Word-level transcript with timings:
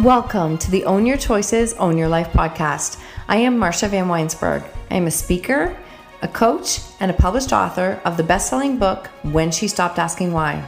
Welcome 0.00 0.56
to 0.56 0.70
the 0.70 0.86
Own 0.86 1.04
Your 1.04 1.18
Choices, 1.18 1.74
Own 1.74 1.98
Your 1.98 2.08
Life 2.08 2.32
podcast. 2.32 2.98
I 3.28 3.36
am 3.36 3.58
Marcia 3.58 3.86
Van 3.86 4.06
Weinsberg. 4.06 4.66
I 4.90 4.94
am 4.94 5.06
a 5.06 5.10
speaker, 5.10 5.76
a 6.22 6.28
coach, 6.28 6.80
and 7.00 7.10
a 7.10 7.14
published 7.14 7.52
author 7.52 8.00
of 8.06 8.16
the 8.16 8.22
best 8.22 8.48
selling 8.48 8.78
book, 8.78 9.08
When 9.24 9.50
She 9.50 9.68
Stopped 9.68 9.98
Asking 9.98 10.32
Why. 10.32 10.66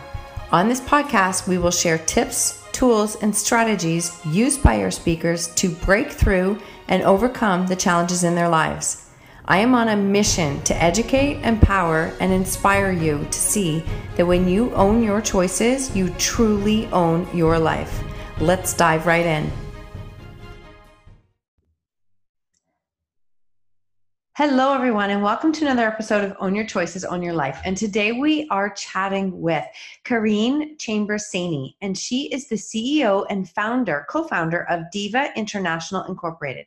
On 0.51 0.69
this 0.69 0.83
podcast, 0.83 1.49
we 1.49 1.57
will 1.57 1.71
share 1.71 1.97
tips, 1.97 2.63
tools, 2.73 3.17
and 3.23 3.35
strategies 3.35 4.21
used 4.27 4.63
by 4.63 4.83
our 4.83 4.91
speakers 4.91 5.49
to 5.55 5.71
break 5.71 6.11
through 6.11 6.59
and 6.89 7.03
overcome 7.03 7.67
the 7.67 7.75
challenges 7.75 8.25
in 8.25 8.35
their 8.35 8.51
lives. 8.51 9.09
I 9.47 9.61
am 9.61 9.75
on 9.75 9.89
a 9.89 9.97
mission 9.97 10.61
to 10.65 10.77
educate, 10.77 11.41
empower, 11.43 12.13
and 12.21 12.35
inspire 12.35 12.93
you 12.93 13.27
to 13.31 13.39
see 13.39 13.83
that 14.17 14.27
when 14.27 14.47
you 14.47 14.75
own 14.75 15.03
your 15.03 15.23
choices, 15.23 15.97
you 15.97 16.11
truly 16.19 16.87
own 16.89 17.27
your 17.35 17.59
life. 17.59 18.05
Let's 18.41 18.75
dive 18.75 19.07
right 19.07 19.25
in. 19.25 19.53
Hello, 24.35 24.75
everyone, 24.75 25.11
and 25.11 25.23
welcome 25.23 25.53
to 25.53 25.65
another 25.65 25.87
episode 25.87 26.25
of 26.25 26.37
Own 26.41 26.55
Your 26.55 26.65
Choices, 26.65 27.05
Own 27.05 27.23
Your 27.23 27.35
Life. 27.35 27.61
And 27.65 27.77
today 27.77 28.13
we 28.13 28.49
are 28.49 28.71
chatting 28.71 29.41
with 29.41 29.63
Carinne 30.05 30.79
Chambers 30.79 31.31
and 31.83 31.97
she 31.97 32.33
is 32.33 32.49
the 32.49 32.57
CEO 32.57 33.27
and 33.29 33.49
founder, 33.49 34.07
co 34.09 34.25
founder 34.25 34.63
of 34.69 34.91
Diva 34.91 35.29
International 35.37 36.05
Incorporated. 36.05 36.67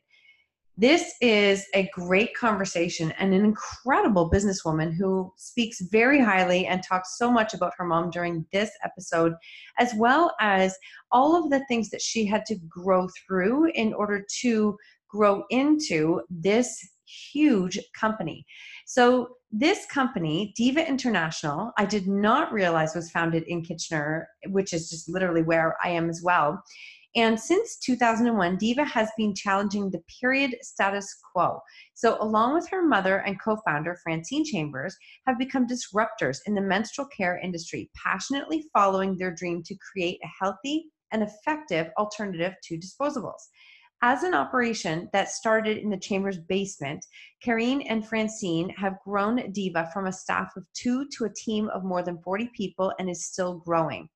This 0.78 1.14
is 1.22 1.64
a 1.74 1.88
great 1.94 2.34
conversation 2.34 3.10
and 3.12 3.32
an 3.32 3.42
incredible 3.46 4.30
businesswoman 4.30 4.94
who 4.94 5.32
speaks 5.36 5.80
very 5.90 6.20
highly 6.20 6.66
and 6.66 6.82
talks 6.82 7.16
so 7.16 7.30
much 7.30 7.54
about 7.54 7.72
her 7.78 7.86
mom 7.86 8.10
during 8.10 8.44
this 8.52 8.70
episode, 8.84 9.32
as 9.78 9.94
well 9.96 10.34
as 10.38 10.76
all 11.10 11.34
of 11.34 11.50
the 11.50 11.64
things 11.66 11.88
that 11.90 12.02
she 12.02 12.26
had 12.26 12.44
to 12.46 12.58
grow 12.68 13.08
through 13.26 13.70
in 13.70 13.94
order 13.94 14.22
to 14.40 14.76
grow 15.08 15.44
into 15.48 16.20
this 16.28 16.78
huge 17.06 17.78
company. 17.98 18.44
So, 18.86 19.28
this 19.52 19.86
company, 19.86 20.52
Diva 20.56 20.86
International, 20.86 21.72
I 21.78 21.86
did 21.86 22.06
not 22.06 22.52
realize 22.52 22.94
was 22.94 23.10
founded 23.10 23.44
in 23.44 23.62
Kitchener, 23.62 24.28
which 24.48 24.74
is 24.74 24.90
just 24.90 25.08
literally 25.08 25.42
where 25.42 25.76
I 25.82 25.90
am 25.90 26.10
as 26.10 26.20
well. 26.22 26.62
And 27.16 27.40
since 27.40 27.78
2001, 27.78 28.58
Diva 28.58 28.84
has 28.84 29.08
been 29.16 29.34
challenging 29.34 29.90
the 29.90 30.02
period 30.20 30.54
status 30.60 31.18
quo. 31.32 31.60
So, 31.94 32.22
along 32.22 32.52
with 32.52 32.68
her 32.68 32.86
mother 32.86 33.20
and 33.20 33.40
co 33.40 33.56
founder, 33.66 33.96
Francine 34.02 34.44
Chambers, 34.44 34.94
have 35.26 35.38
become 35.38 35.66
disruptors 35.66 36.40
in 36.44 36.54
the 36.54 36.60
menstrual 36.60 37.08
care 37.08 37.38
industry, 37.38 37.90
passionately 37.96 38.66
following 38.74 39.16
their 39.16 39.34
dream 39.34 39.62
to 39.62 39.74
create 39.76 40.20
a 40.22 40.44
healthy 40.44 40.90
and 41.10 41.22
effective 41.22 41.90
alternative 41.98 42.52
to 42.64 42.78
disposables. 42.78 43.48
As 44.02 44.22
an 44.22 44.34
operation 44.34 45.08
that 45.14 45.30
started 45.30 45.78
in 45.78 45.88
the 45.88 45.96
Chambers 45.96 46.38
basement, 46.38 47.02
Carinne 47.42 47.86
and 47.88 48.06
Francine 48.06 48.68
have 48.76 49.00
grown 49.02 49.50
Diva 49.52 49.88
from 49.90 50.06
a 50.06 50.12
staff 50.12 50.52
of 50.54 50.66
two 50.74 51.06
to 51.16 51.24
a 51.24 51.32
team 51.32 51.70
of 51.70 51.82
more 51.82 52.02
than 52.02 52.20
40 52.22 52.50
people 52.54 52.92
and 52.98 53.08
is 53.08 53.24
still 53.24 53.54
growing. 53.64 54.06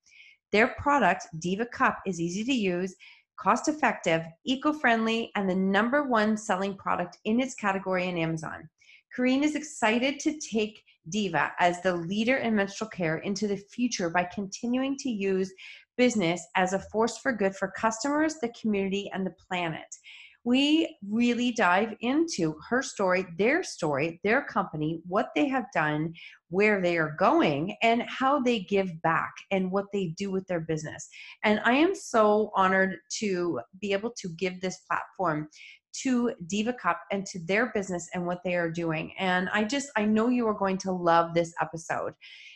Their 0.51 0.69
product, 0.79 1.27
Diva 1.39 1.65
Cup, 1.65 1.99
is 2.05 2.19
easy 2.19 2.43
to 2.43 2.53
use, 2.53 2.95
cost 3.37 3.67
effective, 3.67 4.23
eco 4.45 4.73
friendly, 4.73 5.31
and 5.35 5.49
the 5.49 5.55
number 5.55 6.03
one 6.03 6.37
selling 6.37 6.75
product 6.75 7.17
in 7.25 7.39
its 7.39 7.55
category 7.55 8.07
in 8.07 8.17
Amazon. 8.17 8.69
Carinne 9.15 9.43
is 9.43 9.55
excited 9.55 10.19
to 10.19 10.39
take 10.39 10.83
Diva 11.09 11.51
as 11.59 11.81
the 11.81 11.95
leader 11.95 12.37
in 12.37 12.55
menstrual 12.55 12.89
care 12.89 13.17
into 13.17 13.47
the 13.47 13.57
future 13.57 14.09
by 14.09 14.23
continuing 14.23 14.95
to 14.97 15.09
use 15.09 15.51
business 15.97 16.45
as 16.55 16.73
a 16.73 16.79
force 16.79 17.17
for 17.17 17.33
good 17.33 17.55
for 17.55 17.73
customers, 17.75 18.35
the 18.41 18.53
community, 18.59 19.09
and 19.13 19.25
the 19.25 19.35
planet 19.47 19.95
we 20.43 20.97
really 21.07 21.51
dive 21.51 21.95
into 22.01 22.55
her 22.69 22.81
story, 22.81 23.25
their 23.37 23.63
story, 23.63 24.19
their 24.23 24.43
company, 24.43 25.01
what 25.07 25.29
they 25.35 25.47
have 25.47 25.65
done, 25.73 26.13
where 26.49 26.81
they 26.81 26.97
are 26.97 27.15
going, 27.19 27.75
and 27.83 28.03
how 28.07 28.39
they 28.39 28.61
give 28.61 28.89
back 29.03 29.31
and 29.51 29.71
what 29.71 29.85
they 29.93 30.13
do 30.17 30.31
with 30.31 30.45
their 30.47 30.61
business. 30.61 31.07
And 31.43 31.59
I 31.63 31.73
am 31.73 31.93
so 31.93 32.51
honored 32.55 32.97
to 33.19 33.59
be 33.79 33.93
able 33.93 34.11
to 34.17 34.29
give 34.29 34.59
this 34.61 34.79
platform 34.89 35.47
to 36.03 36.31
Diva 36.47 36.73
Cup 36.73 37.01
and 37.11 37.25
to 37.27 37.39
their 37.39 37.71
business 37.73 38.09
and 38.13 38.25
what 38.25 38.39
they 38.43 38.55
are 38.55 38.71
doing. 38.71 39.13
And 39.19 39.49
I 39.49 39.63
just, 39.63 39.89
I 39.97 40.05
know 40.05 40.29
you 40.29 40.47
are 40.47 40.53
going 40.53 40.77
to 40.79 40.91
love 40.91 41.33
this 41.33 41.53
episode. 41.61 42.13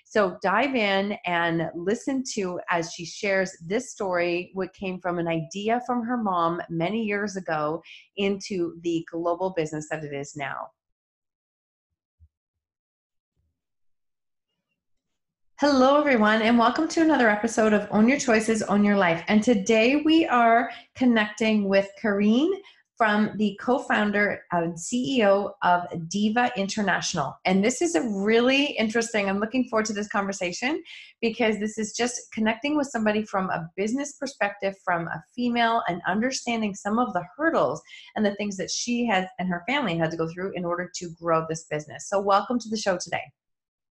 So 0.07 0.37
dive 0.43 0.75
in 0.75 1.17
and 1.25 1.69
listen 1.73 2.23
to 2.33 2.59
as 2.69 2.93
she 2.93 3.05
shares 3.05 3.57
this 3.65 3.91
story, 3.91 4.51
what 4.53 4.71
came 4.73 4.99
from 5.01 5.17
an 5.17 5.27
idea 5.27 5.81
from 5.85 6.05
her 6.05 6.15
mom 6.15 6.61
many 6.69 7.03
years 7.03 7.35
ago 7.35 7.81
into 8.15 8.79
the 8.81 9.05
global 9.11 9.49
business 9.49 9.87
that 9.89 10.03
it 10.03 10.13
is 10.13 10.35
now. 10.37 10.67
Hello, 15.59 15.99
everyone, 15.99 16.43
and 16.43 16.59
welcome 16.59 16.87
to 16.89 17.01
another 17.01 17.27
episode 17.27 17.73
of 17.73 17.87
Own 17.89 18.07
Your 18.07 18.19
Choices, 18.19 18.61
Own 18.61 18.83
Your 18.83 18.97
Life. 18.97 19.23
And 19.27 19.41
today 19.41 20.03
we 20.05 20.27
are 20.27 20.69
connecting 20.95 21.67
with 21.67 21.89
Carinne 22.01 22.51
from 22.97 23.31
the 23.37 23.59
co 23.61 23.79
founder 23.79 24.41
and 24.51 24.73
CEO 24.75 25.51
of 25.63 25.83
Diva 26.07 26.51
International. 26.55 27.35
And 27.45 27.63
this 27.63 27.81
is 27.81 27.95
a 27.95 28.01
really 28.01 28.65
interesting, 28.77 29.29
I'm 29.29 29.39
looking 29.39 29.67
forward 29.67 29.85
to 29.87 29.93
this 29.93 30.07
conversation 30.07 30.81
because 31.21 31.59
this 31.59 31.77
is 31.77 31.93
just 31.93 32.19
connecting 32.33 32.77
with 32.77 32.87
somebody 32.87 33.23
from 33.23 33.49
a 33.49 33.69
business 33.75 34.13
perspective, 34.13 34.75
from 34.83 35.07
a 35.07 35.23
female, 35.35 35.81
and 35.87 36.01
understanding 36.07 36.73
some 36.73 36.99
of 36.99 37.13
the 37.13 37.23
hurdles 37.37 37.81
and 38.15 38.25
the 38.25 38.35
things 38.35 38.57
that 38.57 38.71
she 38.71 39.05
has 39.07 39.25
and 39.39 39.49
her 39.49 39.63
family 39.67 39.97
had 39.97 40.11
to 40.11 40.17
go 40.17 40.29
through 40.33 40.53
in 40.55 40.63
order 40.63 40.89
to 40.95 41.09
grow 41.21 41.45
this 41.49 41.65
business. 41.69 42.07
So, 42.07 42.19
welcome 42.21 42.59
to 42.59 42.69
the 42.69 42.77
show 42.77 42.97
today. 42.97 43.23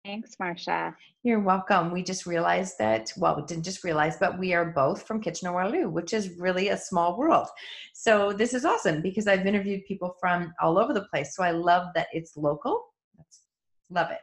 Thanks, 0.04 0.36
Marcia. 0.40 0.96
You're 1.22 1.40
welcome. 1.40 1.90
We 1.90 2.02
just 2.02 2.24
realized 2.24 2.78
that, 2.78 3.12
well, 3.18 3.36
we 3.36 3.42
didn't 3.42 3.64
just 3.64 3.84
realize, 3.84 4.16
but 4.18 4.38
we 4.38 4.54
are 4.54 4.64
both 4.64 5.06
from 5.06 5.20
Kitchener 5.20 5.52
Waterloo, 5.52 5.90
which 5.90 6.14
is 6.14 6.38
really 6.38 6.70
a 6.70 6.76
small 6.76 7.18
world. 7.18 7.48
So 7.92 8.32
this 8.32 8.54
is 8.54 8.64
awesome 8.64 9.02
because 9.02 9.26
I've 9.26 9.46
interviewed 9.46 9.84
people 9.86 10.16
from 10.18 10.54
all 10.62 10.78
over 10.78 10.94
the 10.94 11.04
place. 11.12 11.36
So 11.36 11.42
I 11.42 11.50
love 11.50 11.88
that 11.94 12.06
it's 12.12 12.36
local. 12.36 12.86
love 13.90 14.10
it. 14.10 14.20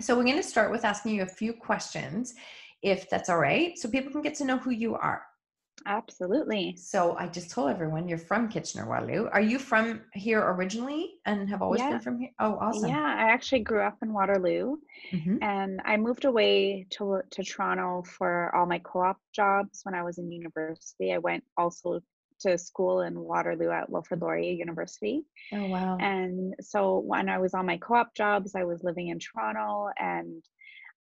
So 0.00 0.16
we're 0.16 0.24
going 0.24 0.36
to 0.36 0.42
start 0.42 0.70
with 0.70 0.86
asking 0.86 1.14
you 1.14 1.22
a 1.22 1.26
few 1.26 1.52
questions, 1.52 2.32
if 2.82 3.10
that's 3.10 3.28
all 3.28 3.38
right, 3.38 3.76
so 3.76 3.90
people 3.90 4.10
can 4.10 4.22
get 4.22 4.34
to 4.36 4.46
know 4.46 4.56
who 4.56 4.70
you 4.70 4.94
are. 4.94 5.22
Absolutely. 5.86 6.76
So 6.76 7.16
I 7.16 7.26
just 7.26 7.50
told 7.50 7.70
everyone 7.70 8.08
you're 8.08 8.18
from 8.18 8.48
Kitchener 8.48 8.86
Waterloo. 8.86 9.28
Are 9.32 9.40
you 9.40 9.58
from 9.58 10.02
here 10.12 10.40
originally 10.40 11.14
and 11.26 11.48
have 11.48 11.62
always 11.62 11.80
yeah. 11.80 11.90
been 11.90 12.00
from 12.00 12.18
here? 12.18 12.30
Oh, 12.38 12.58
awesome. 12.60 12.88
Yeah, 12.88 13.02
I 13.02 13.32
actually 13.32 13.60
grew 13.60 13.82
up 13.82 13.96
in 14.02 14.12
Waterloo 14.12 14.76
mm-hmm. 15.12 15.36
and 15.42 15.80
I 15.84 15.96
moved 15.96 16.24
away 16.24 16.86
to 16.90 17.22
to 17.30 17.42
Toronto 17.42 18.02
for 18.02 18.54
all 18.54 18.66
my 18.66 18.78
co-op 18.78 19.18
jobs 19.34 19.80
when 19.84 19.94
I 19.94 20.02
was 20.02 20.18
in 20.18 20.30
university. 20.30 21.12
I 21.12 21.18
went 21.18 21.44
also 21.56 22.00
to 22.40 22.56
school 22.58 23.02
in 23.02 23.18
Waterloo 23.18 23.70
at 23.70 23.90
Wilfrid 23.90 24.22
Laurier 24.22 24.52
University. 24.52 25.24
Oh 25.52 25.66
wow. 25.66 25.98
And 26.00 26.54
so 26.60 26.98
when 26.98 27.28
I 27.28 27.38
was 27.38 27.54
on 27.54 27.66
my 27.66 27.76
co-op 27.78 28.14
jobs, 28.14 28.54
I 28.54 28.64
was 28.64 28.82
living 28.82 29.08
in 29.08 29.18
Toronto 29.18 29.90
and 29.98 30.42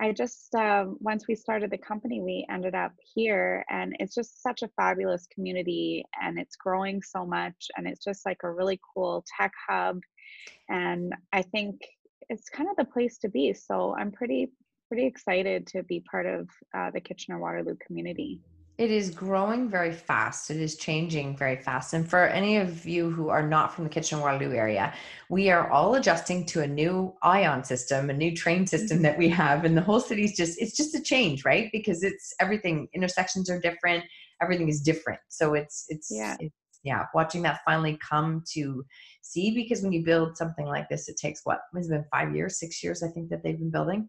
I 0.02 0.14
just, 0.14 0.56
uh, 0.56 0.86
once 1.00 1.28
we 1.28 1.36
started 1.36 1.72
the 1.72 1.78
company, 1.78 2.22
we 2.22 2.46
ended 2.50 2.74
up 2.74 2.94
here, 3.14 3.66
and 3.70 3.94
it's 4.00 4.16
just 4.16 4.42
such 4.42 4.62
a 4.62 4.70
fabulous 4.70 5.28
community, 5.34 6.06
and 6.22 6.40
it's 6.40 6.56
growing 6.56 7.02
so 7.02 7.26
much, 7.26 7.68
and 7.76 7.86
it's 7.86 8.04
just 8.04 8.26
like 8.26 8.38
a 8.44 8.52
really 8.52 8.80
cool 8.94 9.26
tech 9.38 9.52
hub. 9.68 10.00
And 10.70 11.14
I 11.34 11.42
think 11.42 11.82
it's 12.30 12.50
kind 12.50 12.70
of 12.70 12.78
the 12.78 12.86
place 12.86 13.18
to 13.20 13.30
be. 13.30 13.54
So 13.54 13.94
I'm 14.00 14.12
pretty, 14.12 14.52
pretty 14.88 15.06
excited 15.06 15.68
to 15.68 15.84
be 15.84 16.02
part 16.10 16.26
of 16.26 16.48
uh, 16.78 16.92
the 16.92 17.02
Kitchener 17.02 17.40
Waterloo 17.40 17.76
community. 17.86 18.40
It 18.80 18.92
is 18.92 19.12
growing 19.12 19.70
very 19.70 19.92
fast. 19.92 20.50
It 20.50 20.56
is 20.56 20.78
changing 20.78 21.36
very 21.36 21.58
fast. 21.58 21.94
And 21.94 22.10
for 22.10 22.28
any 22.28 22.56
of 22.56 22.86
you 22.86 23.10
who 23.10 23.28
are 23.28 23.46
not 23.46 23.74
from 23.74 23.84
the 23.84 23.90
Kitchener 23.90 24.22
Waterloo 24.22 24.56
area, 24.56 24.94
we 25.30 25.50
are 25.50 25.70
all 25.70 25.96
adjusting 25.96 26.46
to 26.46 26.62
a 26.62 26.68
new 26.68 27.14
ion 27.22 27.66
system, 27.66 28.10
a 28.10 28.14
new 28.14 28.34
train 28.34 28.66
system 28.66 29.00
mm-hmm. 29.00 29.04
that 29.04 29.18
we 29.18 29.28
have. 29.28 29.66
And 29.66 29.76
the 29.76 29.82
whole 29.82 30.00
city's 30.00 30.34
just, 30.38 30.62
it's 30.62 30.78
just 30.78 30.96
a 30.96 31.02
change, 31.02 31.44
right? 31.44 31.68
Because 31.74 32.04
it's 32.04 32.34
everything, 32.40 32.88
intersections 32.94 33.50
are 33.50 33.60
different, 33.60 34.06
everything 34.42 34.70
is 34.70 34.80
different. 34.80 35.20
So 35.28 35.56
it's, 35.56 35.84
it's, 35.90 36.08
yeah. 36.10 36.38
It's, 36.40 36.56
yeah, 36.82 37.04
watching 37.14 37.42
that 37.42 37.60
finally 37.66 38.00
come 38.02 38.46
to 38.54 38.86
see 39.22 39.54
because 39.54 39.82
when 39.82 39.92
you 39.92 40.06
build 40.06 40.38
something 40.38 40.66
like 40.66 40.88
this, 40.88 41.10
it 41.10 41.18
takes 41.18 41.42
what 41.44 41.60
has 41.76 41.90
been 41.90 42.06
five 42.10 42.34
years, 42.34 42.58
six 42.58 42.82
years, 42.82 43.04
I 43.04 43.10
think 43.10 43.30
that 43.30 43.44
they've 43.44 43.60
been 43.60 43.72
building. 43.72 44.08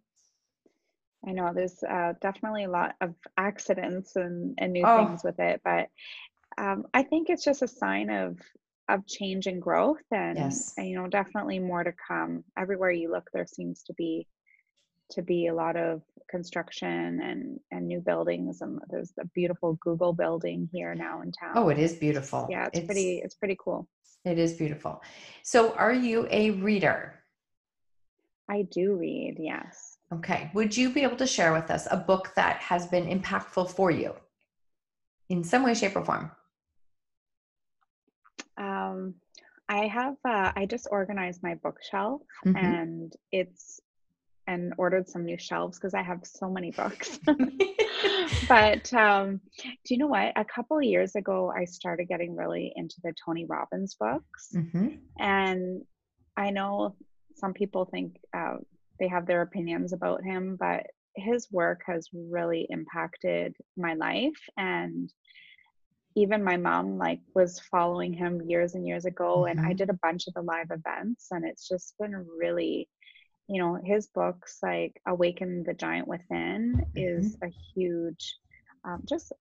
I 1.26 1.32
know 1.32 1.52
there's 1.54 1.82
uh, 1.82 2.14
definitely 2.20 2.64
a 2.64 2.70
lot 2.70 2.94
of 3.00 3.14
accidents 3.36 4.16
and, 4.16 4.54
and 4.58 4.72
new 4.72 4.84
oh. 4.86 5.06
things 5.06 5.22
with 5.22 5.38
it, 5.38 5.60
but 5.64 5.88
um, 6.58 6.86
I 6.94 7.02
think 7.02 7.28
it's 7.28 7.44
just 7.44 7.62
a 7.62 7.68
sign 7.68 8.10
of 8.10 8.38
of 8.88 9.06
change 9.06 9.46
and 9.46 9.62
growth, 9.62 10.02
and, 10.10 10.36
yes. 10.36 10.74
and 10.76 10.88
you 10.88 10.96
know 10.96 11.06
definitely 11.06 11.58
more 11.58 11.84
to 11.84 11.92
come. 11.92 12.42
Everywhere 12.58 12.90
you 12.90 13.10
look, 13.10 13.30
there 13.32 13.46
seems 13.46 13.82
to 13.84 13.94
be 13.94 14.26
to 15.10 15.22
be 15.22 15.48
a 15.48 15.54
lot 15.54 15.76
of 15.76 16.02
construction 16.30 17.20
and 17.20 17.60
and 17.72 17.86
new 17.86 18.00
buildings 18.00 18.60
and 18.60 18.78
there's 18.90 19.12
a 19.20 19.26
beautiful 19.34 19.76
google 19.82 20.12
building 20.12 20.68
here 20.72 20.94
now 20.94 21.20
in 21.20 21.32
town 21.32 21.52
Oh, 21.56 21.68
it 21.68 21.78
is 21.78 21.94
beautiful. 21.94 22.46
yeah 22.48 22.68
it's, 22.72 22.86
pretty 22.86 23.20
it's 23.24 23.34
pretty 23.34 23.56
cool 23.62 23.88
It 24.24 24.38
is 24.38 24.52
beautiful. 24.52 25.02
So, 25.42 25.72
are 25.74 25.94
you 25.94 26.26
a 26.30 26.50
reader? 26.50 27.14
i 28.48 28.62
do 28.62 28.94
read 28.94 29.36
yes 29.38 29.89
Okay. 30.12 30.50
Would 30.54 30.76
you 30.76 30.90
be 30.90 31.02
able 31.02 31.16
to 31.16 31.26
share 31.26 31.52
with 31.52 31.70
us 31.70 31.86
a 31.90 31.96
book 31.96 32.32
that 32.34 32.56
has 32.58 32.86
been 32.86 33.06
impactful 33.06 33.70
for 33.70 33.90
you 33.90 34.14
in 35.28 35.44
some 35.44 35.62
way, 35.62 35.74
shape, 35.74 35.96
or 35.96 36.04
form? 36.04 36.30
um 38.58 39.14
i 39.68 39.86
have 39.86 40.16
uh, 40.28 40.52
i 40.56 40.66
just 40.66 40.88
organized 40.90 41.42
my 41.42 41.54
bookshelf 41.62 42.20
Mhm. 42.44 42.56
and 42.56 43.16
it's 43.32 43.80
and 44.46 44.74
ordered 44.76 45.08
some 45.08 45.24
new 45.24 45.38
shelves 45.38 45.78
because 45.78 45.94
i 45.94 46.02
have 46.02 46.20
so 46.24 46.50
many 46.50 46.70
books 46.72 47.18
but 48.48 48.92
um, 48.92 49.40
do 49.84 49.94
you 49.94 49.98
know 49.98 50.08
what? 50.08 50.32
A 50.36 50.44
couple 50.44 50.78
of 50.78 50.82
years 50.84 51.14
ago, 51.14 51.52
I 51.56 51.64
started 51.64 52.06
getting 52.08 52.34
really 52.34 52.72
into 52.74 52.96
the 53.04 53.12
Tony 53.24 53.44
Robbins 53.46 53.94
books, 53.94 54.54
Mhm. 54.54 54.98
and 55.18 55.82
I 56.36 56.50
know 56.50 56.96
some 57.36 57.52
people 57.52 57.84
think 57.84 58.16
uh, 58.36 58.56
they 59.00 59.08
have 59.08 59.26
their 59.26 59.42
opinions 59.42 59.92
about 59.92 60.22
him, 60.22 60.56
but 60.60 60.86
his 61.16 61.48
work 61.50 61.82
has 61.86 62.08
really 62.12 62.66
impacted 62.70 63.56
my 63.76 63.94
life 63.94 64.38
and 64.56 65.12
even 66.16 66.42
my 66.42 66.56
mom 66.56 66.98
like 66.98 67.20
was 67.34 67.60
following 67.70 68.12
him 68.12 68.42
years 68.42 68.74
and 68.74 68.86
years 68.86 69.04
ago 69.04 69.46
and 69.46 69.60
i 69.60 69.72
Mhm. 69.72 69.76
did 69.76 69.90
a 69.90 69.98
bunch 70.02 70.26
of 70.26 70.34
the 70.34 70.42
live 70.42 70.70
events 70.70 71.28
and 71.30 71.44
it's 71.44 71.68
just 71.68 71.96
been 71.98 72.14
really 72.38 72.88
you 73.48 73.60
know 73.60 73.74
his 73.84 74.08
books 74.08 74.58
like 74.62 75.00
awaken 75.06 75.62
the 75.64 75.74
giant 75.74 76.06
within 76.08 76.84
is 76.94 77.36
a 77.42 77.48
huge 77.74 78.38
um, 78.84 79.02
just 79.08 79.32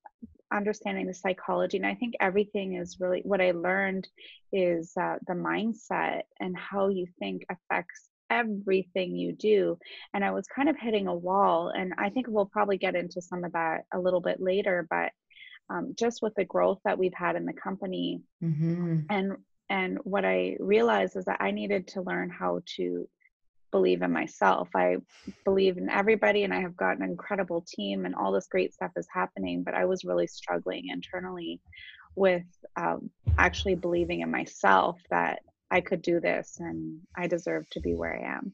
understanding 0.51 1.05
the 1.07 1.13
psychology 1.13 1.77
and 1.77 1.85
i 1.85 1.95
think 1.95 2.15
everything 2.19 2.75
is 2.75 2.99
really 2.99 3.21
what 3.23 3.41
i 3.41 3.51
learned 3.51 4.07
is 4.51 4.91
uh, 4.99 5.17
the 5.27 5.33
mindset 5.33 6.23
and 6.39 6.57
how 6.57 6.87
you 6.87 7.05
think 7.19 7.45
affects 7.49 8.08
everything 8.29 9.15
you 9.15 9.31
do 9.33 9.77
and 10.13 10.23
i 10.23 10.31
was 10.31 10.45
kind 10.47 10.69
of 10.69 10.75
hitting 10.79 11.07
a 11.07 11.15
wall 11.15 11.69
and 11.69 11.93
i 11.97 12.09
think 12.09 12.27
we'll 12.29 12.45
probably 12.45 12.77
get 12.77 12.95
into 12.95 13.21
some 13.21 13.43
of 13.43 13.51
that 13.53 13.81
a 13.93 13.99
little 13.99 14.21
bit 14.21 14.39
later 14.39 14.87
but 14.89 15.11
um, 15.71 15.93
just 15.97 16.21
with 16.23 16.33
the 16.35 16.45
growth 16.45 16.79
that 16.83 16.97
we've 16.97 17.13
had 17.13 17.35
in 17.35 17.45
the 17.45 17.53
company 17.53 18.21
Mhm. 18.43 19.05
and 19.09 19.33
and 19.69 19.99
what 20.03 20.25
i 20.25 20.55
realized 20.59 21.15
is 21.15 21.25
that 21.25 21.41
i 21.41 21.51
needed 21.51 21.87
to 21.89 22.01
learn 22.01 22.29
how 22.29 22.61
to 22.77 23.07
believe 23.71 24.01
in 24.01 24.11
myself 24.11 24.67
i 24.75 24.97
believe 25.45 25.77
in 25.77 25.89
everybody 25.89 26.43
and 26.43 26.53
i 26.53 26.59
have 26.59 26.75
got 26.75 26.97
an 26.97 27.03
incredible 27.03 27.63
team 27.67 28.05
and 28.05 28.15
all 28.15 28.31
this 28.31 28.47
great 28.47 28.73
stuff 28.73 28.91
is 28.95 29.07
happening 29.13 29.63
but 29.63 29.75
i 29.75 29.85
was 29.85 30.03
really 30.03 30.25
struggling 30.27 30.87
internally 30.89 31.59
with 32.15 32.43
um, 32.75 33.09
actually 33.37 33.75
believing 33.75 34.21
in 34.21 34.31
myself 34.31 34.99
that 35.09 35.39
i 35.71 35.81
could 35.81 36.01
do 36.01 36.19
this 36.19 36.57
and 36.59 36.99
i 37.15 37.27
deserve 37.27 37.69
to 37.69 37.79
be 37.79 37.93
where 37.95 38.15
i 38.15 38.35
am 38.37 38.53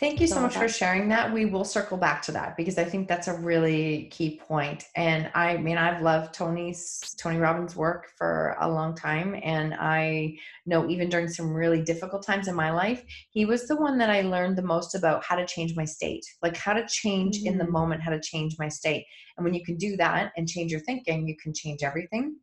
Thank 0.00 0.20
you 0.20 0.28
so 0.28 0.36
So 0.36 0.42
much 0.42 0.54
for 0.56 0.68
sharing 0.68 1.08
that. 1.08 1.32
We 1.32 1.46
will 1.46 1.64
circle 1.64 1.98
back 1.98 2.22
to 2.22 2.32
that 2.32 2.56
because 2.56 2.78
I 2.78 2.84
think 2.84 3.08
that's 3.08 3.26
a 3.26 3.34
really 3.36 4.04
key 4.12 4.40
point. 4.46 4.84
And 4.94 5.28
I 5.34 5.56
mean, 5.56 5.76
I've 5.76 6.02
loved 6.02 6.32
Tony's 6.32 7.14
Tony 7.20 7.38
Robbins' 7.38 7.74
work 7.74 8.06
for 8.16 8.56
a 8.60 8.70
long 8.70 8.94
time, 8.94 9.34
and 9.42 9.74
I 9.74 10.36
know 10.66 10.88
even 10.88 11.08
during 11.08 11.26
some 11.28 11.52
really 11.52 11.82
difficult 11.82 12.24
times 12.24 12.46
in 12.46 12.54
my 12.54 12.70
life, 12.70 13.04
he 13.30 13.44
was 13.44 13.66
the 13.66 13.74
one 13.76 13.98
that 13.98 14.08
I 14.08 14.20
learned 14.20 14.56
the 14.56 14.62
most 14.62 14.94
about 14.94 15.24
how 15.24 15.34
to 15.34 15.44
change 15.46 15.74
my 15.74 15.84
state, 15.84 16.24
like 16.42 16.56
how 16.56 16.74
to 16.74 16.86
change 16.86 17.38
in 17.44 17.58
the 17.58 17.64
Mhm. 17.64 17.72
moment, 17.72 18.02
how 18.02 18.12
to 18.12 18.20
change 18.20 18.54
my 18.56 18.68
state. 18.68 19.04
And 19.36 19.44
when 19.44 19.54
you 19.54 19.64
can 19.64 19.76
do 19.76 19.96
that 19.96 20.32
and 20.36 20.48
change 20.48 20.70
your 20.70 20.80
thinking, 20.80 21.26
you 21.26 21.36
can 21.42 21.52
change 21.52 21.82
everything. 21.82 22.36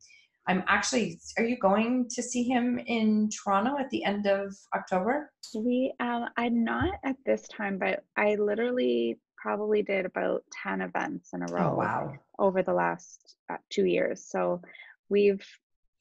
I'm 0.47 0.63
actually. 0.67 1.19
Are 1.37 1.43
you 1.43 1.57
going 1.57 2.07
to 2.09 2.21
see 2.21 2.43
him 2.43 2.79
in 2.85 3.29
Toronto 3.29 3.77
at 3.79 3.89
the 3.89 4.03
end 4.03 4.27
of 4.27 4.55
October? 4.75 5.31
we 5.53 5.93
um, 5.99 6.25
i'm 6.37 6.63
not 6.63 6.95
at 7.03 7.15
this 7.25 7.47
time 7.47 7.77
but 7.77 8.03
i 8.17 8.35
literally 8.35 9.17
probably 9.37 9.83
did 9.83 10.05
about 10.05 10.43
10 10.63 10.81
events 10.81 11.31
in 11.33 11.41
a 11.43 11.45
row 11.53 11.71
Oh 11.73 11.77
wow! 11.77 12.13
over 12.39 12.63
the 12.63 12.73
last 12.73 13.35
uh, 13.51 13.57
two 13.69 13.85
years 13.85 14.25
so 14.27 14.61
we've 15.09 15.45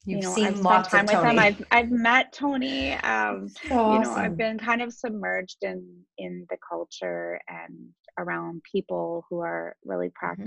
You've 0.05 0.19
you 0.19 0.23
know 0.27 0.33
seen 0.35 0.45
i've 0.45 0.57
spent 0.57 0.89
time 0.89 1.05
of 1.09 1.23
with 1.23 1.31
him 1.31 1.39
i've 1.39 1.63
i've 1.71 1.91
met 1.91 2.33
tony 2.33 2.93
um 2.93 3.49
so 3.49 3.93
you 3.93 3.99
know 3.99 4.13
i've 4.13 4.37
been 4.37 4.57
kind 4.57 4.81
of 4.81 4.93
submerged 4.93 5.57
in 5.63 5.83
in 6.17 6.45
the 6.49 6.57
culture 6.67 7.39
and 7.47 7.89
around 8.17 8.61
people 8.71 9.25
who 9.29 9.39
are 9.39 9.75
really 9.83 10.09
Mm-hmm. 10.09 10.43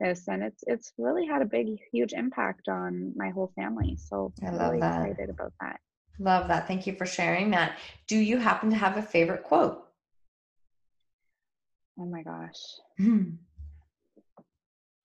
This 0.00 0.26
and 0.28 0.42
it's 0.42 0.62
it's 0.66 0.92
really 0.98 1.26
had 1.26 1.40
a 1.42 1.44
big 1.44 1.66
huge 1.92 2.12
impact 2.12 2.68
on 2.68 3.12
my 3.16 3.30
whole 3.30 3.52
family 3.54 3.96
so 3.96 4.32
I 4.42 4.46
I'm 4.48 4.56
love 4.56 4.68
really 4.72 4.80
that. 4.80 5.02
excited 5.10 5.30
about 5.30 5.52
that 5.60 5.80
Love 6.20 6.46
that. 6.46 6.68
Thank 6.68 6.86
you 6.86 6.94
for 6.94 7.06
sharing 7.06 7.50
that. 7.50 7.76
Do 8.06 8.16
you 8.16 8.38
happen 8.38 8.70
to 8.70 8.76
have 8.76 8.96
a 8.96 9.02
favorite 9.02 9.42
quote? 9.42 9.84
oh 11.98 12.06
my 12.06 12.22
gosh 12.22 12.60
Hmm. 12.98 13.22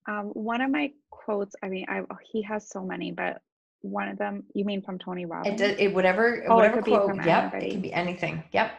um 0.07 0.25
one 0.33 0.61
of 0.61 0.71
my 0.71 0.91
quotes 1.11 1.55
i 1.63 1.67
mean 1.69 1.85
i 1.89 2.01
he 2.31 2.41
has 2.43 2.67
so 2.69 2.83
many 2.83 3.11
but 3.11 3.41
one 3.81 4.07
of 4.09 4.17
them 4.17 4.43
you 4.53 4.65
mean 4.65 4.81
from 4.81 4.97
tony 4.99 5.25
robbins 5.25 5.61
It, 5.61 5.67
does, 5.67 5.75
it 5.79 5.93
whatever 5.93 6.43
Oh, 6.47 6.53
it 6.53 6.55
whatever 6.55 6.81
be 6.81 6.91
quote. 6.91 7.15
Yep, 7.15 7.27
it 7.27 7.29
anybody. 7.53 7.71
can 7.71 7.81
be 7.81 7.93
anything. 7.93 8.43
Yep. 8.51 8.71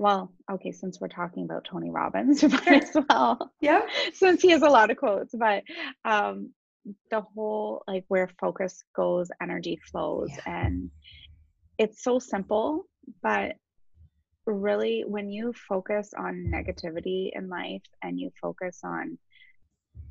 Well 0.00 0.32
okay 0.50 0.72
since 0.72 0.98
we're 0.98 1.08
talking 1.08 1.44
about 1.44 1.64
tony 1.70 1.90
robbins 1.90 2.42
as 2.66 2.90
well 3.08 3.52
Yeah. 3.60 3.82
since 4.14 4.40
he 4.40 4.50
has 4.50 4.62
a 4.62 4.68
lot 4.68 4.90
of 4.90 4.96
quotes 4.96 5.34
but 5.38 5.62
um 6.06 6.52
the 7.10 7.20
whole 7.20 7.82
like 7.86 8.06
where 8.08 8.28
focus 8.40 8.82
goes 8.96 9.28
energy 9.42 9.78
flows 9.90 10.30
Yeah. 10.46 10.64
and 10.64 10.90
it's 11.76 12.02
so 12.02 12.18
simple 12.18 12.86
but 13.22 13.56
really 14.46 15.04
when 15.06 15.30
you 15.30 15.52
focus 15.68 16.14
on 16.16 16.46
negativity 16.50 17.30
in 17.34 17.50
life 17.50 17.82
and 18.02 18.18
you 18.18 18.30
focus 18.40 18.80
on 18.82 19.18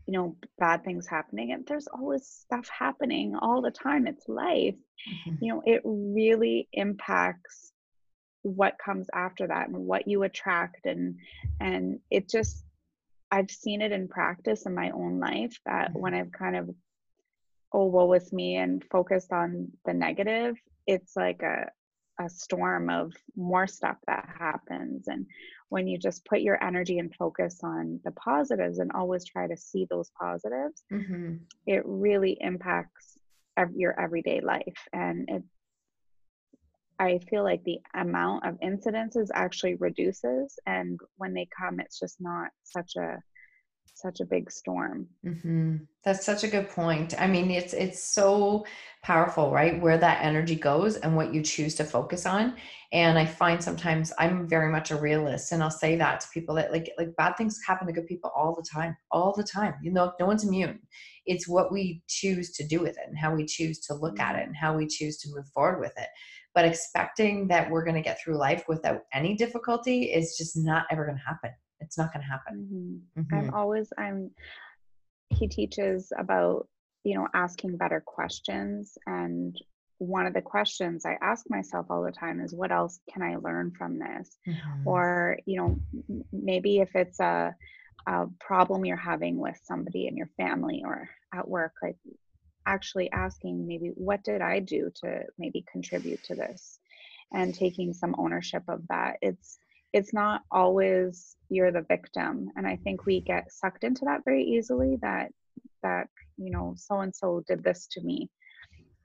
you 0.06 0.14
know 0.14 0.36
bad 0.60 0.84
things 0.84 1.08
happening 1.08 1.52
and 1.52 1.66
there's 1.66 1.88
always 1.88 2.28
stuff 2.28 2.70
happening 2.70 3.36
all 3.42 3.62
the 3.64 3.72
time 3.72 4.06
it's 4.06 4.28
life 4.30 4.76
Mhm. 5.28 5.38
you 5.42 5.52
know 5.52 5.64
it 5.66 5.82
really 5.84 6.68
impacts 6.74 7.72
what 8.44 8.78
comes 8.84 9.08
after 9.14 9.48
that 9.48 9.68
and 9.68 9.78
what 9.78 10.08
you 10.08 10.24
attract 10.24 10.86
and 10.86 11.16
and 11.60 12.00
it 12.10 12.30
just 12.30 12.64
i've 13.32 13.52
seen 13.52 13.82
it 13.82 13.92
in 13.92 14.08
practice 14.08 14.66
in 14.66 14.74
my 14.74 14.90
own 14.92 15.20
life 15.20 15.58
that 15.66 15.92
when 15.94 16.14
i've 16.14 16.32
kind 16.32 16.56
of 16.56 16.70
oh 17.74 17.86
woe 17.86 18.06
with 18.06 18.32
me 18.32 18.56
and 18.56 18.84
focused 18.92 19.32
on 19.32 19.68
the 19.86 19.94
negative 19.94 20.56
it's 20.88 21.16
like 21.16 21.42
a 21.42 21.70
a 22.20 22.30
storm 22.30 22.90
of 22.90 23.14
more 23.36 23.66
stuff 23.66 23.96
that 24.06 24.28
happens. 24.38 25.08
And 25.08 25.26
when 25.70 25.88
you 25.88 25.98
just 25.98 26.26
put 26.26 26.42
your 26.42 26.62
energy 26.62 27.00
and 27.00 27.16
focus 27.16 27.62
on 27.64 28.00
the 28.04 28.12
positives 28.12 28.80
and 28.80 28.92
always 28.92 29.24
try 29.24 29.48
to 29.48 29.56
see 29.56 29.88
those 29.90 30.12
positives 30.20 30.84
Mhm. 30.92 31.40
it 31.66 31.82
really 31.86 32.38
impacts 32.42 33.18
your 33.74 34.00
everyday 34.00 34.42
life. 34.42 34.88
And 34.94 35.30
it 35.30 35.44
i 37.00 37.20
feel 37.30 37.44
like 37.44 37.64
the 37.64 37.80
amount 37.96 38.46
of 38.46 38.60
incidences 38.60 39.28
actually 39.34 39.76
reduces 39.76 40.58
and 40.66 41.00
when 41.18 41.34
they 41.34 41.48
come 41.58 41.80
it's 41.80 42.00
just 42.00 42.18
not 42.20 42.50
such 42.64 42.96
a 42.98 43.18
such 43.94 44.20
a 44.22 44.26
big 44.26 44.52
storm 44.52 45.08
Mhm. 45.26 45.88
That's 46.04 46.26
such 46.26 46.46
a 46.46 46.48
good 46.48 46.70
point. 46.70 47.20
I 47.20 47.28
mean, 47.28 47.52
it's 47.52 47.74
it's 47.74 48.02
so 48.02 48.66
powerful, 49.04 49.52
right? 49.52 49.82
Where 49.82 49.98
that 49.98 50.24
energy 50.24 50.56
goes 50.56 50.96
and 50.96 51.16
what 51.16 51.34
you 51.34 51.44
choose 51.44 51.76
to 51.76 51.84
focus 51.84 52.26
on. 52.26 52.56
And 52.94 53.20
I 53.20 53.26
find 53.26 53.62
sometimes 53.62 54.14
I'm 54.18 54.48
very 54.48 54.72
much 54.72 54.92
a 54.92 54.96
realist, 54.96 55.52
and 55.52 55.62
I'll 55.62 55.72
say 55.72 55.98
that 55.98 56.22
to 56.22 56.28
people 56.34 56.56
that 56.56 56.72
like 56.72 56.90
like 56.98 57.16
bad 57.18 57.36
things 57.36 57.60
happen 57.68 57.86
to 57.88 57.94
good 57.94 58.08
people 58.08 58.32
all 58.34 58.56
the 58.56 58.66
time, 58.72 58.96
all 59.12 59.34
the 59.36 59.44
time. 59.44 59.76
You 59.84 59.92
know, 59.92 60.14
no 60.20 60.26
one's 60.26 60.46
immune. 60.46 60.80
It's 61.26 61.50
what 61.50 61.72
we 61.72 62.02
choose 62.08 62.52
to 62.54 62.66
do 62.66 62.80
with 62.80 62.98
it, 62.98 63.04
and 63.08 63.18
how 63.18 63.36
we 63.36 63.46
choose 63.46 63.80
to 63.88 63.94
look 63.96 64.20
at 64.22 64.38
it, 64.38 64.48
and 64.48 64.56
how 64.56 64.78
we 64.78 64.88
choose 64.88 65.18
to 65.20 65.30
move 65.36 65.48
forward 65.54 65.82
with 65.82 65.94
it. 65.98 66.08
But 66.60 66.66
expecting 66.66 67.48
that 67.48 67.72
we're 67.72 67.86
going 67.86 67.96
to 67.96 68.02
get 68.02 68.20
through 68.22 68.36
life 68.38 68.66
without 68.68 69.04
any 69.14 69.34
difficulty 69.34 70.12
is 70.12 70.36
just 70.38 70.58
not 70.58 70.84
ever 70.92 71.06
going 71.06 71.18
to 71.18 71.24
happen. 71.24 71.52
It's 71.80 71.98
not 71.98 72.12
going 72.12 72.22
to 72.22 72.28
happen. 72.28 73.02
Mhm. 73.16 73.24
Mhm. 73.24 73.38
i'm 73.38 73.54
always 73.54 73.94
i'm 73.98 74.30
he 75.30 75.48
teaches 75.48 76.12
about 76.18 76.68
you 77.06 77.16
know 77.16 77.30
asking 77.34 77.78
better 77.78 78.04
questions 78.06 78.98
and 79.06 79.56
one 80.00 80.26
of 80.26 80.34
the 80.34 80.42
questions 80.42 81.06
i 81.06 81.16
ask 81.22 81.50
myself 81.50 81.86
all 81.90 82.04
the 82.04 82.12
time 82.12 82.42
is 82.42 82.54
what 82.54 82.74
else 82.74 83.00
can 83.10 83.22
i 83.22 83.38
learn 83.38 83.72
from 83.78 83.98
this 83.98 84.38
Mhm. 84.46 84.86
or 84.86 85.38
you 85.46 85.58
know 85.60 85.80
maybe 86.34 86.80
if 86.80 86.94
it's 86.94 87.22
a, 87.22 87.56
a 88.06 88.28
problem 88.42 88.84
you're 88.84 88.98
having 88.98 89.38
with 89.38 89.58
somebody 89.64 90.08
in 90.08 90.18
your 90.18 90.32
family 90.36 90.84
or 90.86 91.10
at 91.34 91.48
work 91.48 91.76
like 91.82 91.96
actually 92.70 93.12
asking 93.12 93.68
maybe 93.68 93.92
what 93.96 94.24
did 94.24 94.42
i 94.42 94.60
do 94.60 94.92
to 94.96 95.24
maybe 95.38 95.66
contribute 95.72 96.24
to 96.24 96.36
this? 96.36 96.80
and 97.34 97.54
taking 97.54 97.94
some 97.94 98.16
ownership 98.18 98.64
of 98.68 98.88
that. 98.88 99.18
It's 99.22 99.60
it's 99.94 100.14
not 100.14 100.44
always 100.52 101.36
you're 101.50 101.72
the 101.72 101.82
victim 101.82 102.52
and 102.56 102.68
i 102.68 102.76
think 102.76 103.08
we 103.08 103.22
get 103.22 103.52
sucked 103.52 103.84
into 103.84 104.06
that 104.06 104.24
very 104.24 104.44
easily 104.44 104.98
that 105.02 105.32
that 105.82 106.08
you 106.38 106.52
know 106.52 106.76
so 106.78 107.00
and 107.00 107.16
so 107.16 107.44
did 107.48 107.64
this 107.64 107.88
to 107.88 108.02
me. 108.02 108.30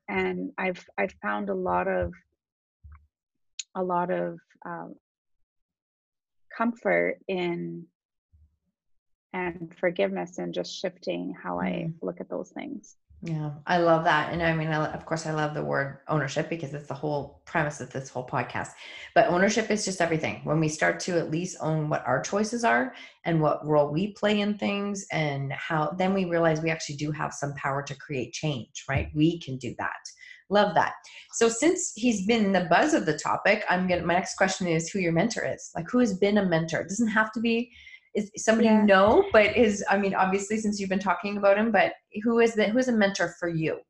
And 0.08 0.52
i've 0.58 0.84
i've 0.98 1.14
found 1.22 1.48
a 1.48 1.54
lot 1.54 1.88
of 1.88 2.12
a 3.74 3.82
lot 3.82 4.10
of 4.10 4.38
um, 4.66 4.94
comfort 6.56 7.18
in 7.28 7.86
and 9.32 9.74
forgiveness 9.80 10.38
and 10.38 10.54
just 10.54 10.72
shifting 10.72 11.34
how 11.42 11.58
i 11.60 11.88
look 12.02 12.20
at 12.20 12.28
those 12.28 12.50
things 12.50 12.96
yeah, 13.26 13.52
I 13.66 13.78
love 13.78 14.04
that. 14.04 14.34
And 14.34 14.42
I 14.42 14.52
mean, 14.52 14.68
I, 14.68 14.84
of 14.92 15.06
course, 15.06 15.24
I 15.24 15.32
love 15.32 15.54
the 15.54 15.64
word 15.64 16.00
ownership 16.08 16.50
because 16.50 16.74
it's 16.74 16.88
the 16.88 16.92
whole 16.92 17.40
premise 17.46 17.80
of 17.80 17.90
this 17.90 18.10
whole 18.10 18.26
podcast. 18.26 18.72
But 19.14 19.28
ownership 19.28 19.70
is 19.70 19.82
just 19.82 20.02
everything. 20.02 20.42
When 20.44 20.60
we 20.60 20.68
start 20.68 21.00
to 21.00 21.18
at 21.18 21.30
least 21.30 21.56
own 21.62 21.88
what 21.88 22.06
our 22.06 22.20
choices 22.20 22.64
are 22.64 22.94
and 23.24 23.40
what 23.40 23.66
role 23.66 23.90
we 23.90 24.12
play 24.12 24.40
in 24.40 24.58
things, 24.58 25.06
and 25.10 25.50
how 25.54 25.94
then 25.96 26.12
we 26.12 26.26
realize 26.26 26.60
we 26.60 26.70
actually 26.70 26.96
do 26.96 27.10
have 27.12 27.32
some 27.32 27.54
power 27.54 27.82
to 27.84 27.96
create 27.96 28.34
change, 28.34 28.84
right? 28.90 29.08
We 29.14 29.40
can 29.40 29.56
do 29.56 29.74
that. 29.78 29.92
Love 30.50 30.74
that. 30.74 30.92
So, 31.32 31.48
since 31.48 31.94
he's 31.96 32.26
been 32.26 32.52
the 32.52 32.66
buzz 32.68 32.92
of 32.92 33.06
the 33.06 33.18
topic, 33.18 33.64
I'm 33.70 33.88
gonna, 33.88 34.04
my 34.04 34.12
next 34.12 34.34
question 34.36 34.66
is 34.66 34.90
who 34.90 34.98
your 34.98 35.12
mentor 35.12 35.46
is. 35.46 35.70
Like, 35.74 35.90
who 35.90 36.00
has 36.00 36.18
been 36.18 36.36
a 36.36 36.44
mentor? 36.44 36.80
It 36.80 36.90
doesn't 36.90 37.08
have 37.08 37.32
to 37.32 37.40
be 37.40 37.70
is 38.14 38.30
somebody 38.36 38.66
yeah. 38.66 38.80
you 38.80 38.86
know 38.86 39.24
but 39.32 39.56
is 39.56 39.84
i 39.90 39.98
mean 39.98 40.14
obviously 40.14 40.56
since 40.58 40.78
you've 40.78 40.90
been 40.90 40.98
talking 40.98 41.36
about 41.36 41.58
him 41.58 41.72
but 41.72 41.94
who 42.22 42.38
is 42.38 42.54
the 42.54 42.64
who 42.68 42.78
is 42.78 42.88
a 42.88 42.92
mentor 42.92 43.34
for 43.38 43.48
you? 43.48 43.80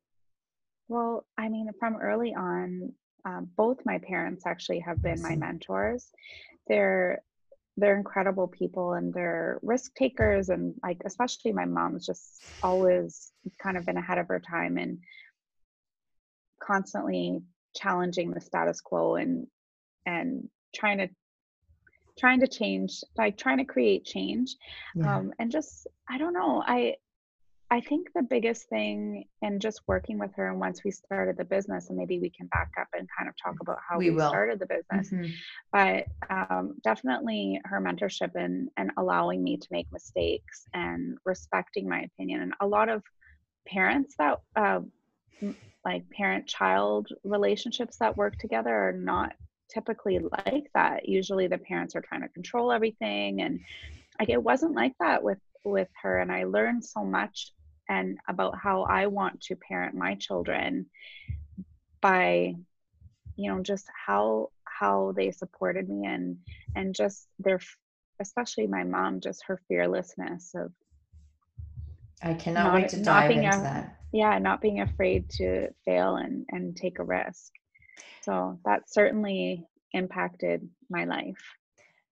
Well 0.87 1.25
i 1.37 1.49
mean 1.49 1.69
from 1.79 1.97
early 1.97 2.33
on 2.33 2.93
um, 3.25 3.49
both 3.57 3.79
my 3.85 3.97
parents 3.97 4.45
actually 4.45 4.79
have 4.79 5.01
been 5.01 5.21
my 5.21 5.35
mentors. 5.35 6.11
They're 6.67 7.21
they're 7.77 7.97
incredible 7.97 8.47
people 8.47 8.93
and 8.93 9.13
they're 9.13 9.59
risk 9.61 9.93
takers 9.95 10.47
and 10.47 10.73
like 10.81 11.01
especially 11.05 11.51
my 11.51 11.65
mom's 11.65 12.05
just 12.05 12.41
always 12.63 13.33
kind 13.61 13.75
of 13.75 13.85
been 13.85 13.97
ahead 13.97 14.17
of 14.17 14.29
her 14.29 14.39
time 14.39 14.77
and 14.77 14.99
constantly 16.63 17.41
challenging 17.75 18.31
the 18.31 18.39
status 18.39 18.79
quo 18.79 19.15
and 19.15 19.47
and 20.05 20.47
trying 20.73 20.99
to 20.99 21.09
trying 22.17 22.39
to 22.39 22.47
change 22.47 23.03
like 23.17 23.37
trying 23.37 23.57
to 23.57 23.65
create 23.65 24.05
change 24.05 24.55
yeah. 24.95 25.17
um, 25.17 25.33
and 25.39 25.51
just 25.51 25.87
i 26.09 26.17
don't 26.17 26.33
know 26.33 26.63
i 26.65 26.95
i 27.71 27.81
think 27.81 28.07
the 28.13 28.23
biggest 28.23 28.69
thing 28.69 29.25
in 29.41 29.59
just 29.59 29.81
working 29.87 30.17
with 30.19 30.31
her 30.35 30.49
and 30.49 30.59
once 30.59 30.83
we 30.83 30.91
started 30.91 31.35
the 31.37 31.43
business 31.43 31.89
and 31.89 31.97
maybe 31.97 32.19
we 32.19 32.29
can 32.29 32.47
back 32.47 32.71
up 32.79 32.87
and 32.97 33.07
kind 33.17 33.27
of 33.27 33.35
talk 33.41 33.55
about 33.61 33.77
how 33.87 33.97
we, 33.97 34.09
we 34.09 34.19
started 34.19 34.59
the 34.59 34.65
business 34.65 35.11
mm-hmm. 35.11 35.31
but 35.71 36.05
um, 36.29 36.75
definitely 36.83 37.59
her 37.65 37.81
mentorship 37.81 38.31
and 38.35 38.69
and 38.77 38.91
allowing 38.97 39.43
me 39.43 39.57
to 39.57 39.67
make 39.71 39.91
mistakes 39.91 40.65
and 40.73 41.17
respecting 41.25 41.89
my 41.89 42.01
opinion 42.01 42.41
and 42.41 42.53
a 42.61 42.67
lot 42.67 42.87
of 42.87 43.03
parents 43.67 44.15
that 44.19 44.39
uh, 44.55 44.79
like 45.83 46.09
parent 46.09 46.47
child 46.47 47.09
relationships 47.23 47.97
that 47.97 48.17
work 48.17 48.37
together 48.37 48.73
are 48.73 48.93
not 48.93 49.33
typically 49.69 50.19
like 50.19 50.69
that. 50.73 51.07
Usually 51.07 51.47
the 51.47 51.57
parents 51.57 51.95
are 51.95 52.01
trying 52.01 52.21
to 52.21 52.29
control 52.29 52.71
everything 52.71 53.41
and 53.41 53.59
like 54.19 54.29
it 54.29 54.41
wasn't 54.41 54.75
like 54.75 54.93
that 54.99 55.23
with 55.23 55.39
with 55.63 55.89
her 56.01 56.19
and 56.19 56.31
I 56.31 56.43
learned 56.43 56.85
so 56.85 57.03
much 57.03 57.51
and 57.89 58.17
about 58.27 58.57
how 58.57 58.83
I 58.83 59.07
want 59.07 59.41
to 59.41 59.55
parent 59.55 59.95
my 59.95 60.15
children 60.15 60.85
by 62.01 62.55
you 63.35 63.51
know 63.51 63.61
just 63.61 63.87
how 64.05 64.49
how 64.63 65.13
they 65.15 65.31
supported 65.31 65.89
me 65.89 66.05
and 66.05 66.37
and 66.75 66.93
just 66.93 67.27
their 67.39 67.59
especially 68.19 68.67
my 68.67 68.83
mom 68.83 69.19
just 69.19 69.43
her 69.47 69.59
fearlessness 69.67 70.53
of 70.55 70.71
I 72.21 72.33
cannot 72.33 72.65
not, 72.65 72.73
wait 72.75 72.89
to 72.89 73.03
dive 73.03 73.31
into 73.31 73.47
a, 73.47 73.61
that. 73.61 73.99
Yeah, 74.11 74.37
not 74.39 74.61
being 74.61 74.81
afraid 74.81 75.29
to 75.31 75.67
fail 75.83 76.15
and 76.15 76.45
and 76.49 76.75
take 76.75 76.99
a 76.99 77.03
risk. 77.03 77.51
So 78.21 78.59
that 78.65 78.89
certainly 78.91 79.65
impacted 79.93 80.67
my 80.89 81.05
life. 81.05 81.37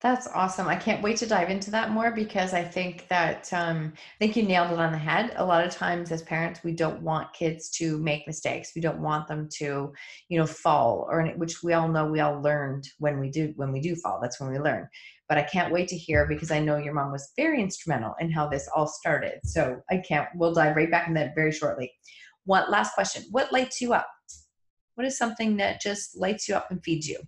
That's 0.03 0.27
awesome. 0.27 0.67
I 0.67 0.75
can't 0.75 1.01
wait 1.01 1.15
to 1.17 1.25
dive 1.25 1.49
into 1.49 1.71
that 1.71 1.91
more 1.91 2.11
because 2.11 2.53
I 2.53 2.61
think 2.61 3.07
that 3.07 3.51
um, 3.53 3.93
I 3.95 4.17
think 4.19 4.35
you 4.35 4.43
nailed 4.43 4.71
it 4.71 4.79
on 4.79 4.91
the 4.91 4.97
head. 4.97 5.31
A 5.37 5.45
lot 5.45 5.65
of 5.65 5.71
times 5.71 6.11
as 6.11 6.21
parents, 6.23 6.59
we 6.61 6.73
don't 6.73 7.01
want 7.01 7.31
kids 7.31 7.69
to 7.77 7.97
make 7.99 8.27
mistakes. 8.27 8.73
We 8.75 8.81
don't 8.81 8.99
want 8.99 9.29
them 9.29 9.47
to, 9.59 9.93
you 10.27 10.37
know, 10.37 10.45
fall 10.45 11.07
or 11.09 11.25
which 11.37 11.63
we 11.63 11.71
all 11.71 11.87
know 11.87 12.05
we 12.05 12.19
all 12.19 12.41
learned 12.41 12.85
when 12.99 13.17
we 13.17 13.29
do 13.29 13.53
when 13.55 13.71
we 13.71 13.79
do 13.79 13.95
fall. 13.95 14.19
That's 14.21 14.41
when 14.41 14.51
we 14.51 14.59
learn. 14.59 14.89
But 15.29 15.37
I 15.37 15.43
can't 15.43 15.71
wait 15.71 15.87
to 15.87 15.97
hear 15.97 16.27
because 16.27 16.51
I 16.51 16.59
know 16.59 16.75
your 16.75 16.93
mom 16.93 17.13
was 17.13 17.31
very 17.37 17.61
instrumental 17.61 18.13
in 18.19 18.29
how 18.29 18.49
this 18.49 18.67
all 18.75 18.87
started. 18.87 19.39
So 19.45 19.79
I 19.89 20.03
can't. 20.05 20.27
We'll 20.35 20.53
dive 20.53 20.75
right 20.75 20.91
back 20.91 21.07
in 21.07 21.13
that 21.13 21.33
very 21.33 21.53
shortly. 21.53 21.93
One 22.43 22.69
last 22.69 22.93
question: 22.93 23.23
What 23.31 23.53
lights 23.53 23.79
you 23.79 23.93
up? 23.93 24.09
What 24.95 25.07
is 25.07 25.17
something 25.17 25.57
that 25.57 25.81
just 25.81 26.17
lights 26.17 26.47
you 26.47 26.55
up 26.55 26.69
and 26.71 26.83
feeds 26.83 27.07
you? 27.07 27.19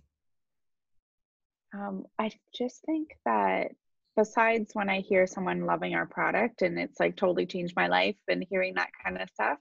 Um, 1.74 2.04
I 2.18 2.30
just 2.56 2.82
think 2.86 3.10
that 3.24 3.72
besides 4.16 4.70
when 4.72 4.88
I 4.88 5.00
hear 5.00 5.26
someone 5.26 5.66
loving 5.66 5.94
our 5.94 6.06
product 6.06 6.62
and 6.62 6.78
it's 6.78 6.98
like 6.98 7.16
totally 7.16 7.44
changed 7.46 7.74
my 7.76 7.86
life 7.86 8.16
and 8.28 8.46
hearing 8.48 8.74
that 8.74 8.90
kind 9.04 9.20
of 9.20 9.28
stuff, 9.30 9.58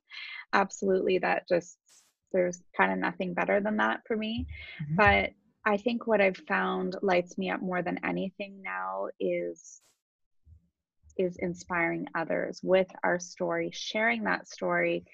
absolutely 0.53 1.17
that 1.19 1.47
just 1.47 1.77
there's 2.31 2.61
kind 2.75 2.91
of 2.91 2.97
nothing 2.99 3.33
better 3.33 3.59
than 3.59 3.77
that 3.77 4.01
for 4.07 4.15
me. 4.15 4.47
Mm-hmm. 4.81 4.95
But 4.95 5.31
I 5.65 5.77
think 5.77 6.05
what 6.05 6.21
I've 6.21 6.37
found 6.47 6.95
lights 7.01 7.37
me 7.37 7.49
up 7.49 7.61
more 7.61 7.81
than 7.81 7.99
anything 8.05 8.61
now 8.61 9.07
is 9.19 9.81
is 11.17 11.37
inspiring 11.37 12.07
others 12.15 12.59
with 12.63 12.87
our 13.03 13.19
story, 13.19 13.71
sharing 13.73 14.23
that 14.23 14.47
story 14.47 15.05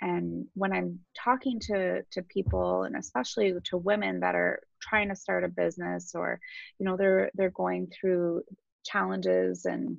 and 0.00 0.46
when 0.54 0.72
i'm 0.72 0.98
talking 1.16 1.58
to 1.58 2.02
to 2.10 2.22
people 2.22 2.82
and 2.82 2.96
especially 2.96 3.54
to 3.64 3.76
women 3.76 4.20
that 4.20 4.34
are 4.34 4.60
trying 4.80 5.08
to 5.08 5.16
start 5.16 5.44
a 5.44 5.48
business 5.48 6.12
or 6.14 6.38
you 6.78 6.84
know 6.84 6.96
they're 6.96 7.30
they're 7.34 7.50
going 7.50 7.88
through 7.88 8.42
challenges 8.84 9.64
and 9.64 9.98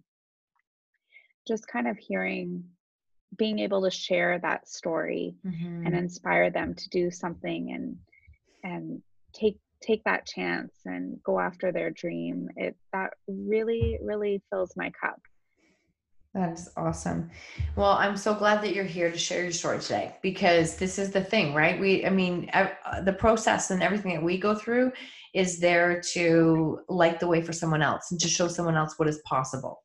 just 1.47 1.67
kind 1.67 1.87
of 1.87 1.97
hearing 1.97 2.63
being 3.37 3.59
able 3.59 3.81
to 3.81 3.91
share 3.91 4.39
that 4.39 4.67
story 4.67 5.35
mm-hmm. 5.45 5.85
and 5.85 5.95
inspire 5.95 6.49
them 6.49 6.73
to 6.75 6.89
do 6.89 7.11
something 7.11 7.71
and 7.71 7.97
and 8.63 9.01
take 9.33 9.57
take 9.81 10.03
that 10.03 10.25
chance 10.25 10.73
and 10.85 11.21
go 11.23 11.39
after 11.39 11.71
their 11.71 11.89
dream 11.89 12.49
it 12.55 12.75
that 12.93 13.13
really 13.27 13.97
really 14.01 14.41
fills 14.49 14.73
my 14.75 14.91
cup 14.99 15.19
that 16.33 16.53
is 16.53 16.69
awesome. 16.77 17.29
Well, 17.75 17.91
I'm 17.91 18.17
so 18.17 18.33
glad 18.33 18.61
that 18.61 18.75
you're 18.75 18.83
here 18.83 19.11
to 19.11 19.17
share 19.17 19.43
your 19.43 19.51
story 19.51 19.79
today 19.79 20.15
because 20.21 20.77
this 20.77 20.99
is 20.99 21.11
the 21.11 21.23
thing, 21.23 21.53
right? 21.53 21.79
We, 21.79 22.05
I 22.05 22.09
mean, 22.09 22.49
uh, 22.53 22.69
the 23.01 23.13
process 23.13 23.71
and 23.71 23.81
everything 23.81 24.13
that 24.13 24.23
we 24.23 24.37
go 24.37 24.53
through 24.53 24.91
is 25.33 25.59
there 25.59 26.01
to 26.13 26.79
light 26.89 27.19
the 27.19 27.27
way 27.27 27.41
for 27.41 27.53
someone 27.53 27.81
else 27.81 28.11
and 28.11 28.19
to 28.19 28.27
show 28.27 28.47
someone 28.47 28.75
else 28.75 28.97
what 28.97 29.07
is 29.07 29.19
possible. 29.25 29.81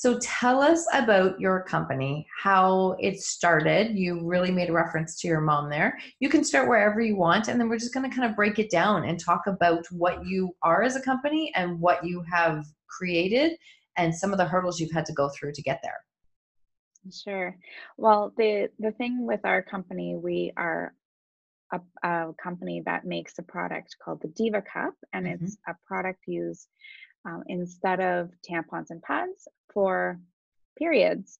So 0.00 0.18
tell 0.20 0.62
us 0.62 0.86
about 0.94 1.38
your 1.38 1.62
company, 1.64 2.26
how 2.42 2.96
it 3.00 3.20
started. 3.20 3.98
You 3.98 4.24
really 4.24 4.50
made 4.50 4.70
a 4.70 4.72
reference 4.72 5.20
to 5.20 5.28
your 5.28 5.42
mom 5.42 5.68
there. 5.68 5.98
You 6.20 6.30
can 6.30 6.42
start 6.42 6.68
wherever 6.68 7.02
you 7.02 7.16
want, 7.16 7.48
and 7.48 7.60
then 7.60 7.68
we're 7.68 7.78
just 7.78 7.92
going 7.92 8.08
to 8.08 8.16
kind 8.16 8.28
of 8.28 8.34
break 8.34 8.58
it 8.58 8.70
down 8.70 9.04
and 9.04 9.20
talk 9.20 9.46
about 9.46 9.84
what 9.90 10.24
you 10.24 10.56
are 10.62 10.82
as 10.82 10.96
a 10.96 11.02
company 11.02 11.52
and 11.54 11.78
what 11.78 12.02
you 12.02 12.22
have 12.32 12.64
created 12.88 13.58
and 13.96 14.14
some 14.14 14.32
of 14.32 14.38
the 14.38 14.44
hurdles 14.46 14.80
you've 14.80 14.92
had 14.92 15.06
to 15.06 15.12
go 15.12 15.28
through 15.28 15.52
to 15.52 15.62
get 15.62 15.80
there. 15.82 16.04
Sure. 17.12 17.56
Well, 17.96 18.32
the 18.36 18.68
the 18.78 18.92
thing 18.92 19.26
with 19.26 19.40
our 19.44 19.62
company, 19.62 20.16
we 20.16 20.52
are 20.56 20.94
a, 21.72 21.80
a 22.02 22.34
company 22.42 22.82
that 22.84 23.04
makes 23.04 23.38
a 23.38 23.42
product 23.42 23.96
called 24.02 24.20
the 24.20 24.28
Diva 24.28 24.62
Cup, 24.62 24.94
and 25.12 25.26
mm-hmm. 25.26 25.44
it's 25.44 25.56
a 25.66 25.74
product 25.86 26.20
used 26.26 26.68
um, 27.24 27.42
instead 27.46 28.00
of 28.00 28.30
tampons 28.48 28.90
and 28.90 29.02
pads 29.02 29.48
for 29.72 30.20
periods. 30.78 31.38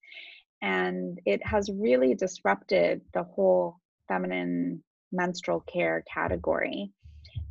And 0.62 1.18
it 1.24 1.44
has 1.46 1.70
really 1.70 2.14
disrupted 2.14 3.00
the 3.14 3.22
whole 3.22 3.80
feminine 4.08 4.82
menstrual 5.12 5.60
care 5.60 6.04
category. 6.12 6.92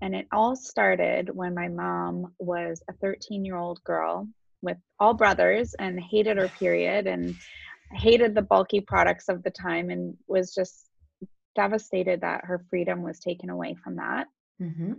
And 0.01 0.15
it 0.15 0.27
all 0.31 0.55
started 0.55 1.29
when 1.33 1.53
my 1.53 1.67
mom 1.67 2.33
was 2.37 2.81
a 2.89 2.93
13 2.93 3.43
year 3.43 3.57
old 3.57 3.83
girl 3.83 4.27
with 4.61 4.77
all 4.99 5.13
brothers 5.13 5.73
and 5.79 5.99
hated 5.99 6.37
her 6.37 6.49
period 6.49 7.07
and 7.07 7.35
hated 7.93 8.35
the 8.35 8.41
bulky 8.41 8.81
products 8.81 9.29
of 9.29 9.43
the 9.43 9.51
time 9.51 9.89
and 9.89 10.15
was 10.27 10.53
just 10.53 10.89
devastated 11.55 12.21
that 12.21 12.45
her 12.45 12.63
freedom 12.69 13.01
was 13.03 13.19
taken 13.19 13.49
away 13.49 13.75
from 13.83 13.95
that. 13.95 14.27
Mm-hmm. 14.61 14.93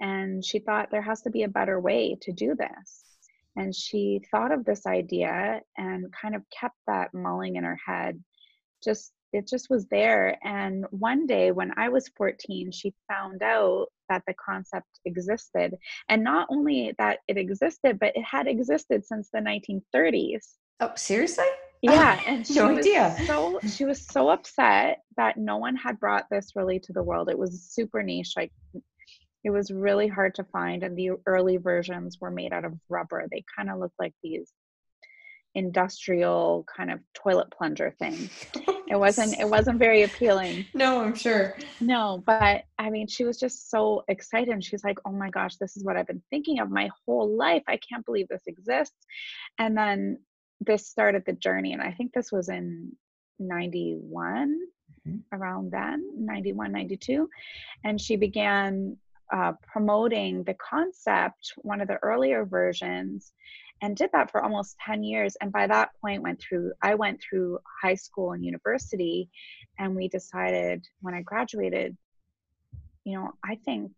And 0.00 0.44
she 0.44 0.58
thought 0.58 0.90
there 0.90 1.02
has 1.02 1.22
to 1.22 1.30
be 1.30 1.42
a 1.44 1.48
better 1.48 1.80
way 1.80 2.16
to 2.22 2.32
do 2.32 2.54
this. 2.54 3.04
And 3.56 3.74
she 3.74 4.20
thought 4.30 4.52
of 4.52 4.64
this 4.64 4.86
idea 4.86 5.60
and 5.76 6.12
kind 6.12 6.34
of 6.34 6.42
kept 6.58 6.76
that 6.86 7.14
mulling 7.14 7.56
in 7.56 7.64
her 7.64 7.78
head 7.86 8.22
just 8.82 9.12
it 9.34 9.48
just 9.48 9.68
was 9.68 9.86
there 9.86 10.38
and 10.44 10.86
one 10.90 11.26
day 11.26 11.50
when 11.50 11.72
i 11.76 11.88
was 11.88 12.08
14 12.16 12.70
she 12.70 12.94
found 13.08 13.42
out 13.42 13.86
that 14.08 14.22
the 14.26 14.34
concept 14.34 14.86
existed 15.04 15.74
and 16.08 16.22
not 16.22 16.46
only 16.50 16.94
that 16.98 17.18
it 17.28 17.36
existed 17.36 17.98
but 17.98 18.16
it 18.16 18.24
had 18.24 18.46
existed 18.46 19.04
since 19.04 19.28
the 19.32 19.40
1930s 19.40 20.54
oh 20.80 20.92
seriously? 20.94 21.44
Oh, 21.46 21.92
yeah 21.92 22.20
and 22.26 22.46
she 22.46 22.54
no 22.54 22.68
was 22.72 22.78
idea. 22.78 23.16
so 23.26 23.58
she 23.68 23.84
was 23.84 24.06
so 24.06 24.30
upset 24.30 24.98
that 25.16 25.36
no 25.36 25.56
one 25.58 25.76
had 25.76 25.98
brought 26.00 26.26
this 26.30 26.52
really 26.56 26.78
to 26.80 26.92
the 26.92 27.02
world. 27.02 27.28
It 27.28 27.38
was 27.38 27.62
super 27.62 28.02
niche 28.02 28.32
like 28.36 28.52
it 29.44 29.50
was 29.50 29.70
really 29.70 30.08
hard 30.08 30.34
to 30.36 30.44
find 30.44 30.82
and 30.82 30.96
the 30.96 31.10
early 31.26 31.58
versions 31.58 32.18
were 32.20 32.30
made 32.30 32.52
out 32.54 32.64
of 32.64 32.72
rubber. 32.88 33.26
They 33.30 33.44
kind 33.54 33.70
of 33.70 33.78
looked 33.78 33.98
like 33.98 34.14
these 34.22 34.50
industrial 35.54 36.64
kind 36.74 36.90
of 36.90 37.00
toilet 37.14 37.50
plunger 37.50 37.94
thing. 37.98 38.30
It 38.86 39.00
wasn't 39.00 39.40
it 39.40 39.48
wasn't 39.48 39.78
very 39.78 40.02
appealing. 40.02 40.66
No 40.74 41.00
i'm 41.00 41.14
sure. 41.14 41.56
No 41.80 42.22
but 42.26 42.64
i 42.78 42.90
mean 42.90 43.06
she 43.08 43.24
was 43.24 43.40
just 43.40 43.70
so 43.70 44.04
excited 44.08 44.50
and 44.50 44.62
she's 44.62 44.84
like 44.84 44.98
oh 45.06 45.10
my 45.10 45.30
gosh 45.30 45.56
this 45.56 45.74
is 45.76 45.84
what 45.84 45.96
i've 45.96 46.06
been 46.06 46.22
thinking 46.28 46.60
of 46.60 46.70
my 46.70 46.90
whole 47.04 47.34
life. 47.34 47.62
I 47.66 47.78
can't 47.78 48.04
believe 48.04 48.28
this 48.28 48.46
exists. 48.46 49.06
And 49.58 49.76
then 49.76 50.18
this 50.60 50.86
started 50.86 51.24
the 51.26 51.32
journey 51.32 51.72
and 51.72 51.82
i 51.82 51.92
think 51.92 52.12
this 52.12 52.30
was 52.30 52.48
in 52.48 52.92
91 53.38 54.58
mm-hmm. 55.06 55.16
around 55.32 55.70
then 55.70 56.04
91 56.16 56.72
92 56.72 57.28
and 57.84 58.00
she 58.00 58.16
began 58.16 58.96
uh, 59.32 59.52
promoting 59.62 60.44
the 60.44 60.54
concept 60.54 61.54
one 61.56 61.80
of 61.80 61.88
the 61.88 61.98
earlier 62.02 62.44
versions 62.44 63.32
and 63.84 63.96
did 63.96 64.10
that 64.12 64.30
for 64.30 64.42
almost 64.42 64.78
10 64.86 65.04
years 65.04 65.36
and 65.42 65.52
by 65.52 65.66
that 65.66 65.90
point 66.00 66.22
went 66.22 66.40
through 66.40 66.72
i 66.82 66.94
went 66.94 67.20
through 67.20 67.58
high 67.82 67.94
school 67.94 68.32
and 68.32 68.44
university 68.44 69.28
and 69.78 69.94
we 69.94 70.08
decided 70.08 70.84
when 71.02 71.14
i 71.14 71.20
graduated 71.20 71.96
you 73.04 73.14
know 73.14 73.30
i 73.44 73.54
think 73.64 73.92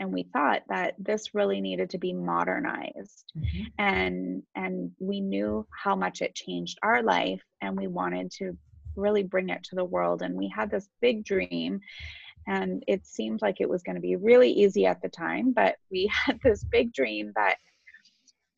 and 0.00 0.12
we 0.12 0.24
thought 0.32 0.62
that 0.68 0.94
this 0.98 1.34
really 1.34 1.60
needed 1.60 1.90
to 1.90 1.98
be 1.98 2.12
modernized 2.14 3.24
mm-hmm. 3.36 3.64
and 3.78 4.42
and 4.56 4.90
we 4.98 5.20
knew 5.20 5.66
how 5.84 5.94
much 5.94 6.22
it 6.22 6.34
changed 6.34 6.78
our 6.82 7.02
life 7.02 7.42
and 7.60 7.76
we 7.76 7.86
wanted 7.86 8.30
to 8.30 8.56
really 8.96 9.22
bring 9.22 9.50
it 9.50 9.62
to 9.62 9.74
the 9.74 9.84
world 9.84 10.22
and 10.22 10.34
we 10.34 10.48
had 10.48 10.70
this 10.70 10.88
big 11.02 11.22
dream 11.24 11.78
and 12.46 12.82
it 12.88 13.06
seemed 13.06 13.40
like 13.42 13.60
it 13.60 13.68
was 13.68 13.82
going 13.82 13.94
to 13.94 14.00
be 14.00 14.16
really 14.16 14.50
easy 14.50 14.86
at 14.86 15.00
the 15.02 15.08
time 15.08 15.52
but 15.52 15.76
we 15.90 16.10
had 16.26 16.40
this 16.42 16.64
big 16.64 16.94
dream 16.94 17.30
that 17.36 17.56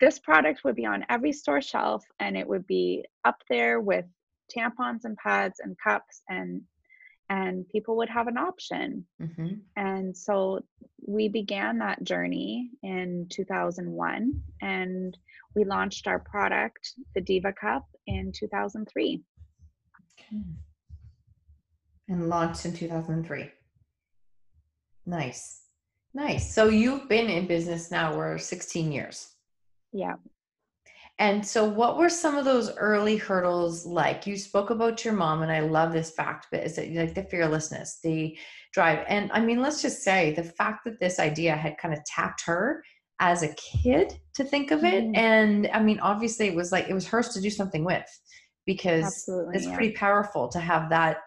this 0.05 0.19
product 0.19 0.65
would 0.65 0.77
be 0.77 0.85
on 0.85 1.03
every 1.09 1.33
store 1.33 1.63
shelf 1.63 2.05
and 2.21 2.37
it 2.37 2.47
would 2.47 2.67
be 2.67 3.03
up 3.25 3.39
there 3.49 3.81
with 3.81 4.05
tampons 4.55 5.05
and 5.05 5.17
pads 5.17 5.61
and 5.61 5.75
cups 5.83 6.21
and 6.29 6.61
and 7.31 7.67
people 7.71 7.97
would 7.97 8.11
have 8.11 8.27
an 8.27 8.37
option. 8.37 9.07
Mm-hmm. 9.23 9.55
and 9.77 10.15
so 10.15 10.63
we 11.07 11.29
began 11.29 11.79
that 11.79 12.05
journey 12.05 12.69
in 12.83 13.27
2001 13.31 14.43
and 14.61 15.17
we 15.55 15.65
launched 15.65 16.07
our 16.07 16.19
product 16.19 16.93
the 17.15 17.23
diva 17.23 17.55
cup 17.59 17.87
in 18.07 18.31
2003 18.31 19.23
okay. 20.21 20.43
and 22.09 22.29
launched 22.29 22.67
in 22.67 22.75
2003 22.75 23.51
nice. 25.07 25.61
Nice. 26.17 26.55
So 26.55 26.69
you've 26.69 27.09
been 27.09 27.29
in 27.29 27.49
business 27.49 27.91
now 27.91 28.13
for 28.13 28.39
16 28.39 28.93
years 28.93 29.34
yeah. 29.95 30.17
And 31.21 31.47
so, 31.47 31.65
what 31.65 31.97
were 31.97 32.09
some 32.09 32.37
of 32.37 32.45
those 32.45 32.75
early 32.77 33.17
hurdles 33.17 33.87
like? 33.87 34.27
You 34.27 34.37
spoke 34.37 34.71
about 34.71 35.05
your 35.05 35.15
mom, 35.15 35.43
and 35.43 35.53
I 35.53 35.61
love 35.61 35.93
this 35.93 36.11
fact, 36.11 36.49
but 36.51 36.65
is 36.65 36.77
it 36.77 36.93
like 36.93 37.15
the 37.15 37.23
fearlessness, 37.23 38.01
the 38.03 38.37
drive? 38.73 39.05
And 39.09 39.31
I 39.33 39.41
mean, 39.41 39.63
let's 39.63 39.81
just 39.81 40.03
say 40.03 40.33
the 40.33 40.43
fact 40.43 40.85
that 40.85 40.99
this 40.99 41.21
idea 41.21 41.55
had 41.55 41.79
kind 41.79 41.95
of 41.95 42.05
tapped 42.05 42.43
her 42.47 42.83
as 43.21 43.45
a 43.45 43.55
kid 43.55 44.19
to 44.35 44.43
think 44.43 44.73
of 44.73 44.83
it. 44.83 45.05
Mm-hmm. 45.05 45.15
And 45.15 45.71
I 45.73 45.81
mean, 45.81 46.01
obviously, 46.01 46.49
it 46.49 46.57
was 46.57 46.73
like 46.73 46.89
it 46.89 46.95
was 46.95 47.07
hers 47.07 47.29
to 47.31 47.41
do 47.41 47.51
something 47.51 47.85
with 47.85 48.05
because 48.67 49.05
Absolutely, 49.05 49.57
it's 49.57 49.67
yeah. 49.67 49.77
pretty 49.77 49.93
powerful 49.93 50.49
to 50.49 50.59
have 50.59 50.91
that. 50.91 51.19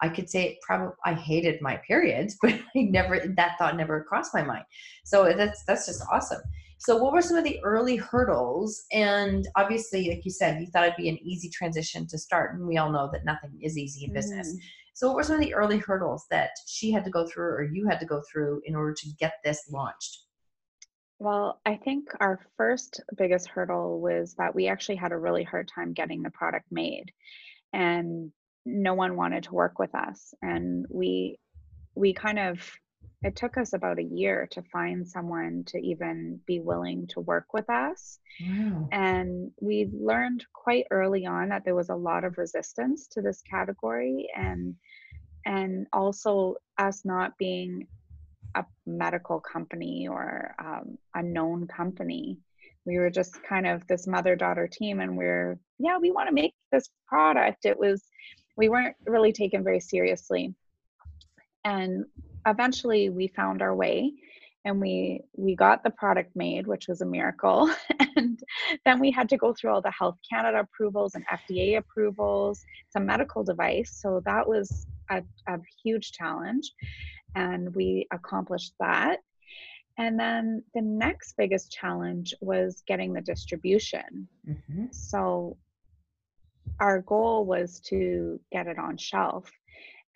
I 0.00 0.08
could 0.08 0.30
say 0.30 0.44
it 0.44 0.58
probably 0.62 0.94
I 1.04 1.14
hated 1.14 1.60
my 1.60 1.78
periods, 1.78 2.36
but 2.42 2.52
I 2.52 2.82
never 2.82 3.18
that 3.36 3.58
thought 3.58 3.76
never 3.76 4.04
crossed 4.04 4.34
my 4.34 4.42
mind. 4.42 4.64
So 5.04 5.32
that's 5.36 5.64
that's 5.64 5.86
just 5.86 6.04
awesome. 6.12 6.42
So, 6.84 6.96
what 6.96 7.12
were 7.12 7.22
some 7.22 7.36
of 7.36 7.44
the 7.44 7.62
early 7.62 7.94
hurdles? 7.94 8.84
And 8.90 9.46
obviously, 9.54 10.08
like 10.08 10.24
you 10.24 10.32
said, 10.32 10.60
you 10.60 10.66
thought 10.66 10.82
it'd 10.82 10.96
be 10.96 11.08
an 11.08 11.18
easy 11.22 11.48
transition 11.48 12.08
to 12.08 12.18
start, 12.18 12.56
and 12.56 12.66
we 12.66 12.76
all 12.76 12.90
know 12.90 13.08
that 13.12 13.24
nothing 13.24 13.56
is 13.62 13.78
easy 13.78 14.04
in 14.06 14.12
business. 14.12 14.52
Mm. 14.52 14.58
So, 14.94 15.06
what 15.06 15.14
were 15.14 15.22
some 15.22 15.36
of 15.36 15.42
the 15.42 15.54
early 15.54 15.78
hurdles 15.78 16.26
that 16.30 16.50
she 16.66 16.90
had 16.90 17.04
to 17.04 17.10
go 17.10 17.24
through, 17.24 17.52
or 17.52 17.62
you 17.62 17.86
had 17.86 18.00
to 18.00 18.06
go 18.06 18.20
through, 18.30 18.62
in 18.64 18.74
order 18.74 18.94
to 18.94 19.08
get 19.20 19.34
this 19.44 19.70
launched? 19.70 20.24
Well, 21.20 21.60
I 21.64 21.76
think 21.76 22.08
our 22.18 22.40
first 22.56 23.00
biggest 23.16 23.46
hurdle 23.46 24.00
was 24.00 24.34
that 24.38 24.52
we 24.52 24.66
actually 24.66 24.96
had 24.96 25.12
a 25.12 25.18
really 25.18 25.44
hard 25.44 25.70
time 25.72 25.92
getting 25.92 26.22
the 26.22 26.30
product 26.30 26.66
made, 26.72 27.12
and 27.72 28.32
no 28.66 28.94
one 28.94 29.14
wanted 29.14 29.44
to 29.44 29.54
work 29.54 29.78
with 29.78 29.94
us, 29.94 30.34
and 30.42 30.84
we 30.90 31.38
we 31.94 32.12
kind 32.12 32.40
of 32.40 32.68
it 33.22 33.36
took 33.36 33.56
us 33.56 33.72
about 33.72 33.98
a 33.98 34.02
year 34.02 34.48
to 34.50 34.62
find 34.62 35.06
someone 35.06 35.62
to 35.68 35.78
even 35.78 36.40
be 36.46 36.60
willing 36.60 37.06
to 37.08 37.20
work 37.20 37.54
with 37.54 37.68
us. 37.70 38.18
Wow. 38.40 38.88
And 38.90 39.50
we 39.60 39.88
learned 39.92 40.44
quite 40.52 40.86
early 40.90 41.24
on 41.24 41.48
that 41.50 41.64
there 41.64 41.76
was 41.76 41.90
a 41.90 41.94
lot 41.94 42.24
of 42.24 42.38
resistance 42.38 43.06
to 43.08 43.22
this 43.22 43.42
category 43.42 44.28
and 44.36 44.74
and 45.44 45.86
also 45.92 46.54
us 46.78 47.04
not 47.04 47.36
being 47.38 47.86
a 48.54 48.64
medical 48.86 49.40
company 49.40 50.06
or 50.08 50.54
um, 50.58 50.98
a 51.14 51.22
known 51.22 51.66
company. 51.66 52.38
We 52.84 52.98
were 52.98 53.10
just 53.10 53.42
kind 53.42 53.66
of 53.66 53.86
this 53.86 54.06
mother 54.06 54.36
daughter 54.36 54.68
team, 54.68 55.00
and 55.00 55.12
we 55.12 55.24
we're, 55.24 55.58
yeah, 55.78 55.98
we 55.98 56.10
want 56.10 56.28
to 56.28 56.34
make 56.34 56.54
this 56.70 56.90
product. 57.06 57.64
It 57.64 57.78
was, 57.78 58.02
we 58.56 58.68
weren't 58.68 58.96
really 59.06 59.32
taken 59.32 59.62
very 59.62 59.80
seriously. 59.80 60.54
And 61.64 62.04
eventually 62.46 63.10
we 63.10 63.28
found 63.28 63.62
our 63.62 63.74
way 63.74 64.12
and 64.64 64.80
we 64.80 65.20
we 65.36 65.54
got 65.56 65.82
the 65.82 65.90
product 65.90 66.34
made 66.36 66.66
which 66.66 66.88
was 66.88 67.00
a 67.00 67.06
miracle. 67.06 67.70
And 68.14 68.38
then 68.84 69.00
we 69.00 69.10
had 69.10 69.30
to 69.30 69.38
go 69.38 69.54
through 69.54 69.70
all 69.70 69.80
the 69.80 69.90
health 69.90 70.18
canada 70.30 70.60
approvals 70.60 71.14
and 71.14 71.24
fda 71.26 71.78
approvals 71.78 72.62
it's 72.86 72.94
a 72.94 73.00
medical 73.00 73.42
device. 73.42 73.98
So 74.02 74.20
that 74.26 74.46
was 74.46 74.86
a, 75.10 75.22
a 75.48 75.58
huge 75.82 76.12
challenge 76.12 76.72
and 77.34 77.74
we 77.74 78.06
accomplished 78.12 78.74
that. 78.80 79.20
And 79.96 80.20
then 80.20 80.62
the 80.74 80.82
next 80.82 81.34
biggest 81.38 81.72
challenge 81.72 82.34
was 82.42 82.82
getting 82.86 83.14
the 83.14 83.22
distribution. 83.22 84.28
Mm-hmm. 84.46 84.86
so 84.90 85.56
our 86.80 87.00
goal 87.00 87.46
was 87.46 87.80
to 87.80 88.40
get 88.50 88.66
it 88.66 88.78
on 88.78 88.96
shelf 88.96 89.50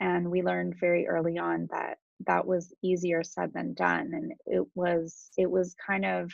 and 0.01 0.31
we 0.31 0.43
learned 0.43 0.75
very 0.79 1.07
early 1.07 1.39
on 1.39 1.69
that 1.71 1.99
that 2.27 2.47
was 2.47 2.73
easier 2.83 3.23
said 3.23 3.53
than 3.53 3.75
done 3.75 4.13
and 4.15 4.33
it 4.47 4.67
was 4.75 5.31
it 5.37 5.51
was 5.51 5.75
kind 5.87 6.05
of 6.05 6.31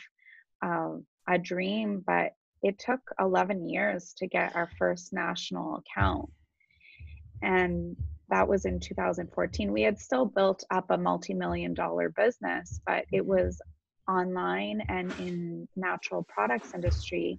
uh, 0.63 0.93
a 1.27 1.37
dream 1.37 2.03
but 2.05 2.33
it 2.63 2.79
took 2.79 3.01
11 3.19 3.67
years 3.67 4.13
to 4.17 4.27
get 4.27 4.55
our 4.55 4.69
first 4.79 5.11
national 5.11 5.75
account. 5.75 6.29
And 7.41 7.95
that 8.29 8.47
was 8.47 8.65
in 8.65 8.79
2014 8.79 9.71
we 9.71 9.81
had 9.81 9.99
still 9.99 10.25
built 10.25 10.63
up 10.71 10.85
a 10.89 10.97
multi-million 10.97 11.73
dollar 11.73 12.09
business 12.09 12.79
but 12.87 13.05
it 13.11 13.23
was 13.23 13.61
online 14.07 14.81
and 14.87 15.11
in 15.19 15.67
natural 15.75 16.23
products 16.23 16.73
industry 16.73 17.37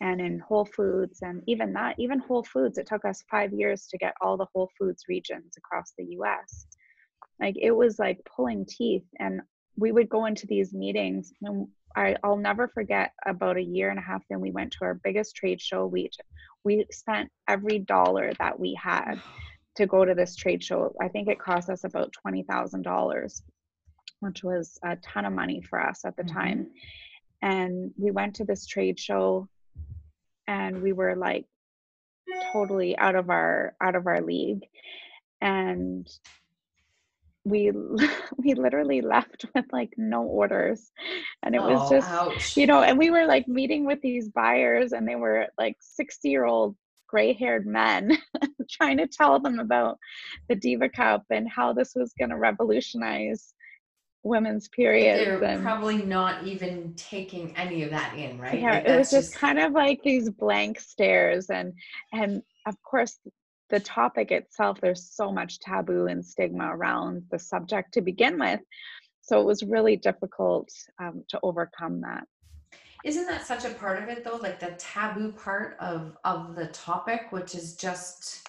and 0.00 0.20
in 0.20 0.40
whole 0.40 0.64
foods 0.64 1.20
and 1.22 1.40
even 1.46 1.72
that 1.72 1.94
even 1.98 2.18
whole 2.18 2.42
foods. 2.42 2.78
It 2.78 2.88
took 2.88 3.04
us 3.04 3.22
five 3.30 3.52
years 3.52 3.86
to 3.86 3.98
get 3.98 4.14
all 4.20 4.36
the 4.36 4.48
whole 4.52 4.70
foods 4.76 5.04
regions 5.08 5.54
across 5.56 5.92
the 5.96 6.04
us 6.04 6.66
like 7.42 7.56
it 7.60 7.72
was 7.72 7.98
like 7.98 8.18
pulling 8.24 8.64
teeth 8.64 9.04
and 9.18 9.40
we 9.76 9.92
would 9.92 10.08
go 10.08 10.26
into 10.26 10.46
these 10.46 10.72
meetings 10.72 11.32
and 11.42 11.68
I, 11.94 12.16
will 12.24 12.38
never 12.38 12.68
forget 12.68 13.12
about 13.26 13.58
a 13.58 13.62
year 13.62 13.90
and 13.90 13.98
a 13.98 14.02
half 14.02 14.22
then 14.30 14.40
we 14.40 14.50
went 14.50 14.72
to 14.72 14.84
our 14.84 14.94
biggest 14.94 15.36
trade 15.36 15.60
show 15.60 15.86
we 15.86 16.10
we 16.64 16.86
spent 16.90 17.30
every 17.48 17.80
dollar 17.80 18.32
that 18.38 18.58
we 18.58 18.78
had 18.80 19.16
to 19.76 19.86
go 19.86 20.04
to 20.04 20.14
this 20.14 20.36
trade 20.36 20.62
show. 20.62 20.94
I 21.00 21.08
think 21.08 21.28
it 21.28 21.38
cost 21.38 21.70
us 21.70 21.84
about 21.84 22.14
$20000 22.26 23.42
which 24.22 24.44
was 24.44 24.78
a 24.84 24.96
ton 24.96 25.24
of 25.24 25.32
money 25.32 25.60
for 25.60 25.80
us 25.80 26.04
at 26.04 26.16
the 26.16 26.22
mm-hmm. 26.22 26.38
time. 26.38 26.66
And 27.42 27.90
we 27.98 28.12
went 28.12 28.36
to 28.36 28.44
this 28.44 28.66
trade 28.66 28.98
show 28.98 29.48
and 30.46 30.80
we 30.80 30.92
were 30.92 31.16
like 31.16 31.44
totally 32.52 32.96
out 32.96 33.16
of 33.16 33.30
our 33.30 33.74
out 33.82 33.96
of 33.96 34.06
our 34.06 34.20
league. 34.20 34.62
And 35.40 36.08
we 37.44 37.70
we 38.36 38.54
literally 38.54 39.00
left 39.00 39.46
with 39.54 39.64
like 39.72 39.92
no 39.96 40.22
orders 40.22 40.92
and 41.42 41.54
it 41.54 41.60
oh, 41.60 41.68
was 41.68 41.90
just 41.90 42.08
ouch. 42.08 42.56
you 42.56 42.66
know 42.66 42.82
and 42.82 42.98
we 42.98 43.10
were 43.10 43.26
like 43.26 43.48
meeting 43.48 43.84
with 43.84 44.00
these 44.00 44.28
buyers 44.28 44.92
and 44.92 45.06
they 45.08 45.16
were 45.16 45.46
like 45.58 45.76
60 45.80 46.28
year 46.28 46.44
old 46.44 46.76
gray 47.08 47.32
haired 47.34 47.66
men 47.66 48.16
trying 48.70 48.96
to 48.96 49.06
tell 49.06 49.38
them 49.38 49.58
about 49.58 49.98
the 50.48 50.54
Diva 50.54 50.88
Cup 50.88 51.24
and 51.30 51.48
how 51.48 51.72
this 51.72 51.92
was 51.94 52.14
going 52.18 52.30
to 52.30 52.38
revolutionize 52.38 53.54
women's 54.22 54.68
periods. 54.68 55.24
They're 55.24 55.42
and, 55.42 55.62
probably 55.62 55.98
not 55.98 56.42
even 56.42 56.94
taking 56.96 57.52
any 57.56 57.82
of 57.82 57.90
that 57.90 58.14
in, 58.16 58.38
right? 58.38 58.58
Yeah, 58.58 58.74
Like, 58.74 58.86
it 58.86 58.96
was 58.96 59.10
that's 59.10 59.28
just 59.28 59.38
kind 59.38 59.58
of 59.58 59.72
like 59.72 60.00
these 60.02 60.30
blank 60.30 60.80
stares, 60.80 61.50
and 61.50 61.72
and 62.12 62.42
of 62.66 62.80
course 62.82 63.18
the 63.72 63.80
topic 63.80 64.30
itself. 64.30 64.78
There's 64.80 65.10
so 65.10 65.32
much 65.32 65.58
taboo 65.58 66.06
and 66.06 66.24
stigma 66.24 66.76
around 66.76 67.24
the 67.32 67.38
subject 67.38 67.92
to 67.94 68.02
begin 68.02 68.38
with, 68.38 68.60
so 69.22 69.40
it 69.40 69.46
was 69.46 69.64
really 69.64 69.96
difficult 69.96 70.68
um, 71.00 71.24
to 71.30 71.40
overcome 71.42 72.02
that. 72.02 72.24
Isn't 73.04 73.26
that 73.26 73.44
such 73.44 73.64
a 73.64 73.70
part 73.70 74.00
of 74.00 74.08
it 74.08 74.22
though? 74.22 74.36
Like 74.36 74.60
the 74.60 74.74
taboo 74.78 75.32
part 75.32 75.76
of 75.80 76.16
of 76.24 76.54
the 76.54 76.66
topic, 76.66 77.32
which 77.32 77.54
is 77.54 77.74
just 77.74 78.46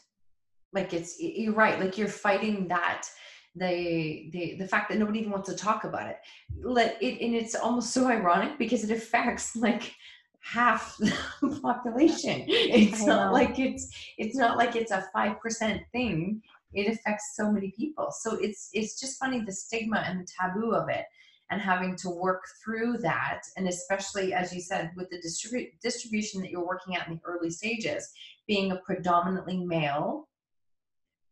like 0.73 0.93
it's 0.93 1.19
you're 1.19 1.53
right. 1.53 1.79
Like 1.79 1.97
you're 1.97 2.07
fighting 2.07 2.67
that 2.67 3.07
the 3.55 4.29
the 4.31 4.57
the 4.59 4.67
fact 4.67 4.89
that 4.89 4.99
nobody 4.99 5.19
even 5.19 5.31
wants 5.31 5.49
to 5.49 5.55
talk 5.55 5.85
about 5.85 6.07
it. 6.07 6.17
Let 6.61 7.01
it 7.01 7.23
and 7.23 7.33
it's 7.33 7.55
almost 7.55 7.93
so 7.93 8.07
ironic 8.07 8.59
because 8.59 8.83
it 8.83 8.91
affects 8.91 9.55
like 9.67 9.95
half 10.43 10.97
the 11.41 11.59
population. 11.61 12.43
It's 12.47 13.05
not 13.05 13.33
like 13.33 13.59
it's 13.59 13.89
it's 14.17 14.35
not 14.35 14.57
like 14.57 14.75
it's 14.75 14.91
a 14.91 15.05
five 15.13 15.39
percent 15.39 15.81
thing. 15.91 16.41
It 16.73 16.91
affects 16.91 17.35
so 17.35 17.51
many 17.51 17.71
people. 17.71 18.11
So 18.11 18.35
it's 18.35 18.69
it's 18.73 18.99
just 18.99 19.19
funny 19.19 19.41
the 19.41 19.51
stigma 19.51 20.03
and 20.05 20.19
the 20.19 20.27
taboo 20.39 20.73
of 20.73 20.89
it 20.89 21.05
and 21.49 21.61
having 21.61 21.95
to 21.95 22.09
work 22.09 22.43
through 22.63 22.97
that 22.97 23.41
and 23.57 23.67
especially 23.67 24.33
as 24.33 24.53
you 24.53 24.61
said 24.61 24.91
with 24.95 25.09
the 25.09 25.17
distribu- 25.17 25.71
distribution 25.83 26.41
that 26.41 26.49
you're 26.49 26.65
working 26.65 26.95
at 26.95 27.07
in 27.07 27.15
the 27.15 27.21
early 27.25 27.49
stages 27.49 28.11
being 28.47 28.71
a 28.71 28.77
predominantly 28.77 29.57
male 29.57 30.29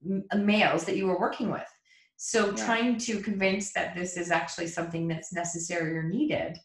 m- 0.06 0.24
males 0.46 0.86
that 0.86 0.98
you 0.98 1.08
were 1.08 1.20
working 1.20 1.50
with 1.50 1.66
so 2.24 2.52
Yeah. 2.52 2.66
trying 2.66 2.98
to 3.00 3.20
convince 3.20 3.74
that 3.74 3.96
this 3.96 4.16
is 4.16 4.30
actually 4.30 4.68
something 4.68 5.08
that's 5.08 5.34
necessary 5.34 5.98
or 5.98 6.04
needed 6.04 6.56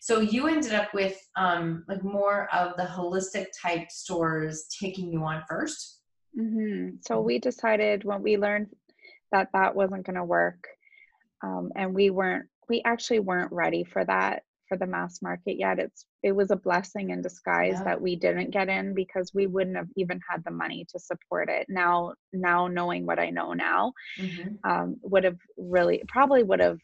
so 0.00 0.18
you 0.18 0.48
ended 0.48 0.74
up 0.74 0.92
with 0.92 1.16
um, 1.36 1.84
like 1.86 2.02
more 2.02 2.48
of 2.52 2.76
the 2.76 2.82
holistic 2.82 3.46
type 3.62 3.90
stores 3.90 4.66
taking 4.80 5.12
you 5.12 5.22
on 5.22 5.42
1st 5.50 5.98
hmm 6.36 6.88
So 7.06 7.20
we 7.20 7.38
decided 7.38 8.02
when 8.04 8.22
we 8.22 8.36
learned 8.36 8.68
that 9.30 9.50
that 9.52 9.74
wasn't 9.76 10.04
going 10.04 10.16
to 10.16 10.24
work, 10.24 10.66
um, 11.42 11.70
and 11.76 11.94
we 11.94 12.10
weren't, 12.10 12.46
we 12.68 12.82
actually 12.84 13.20
weren't 13.20 13.52
ready 13.52 13.84
for 13.84 14.04
that 14.04 14.42
for 14.68 14.76
the 14.76 14.86
mass 14.86 15.22
market 15.22 15.56
yet. 15.58 15.78
It's 15.78 16.04
it 16.24 16.34
was 16.34 16.50
a 16.50 16.56
blessing 16.56 17.10
in 17.10 17.20
disguise 17.20 17.76
Yeah. 17.78 17.84
that 17.84 18.00
we 18.00 18.16
didn't 18.16 18.50
get 18.50 18.70
in 18.70 18.94
because 18.94 19.34
we 19.34 19.46
wouldn't 19.46 19.76
have 19.76 19.90
even 19.94 20.18
had 20.28 20.42
the 20.42 20.50
money 20.50 20.86
to 20.90 20.98
support 20.98 21.50
it. 21.50 21.66
Now, 21.68 22.14
now 22.32 22.66
knowing 22.66 23.04
what 23.04 23.18
I 23.18 23.28
know 23.28 23.52
now, 23.52 23.92
mm-hmm. 24.18 24.54
um, 24.68 24.96
would 25.02 25.24
have 25.24 25.38
really 25.58 26.02
probably 26.08 26.42
would 26.42 26.60
have 26.60 26.78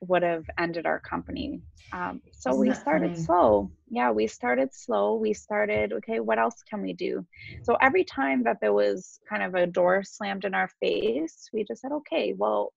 would 0.00 0.22
have 0.22 0.44
ended 0.58 0.84
our 0.86 1.00
company. 1.00 1.60
Um, 1.92 2.20
so 2.30 2.50
Isn't 2.50 2.60
we 2.60 2.74
started 2.74 3.12
funny? 3.12 3.24
slow. 3.24 3.70
Yeah, 3.88 4.10
we 4.10 4.26
started 4.26 4.72
slow. 4.74 5.16
We 5.16 5.32
started, 5.32 5.92
okay, 5.94 6.20
what 6.20 6.38
else 6.38 6.62
can 6.70 6.82
we 6.82 6.92
do? 6.92 7.26
So 7.64 7.74
every 7.80 8.04
time 8.04 8.44
that 8.44 8.58
there 8.60 8.74
was 8.74 9.18
kind 9.28 9.42
of 9.42 9.54
a 9.54 9.66
door 9.66 10.04
slammed 10.04 10.44
in 10.44 10.54
our 10.54 10.70
face, 10.78 11.48
we 11.54 11.64
just 11.64 11.80
said, 11.80 11.92
okay, 11.92 12.34
well, 12.36 12.72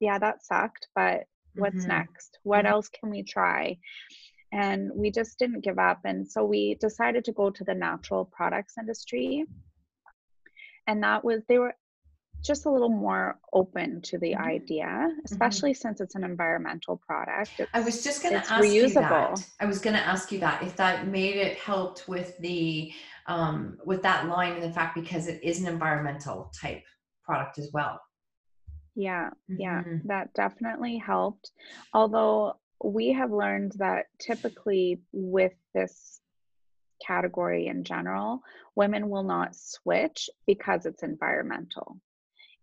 yeah, 0.00 0.18
that 0.18 0.44
sucked, 0.44 0.88
but 0.96 1.24
what's 1.54 1.84
Mhm. 1.84 1.88
next? 1.88 2.38
What 2.42 2.64
Mhm. 2.64 2.70
else 2.70 2.88
can 2.88 3.08
we 3.08 3.22
try? 3.22 3.78
And 4.52 4.90
we 4.94 5.10
just 5.10 5.38
didn't 5.38 5.62
give 5.64 5.78
up. 5.78 6.00
And 6.04 6.30
so 6.30 6.44
we 6.44 6.74
decided 6.80 7.24
to 7.24 7.32
go 7.32 7.50
to 7.50 7.64
the 7.64 7.74
natural 7.74 8.24
products 8.26 8.74
industry. 8.78 9.46
And 10.86 11.02
that 11.02 11.24
was, 11.24 11.42
they 11.48 11.58
were 11.58 11.74
just 12.44 12.66
a 12.66 12.70
little 12.70 12.88
more 12.90 13.38
open 13.52 14.02
to 14.02 14.18
the 14.18 14.32
Mhm. 14.32 14.40
idea, 14.40 15.08
especially 15.24 15.72
since 15.72 16.00
it's 16.00 16.16
an 16.16 16.24
environmental 16.24 16.96
product. 16.96 17.60
I 17.72 17.80
was 17.80 18.02
just 18.02 18.22
going 18.22 18.34
to 18.34 18.40
it's 18.40 18.50
ask 18.50 18.64
you 18.64 18.82
reusable. 18.82 19.36
that. 19.36 19.50
I 19.60 19.66
was 19.66 19.78
going 19.78 19.94
to 19.96 20.02
ask 20.02 20.32
you 20.32 20.40
that 20.40 20.62
if 20.62 20.76
that 20.76 21.06
made 21.06 21.36
it 21.36 21.56
helped 21.56 22.08
with 22.08 22.36
the 22.38 22.92
um, 23.28 23.78
with 23.86 24.02
that 24.02 24.26
line 24.26 24.54
and 24.54 24.62
the 24.64 24.72
fact 24.72 24.96
because 24.96 25.28
it 25.28 25.42
is 25.44 25.60
an 25.60 25.68
environmental 25.68 26.52
type 26.60 26.82
product 27.22 27.58
as 27.58 27.70
well. 27.72 28.00
Yeah, 28.96 29.30
yeah, 29.46 29.84
Mhm. 29.84 30.02
that 30.08 30.34
definitely 30.34 30.96
helped. 30.98 31.52
Although 31.94 32.58
we 32.84 33.12
have 33.12 33.30
learned 33.30 33.72
that 33.76 34.06
typically 34.18 35.00
with 35.12 35.52
this 35.74 36.20
category 37.04 37.66
in 37.66 37.84
general, 37.84 38.40
women 38.76 39.08
will 39.08 39.24
not 39.24 39.56
switch 39.56 40.30
because 40.46 40.86
it's 40.86 41.02
environmental. 41.02 41.98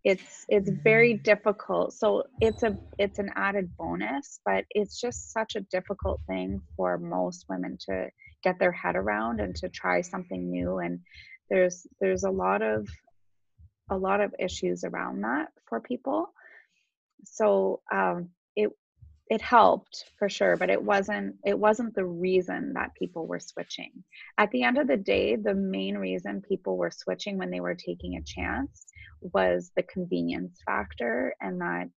It's 0.05 0.45
it's 0.47 0.69
very 0.69 1.15
Mhm. 1.15 1.23
difficult. 1.23 1.93
So 1.93 2.23
it's 2.39 2.63
a 2.63 2.77
it's 2.97 3.19
an 3.19 3.31
added 3.35 3.75
bonus, 3.77 4.39
but 4.45 4.65
it's 4.69 4.99
just 4.99 5.31
such 5.33 5.55
a 5.55 5.61
difficult 5.61 6.21
thing 6.25 6.61
for 6.77 6.97
most 6.97 7.45
women 7.49 7.77
to 7.87 8.09
get 8.41 8.57
their 8.59 8.71
head 8.71 8.95
around 8.95 9.41
and 9.41 9.53
to 9.57 9.67
try 9.67 9.99
something 9.99 10.49
new 10.49 10.79
and 10.79 11.01
there's 11.49 11.85
there's 11.99 12.23
a 12.23 12.31
lot 12.31 12.61
of 12.61 12.87
a 13.89 13.97
lot 13.97 14.21
of 14.21 14.33
issues 14.39 14.83
around 14.83 15.21
that 15.21 15.51
for 15.67 15.81
people. 15.81 16.33
So 17.25 17.81
um, 17.91 18.29
it 19.29 19.41
helped 19.41 20.05
for 20.17 20.27
sure, 20.27 20.57
but 20.57 20.69
it 20.69 20.81
wasn't 20.81 21.35
it 21.45 21.57
wasn't 21.57 21.93
the 21.95 22.05
reason 22.05 22.73
that 22.73 22.95
people 22.95 23.27
were 23.27 23.39
switching. 23.39 23.91
At 24.37 24.49
the 24.51 24.63
end 24.63 24.77
of 24.77 24.87
the 24.87 24.97
day, 24.97 25.35
the 25.35 25.53
main 25.53 25.97
reason 25.97 26.41
people 26.41 26.77
were 26.77 26.91
switching 26.91 27.37
when 27.37 27.51
they 27.51 27.59
were 27.59 27.75
taking 27.75 28.15
a 28.15 28.23
chance 28.23 28.87
was 29.21 29.71
the 29.75 29.83
convenience 29.83 30.59
factor 30.65 31.35
and 31.41 31.61
that 31.61 31.89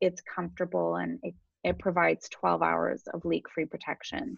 it's 0.00 0.20
comfortable 0.22 0.96
and 0.96 1.18
it, 1.22 1.34
it 1.64 1.78
provides 1.78 2.28
12 2.28 2.62
hours 2.62 3.02
of 3.14 3.24
leak-free 3.24 3.66
protection 3.66 4.36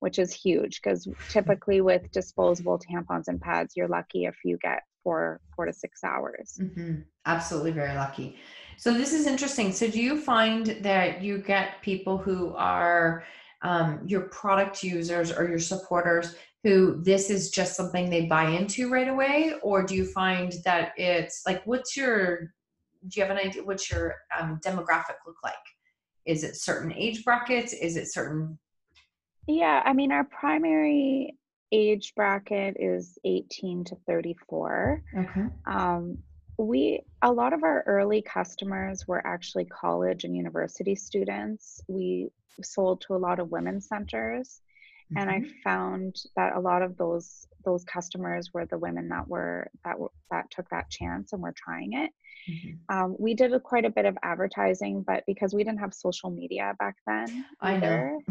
which 0.00 0.18
is 0.18 0.32
huge 0.32 0.80
because 0.82 1.08
typically 1.28 1.80
with 1.80 2.10
disposable 2.12 2.78
tampons 2.78 3.28
and 3.28 3.40
pads 3.40 3.74
you're 3.76 3.88
lucky 3.88 4.24
if 4.24 4.36
you 4.44 4.56
get 4.62 4.82
four 5.02 5.40
four 5.54 5.66
to 5.66 5.72
six 5.72 6.04
hours 6.04 6.58
Mhm. 6.60 7.04
Absolutely 7.26 7.72
very 7.72 7.94
lucky. 7.94 8.38
So 8.78 8.92
this 8.92 9.12
is 9.12 9.26
interesting. 9.26 9.72
So 9.72 9.88
do 9.88 10.00
you 10.00 10.20
find 10.20 10.66
that 10.82 11.22
you 11.22 11.38
get 11.38 11.82
people 11.82 12.18
who 12.18 12.54
are 12.54 13.24
um, 13.62 14.00
your 14.06 14.22
product 14.22 14.82
users 14.82 15.32
or 15.32 15.48
your 15.48 15.58
supporters 15.58 16.36
who 16.62 17.02
this 17.02 17.30
is 17.30 17.50
just 17.50 17.76
something 17.76 18.10
they 18.10 18.26
buy 18.26 18.48
into 18.50 18.90
right 18.90 19.08
away, 19.08 19.54
or 19.62 19.84
do 19.84 19.94
you 19.94 20.04
find 20.04 20.52
that 20.64 20.92
it's 20.96 21.42
like 21.46 21.62
what's 21.64 21.96
your 21.96 22.52
do 23.08 23.20
you 23.20 23.22
have 23.22 23.30
an 23.30 23.38
idea 23.38 23.62
what's 23.62 23.90
your 23.90 24.14
um, 24.38 24.60
demographic 24.64 25.16
look 25.26 25.36
like? 25.44 25.54
Is 26.24 26.42
it 26.42 26.56
certain 26.56 26.92
age 26.92 27.24
brackets? 27.24 27.72
Is 27.72 27.96
it 27.96 28.12
certain? 28.12 28.58
yeah 29.48 29.80
i 29.84 29.92
mean 29.92 30.10
our 30.10 30.24
primary 30.24 31.36
age 31.72 32.12
bracket 32.16 32.76
is 32.80 33.16
18 33.24 33.84
to 33.84 33.96
34 34.06 35.02
Okay. 35.16 35.46
um, 35.66 36.18
we 36.58 37.00
a 37.22 37.30
lot 37.32 37.52
of 37.52 37.62
our 37.62 37.82
early 37.86 38.22
customers 38.22 39.06
were 39.06 39.26
actually 39.26 39.64
college 39.66 40.24
and 40.24 40.36
university 40.36 40.94
students 40.94 41.80
we 41.88 42.28
sold 42.62 43.00
to 43.02 43.14
a 43.14 43.18
lot 43.18 43.38
of 43.38 43.50
women's 43.50 43.88
centers 43.88 44.60
and 45.16 45.30
i 45.30 45.40
Mhm. 45.40 45.62
found 45.62 46.16
that 46.34 46.56
a 46.56 46.60
lot 46.60 46.82
of 46.82 46.96
those 46.96 47.46
those 47.64 47.84
customers 47.84 48.52
were 48.54 48.64
the 48.66 48.78
women 48.78 49.08
that 49.08 49.28
were 49.28 49.68
that 49.84 49.98
were 49.98 50.10
that 50.30 50.50
took 50.50 50.68
that 50.70 50.88
chance 50.90 51.32
and 51.32 51.42
were 51.42 51.52
trying 51.56 51.92
it 51.92 52.10
Mhm. 52.48 52.78
um, 52.88 53.16
we 53.18 53.34
did 53.34 53.52
a, 53.52 53.60
quite 53.60 53.84
a 53.84 53.90
bit 53.90 54.06
of 54.06 54.16
advertising 54.22 55.02
but 55.02 55.24
because 55.26 55.52
we 55.54 55.62
didn't 55.64 55.80
have 55.80 55.92
social 55.94 56.30
media 56.30 56.74
back 56.78 56.96
then 57.06 57.44
I 57.60 57.76
know. 57.76 58.22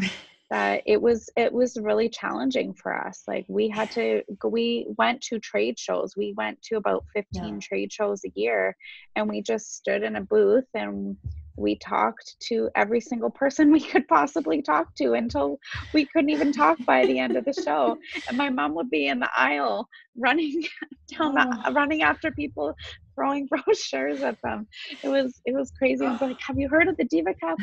That 0.50 0.82
it 0.86 1.00
was 1.00 1.28
it 1.36 1.52
was 1.52 1.76
really 1.80 2.08
challenging 2.08 2.72
for 2.74 2.94
us 2.96 3.22
like 3.26 3.44
we 3.48 3.68
had 3.68 3.90
to 3.90 4.22
we 4.44 4.86
went 4.96 5.20
to 5.20 5.38
trade 5.40 5.78
shows 5.78 6.14
we 6.16 6.34
went 6.36 6.60
to 6.62 6.76
about 6.76 7.04
15 7.14 7.54
Yeah. 7.54 7.58
trade 7.60 7.92
shows 7.92 8.22
a 8.24 8.32
year 8.34 8.76
and 9.16 9.28
we 9.28 9.42
just 9.42 9.74
stood 9.76 10.02
in 10.02 10.16
a 10.16 10.20
booth 10.20 10.66
and 10.74 11.16
we 11.58 11.76
talked 11.78 12.36
to 12.38 12.68
every 12.76 13.00
single 13.00 13.30
person 13.30 13.72
we 13.72 13.80
could 13.80 14.06
possibly 14.08 14.62
talk 14.62 14.94
to 14.96 15.14
until 15.14 15.58
we 15.92 16.06
couldn't 16.12 16.30
even 16.30 16.52
talk 16.52 16.78
by 16.86 17.04
the 17.06 17.18
end 17.18 17.36
of 17.36 17.44
the 17.44 17.52
show 17.52 17.96
and 18.28 18.36
my 18.36 18.48
mom 18.50 18.74
would 18.74 18.90
be 18.90 19.08
in 19.08 19.18
the 19.18 19.30
aisle 19.36 19.88
running 20.16 20.62
down 21.18 21.34
the, 21.34 21.46
Oh. 21.66 21.72
running 21.72 22.02
after 22.02 22.30
people 22.32 22.74
throwing 23.14 23.46
brochures 23.50 24.22
at 24.22 24.36
them 24.44 24.68
it 25.02 25.08
was 25.08 25.40
it 25.44 25.54
was 25.54 25.72
crazy 25.76 26.04
and 26.06 26.20
like 26.20 26.36
have 26.46 26.58
you 26.58 26.68
heard 26.68 26.88
of 26.88 26.96
the 26.98 27.04
diva 27.04 27.34
cup 27.42 27.58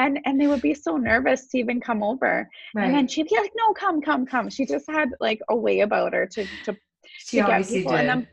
and 0.00 0.18
and 0.24 0.40
they 0.40 0.46
would 0.48 0.62
be 0.62 0.74
so 0.74 0.96
nervous 0.96 1.46
to 1.48 1.58
even 1.58 1.80
come 1.80 2.02
over. 2.02 2.48
And 2.84 2.94
then 2.94 3.08
she'd 3.08 3.28
be 3.28 3.36
like 3.36 3.52
no 3.56 3.72
come 3.74 4.00
come 4.00 4.26
come. 4.26 4.48
She 4.50 4.64
just 4.66 4.90
had 4.90 5.10
like 5.20 5.40
a 5.48 5.56
way 5.56 5.80
about 5.80 6.14
her 6.14 6.26
to 6.34 6.46
to 6.64 6.76
She 7.16 7.38
to 7.38 7.46
get 7.46 7.68
people. 7.68 7.92
Did. 7.92 8.00
and 8.00 8.08
then 8.08 8.26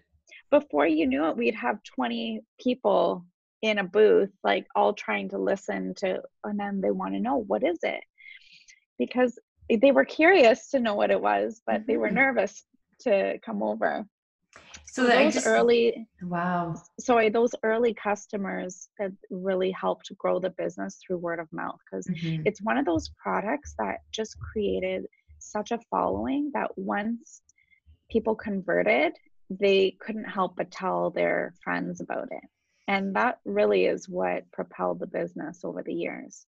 before 0.49 0.87
you 0.87 1.05
knew 1.07 1.25
it 1.27 1.37
we'd 1.37 1.55
have 1.55 1.83
20 1.83 2.41
people 2.59 3.25
in 3.61 3.79
a 3.79 3.83
booth 3.83 4.31
like 4.43 4.65
all 4.75 4.93
trying 4.93 5.29
to 5.29 5.37
listen 5.37 5.93
to 5.95 6.21
and 6.43 6.59
then 6.59 6.79
they 6.81 6.91
want 6.91 7.13
to 7.13 7.19
know 7.19 7.37
what 7.37 7.63
is 7.63 7.79
it? 7.83 8.01
Because 8.97 9.37
they 9.69 9.91
were 9.91 10.05
curious 10.05 10.69
to 10.71 10.79
know 10.79 10.95
what 10.95 11.11
it 11.11 11.21
was 11.21 11.61
but 11.67 11.85
they 11.87 11.97
were 11.97 12.09
Mhm. 12.09 12.13
nervous 12.23 12.63
to 12.99 13.37
come 13.45 13.61
over 13.61 14.05
So, 14.89 15.03
so 15.03 15.09
those 15.09 15.33
just, 15.33 15.47
early 15.47 16.07
wow. 16.21 16.81
sorry 16.99 17.29
those 17.29 17.53
early 17.63 17.93
customers 17.93 18.87
that 18.97 19.11
really 19.29 19.69
helped 19.71 20.09
grow 20.17 20.39
the 20.39 20.49
business 20.51 20.97
through 21.05 21.17
word 21.17 21.39
of 21.39 21.51
mouth 21.51 21.77
because 21.85 22.07
mm-hmm. 22.07 22.43
it's 22.45 22.61
one 22.61 22.77
of 22.77 22.85
those 22.85 23.11
products 23.21 23.75
that 23.79 23.97
just 24.11 24.39
created 24.39 25.05
such 25.39 25.71
a 25.71 25.79
following 25.89 26.51
that 26.53 26.71
once 26.77 27.41
people 28.09 28.35
converted, 28.35 29.13
they 29.49 29.95
couldn't 29.99 30.25
help 30.25 30.55
but 30.55 30.71
tell 30.71 31.09
their 31.09 31.53
friends 31.63 32.01
about 32.01 32.27
it. 32.31 32.43
And 32.87 33.15
that 33.15 33.39
really 33.45 33.85
is 33.85 34.07
what 34.07 34.49
propelled 34.51 34.99
the 34.99 35.07
business 35.07 35.61
over 35.63 35.83
the 35.83 35.93
years. 35.93 36.45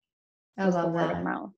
I 0.58 0.66
love 0.66 0.92
word 0.92 1.10
that. 1.10 1.18
of 1.18 1.24
mouth. 1.24 1.52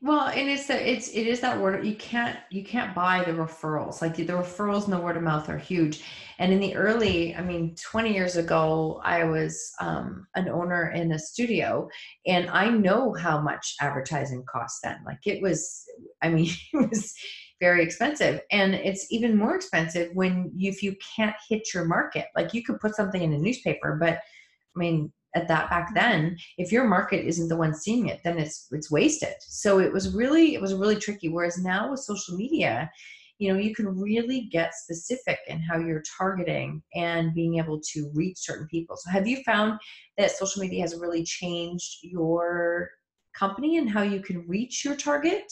Well, 0.00 0.28
and 0.28 0.48
it's 0.48 0.68
the 0.68 0.90
it's 0.90 1.08
it 1.08 1.26
is 1.26 1.40
that 1.40 1.60
word 1.60 1.84
you 1.84 1.96
can't 1.96 2.38
you 2.50 2.64
can't 2.64 2.94
buy 2.94 3.24
the 3.24 3.32
referrals. 3.32 4.00
Like 4.00 4.14
the 4.14 4.26
referrals 4.26 4.84
and 4.84 4.92
the 4.92 5.00
word 5.00 5.16
of 5.16 5.24
mouth 5.24 5.48
are 5.48 5.58
huge. 5.58 6.04
And 6.38 6.52
in 6.52 6.60
the 6.60 6.76
early, 6.76 7.34
I 7.34 7.42
mean, 7.42 7.74
20 7.74 8.14
years 8.14 8.36
ago, 8.36 9.00
I 9.04 9.24
was 9.24 9.72
um, 9.80 10.28
an 10.36 10.48
owner 10.48 10.90
in 10.90 11.10
a 11.10 11.18
studio, 11.18 11.88
and 12.28 12.48
I 12.50 12.70
know 12.70 13.12
how 13.12 13.40
much 13.40 13.74
advertising 13.80 14.44
costs 14.48 14.78
then. 14.84 14.98
Like 15.04 15.26
it 15.26 15.42
was, 15.42 15.84
I 16.22 16.28
mean, 16.28 16.52
it 16.72 16.90
was 16.90 17.12
very 17.60 17.82
expensive, 17.82 18.40
and 18.52 18.74
it's 18.76 19.08
even 19.10 19.36
more 19.36 19.56
expensive 19.56 20.10
when 20.14 20.52
you, 20.54 20.70
if 20.70 20.80
you 20.80 20.94
can't 21.16 21.34
hit 21.48 21.74
your 21.74 21.86
market. 21.86 22.26
Like 22.36 22.54
you 22.54 22.62
could 22.62 22.78
put 22.78 22.94
something 22.94 23.20
in 23.20 23.32
a 23.32 23.38
newspaper, 23.38 23.98
but 24.00 24.14
I 24.14 24.78
mean, 24.78 25.12
at 25.38 25.48
that 25.48 25.70
back 25.70 25.94
then 25.94 26.36
if 26.58 26.72
your 26.72 26.84
market 26.84 27.26
isn't 27.26 27.48
the 27.48 27.56
one 27.56 27.74
seeing 27.74 28.08
it 28.08 28.20
then 28.24 28.38
it's 28.38 28.66
it's 28.72 28.90
wasted 28.90 29.34
so 29.40 29.78
it 29.78 29.92
was 29.92 30.14
really 30.14 30.54
it 30.54 30.60
was 30.60 30.74
really 30.74 30.96
tricky 30.96 31.28
whereas 31.28 31.58
now 31.58 31.90
with 31.90 32.00
social 32.00 32.36
media 32.36 32.90
you 33.38 33.52
know 33.52 33.58
you 33.58 33.74
can 33.74 33.86
really 33.86 34.48
get 34.50 34.74
specific 34.74 35.38
in 35.46 35.60
how 35.60 35.78
you're 35.78 36.02
targeting 36.18 36.82
and 36.94 37.34
being 37.34 37.58
able 37.58 37.80
to 37.80 38.10
reach 38.14 38.38
certain 38.38 38.66
people 38.66 38.96
so 38.96 39.10
have 39.10 39.26
you 39.26 39.42
found 39.44 39.78
that 40.16 40.30
social 40.30 40.60
media 40.60 40.82
has 40.82 40.96
really 40.96 41.22
changed 41.22 41.98
your 42.02 42.90
company 43.34 43.78
and 43.78 43.88
how 43.88 44.02
you 44.02 44.20
can 44.20 44.44
reach 44.48 44.84
your 44.84 44.96
target 44.96 45.44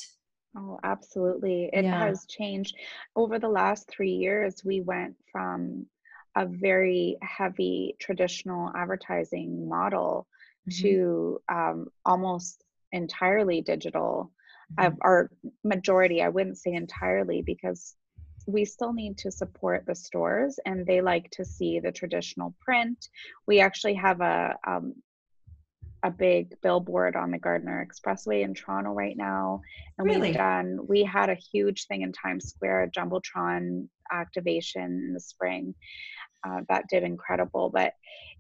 Oh, 0.59 0.79
absolutely. 0.85 1.69
It 1.73 1.85
yeah. 1.85 2.07
has 2.07 2.25
changed. 2.27 2.77
Over 3.15 3.39
the 3.39 3.49
last 3.49 3.91
three 3.91 4.13
years, 4.13 4.65
we 4.65 4.81
went 4.81 5.15
from 5.31 5.85
a 6.37 6.47
very 6.47 7.17
heavy 7.23 7.97
traditional 7.99 8.71
advertising 8.77 9.69
model 9.69 10.27
mm-hmm. 10.69 10.83
to 10.83 11.41
um, 11.49 11.87
almost 12.05 12.63
entirely 12.93 13.63
digital 13.63 14.31
mm-hmm. 14.79 14.93
uh, 14.93 14.97
or 15.01 15.31
majority 15.65 16.23
i 16.23 16.29
wouldn't 16.29 16.59
say 16.59 16.73
entirely 16.73 17.43
because 17.43 17.95
we 18.47 18.65
still 18.65 18.93
need 18.93 19.19
to 19.19 19.31
support 19.31 19.85
the 19.87 19.95
stores 19.95 20.61
and 20.67 20.87
they 20.87 21.01
like 21.01 21.29
to 21.31 21.45
see 21.45 21.81
the 21.81 21.91
traditional 21.91 22.55
print 22.61 23.09
we 23.47 23.59
actually 23.61 23.95
have 23.95 24.21
a 24.21 24.55
um, 24.67 24.95
a 26.03 26.11
big 26.11 26.55
billboard 26.63 27.17
on 27.17 27.33
the 27.33 27.39
Gardiner 27.39 27.85
Expressway 27.85 28.43
in 28.45 28.55
Toronto 28.55 28.93
right 28.93 29.17
now. 29.17 29.61
And 29.99 30.07
really? 30.07 30.29
we've 30.29 30.37
done, 30.37 30.79
we 30.87 31.03
had 31.03 31.31
a 31.31 31.35
huge 31.35 31.87
thing 31.87 32.03
in 32.03 32.13
Times 32.13 32.49
Square, 32.49 32.85
a 32.85 32.91
Jumbotron 32.91 33.89
activation 34.13 34.83
in 34.83 35.15
the 35.15 35.21
spring 35.21 35.75
uh, 36.47 36.61
that 36.69 36.85
did 36.89 37.03
incredible. 37.03 37.71
But 37.71 37.93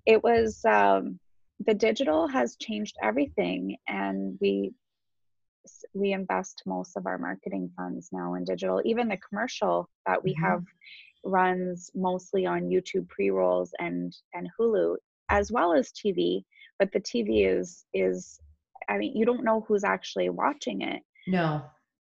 it 0.05 0.23
was 0.23 0.65
um, 0.65 1.19
the 1.67 1.75
digital 1.75 2.29
has 2.29 2.57
changed 2.57 2.97
everything, 3.03 3.77
and 3.89 4.39
we 4.41 4.73
we 5.95 6.13
invest 6.13 6.63
most 6.65 6.97
of 6.97 7.07
our 7.07 7.19
marketing 7.19 7.71
funds 7.77 8.11
now 8.13 8.35
in 8.35 8.45
digital. 8.45 8.81
Even 8.85 9.09
the 9.09 9.19
commercial 9.29 9.89
that 10.07 10.23
we 10.23 10.33
mm-hmm. 10.33 10.45
have 10.45 10.65
runs 11.25 11.91
mostly 11.95 12.47
on 12.47 12.71
YouTube 12.71 13.09
pre 13.09 13.31
rolls 13.31 13.73
and 13.79 14.15
and 14.35 14.49
Hulu, 14.59 14.97
as 15.31 15.51
well 15.51 15.73
as 15.73 15.93
TV. 15.93 16.45
But 16.79 16.93
the 16.93 17.01
TV 17.01 17.47
is 17.47 17.85
is 17.95 18.39
I 18.89 18.99
mean, 18.99 19.17
you 19.17 19.25
don't 19.25 19.45
know 19.45 19.65
who's 19.67 19.85
actually 19.85 20.29
watching 20.29 20.83
it. 20.83 21.03
No 21.27 21.63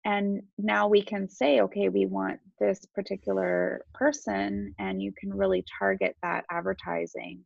and 0.10 0.42
now 0.58 0.88
we 0.88 1.04
can 1.04 1.30
say 1.30 1.62
okay 1.62 1.88
we 1.90 2.06
want 2.08 2.40
this 2.60 2.80
particular 2.96 3.86
person 3.94 4.74
and 4.80 5.02
you 5.02 5.14
can 5.18 5.32
really 5.32 5.64
target 5.78 6.16
that 6.24 6.46
advertising. 6.52 7.40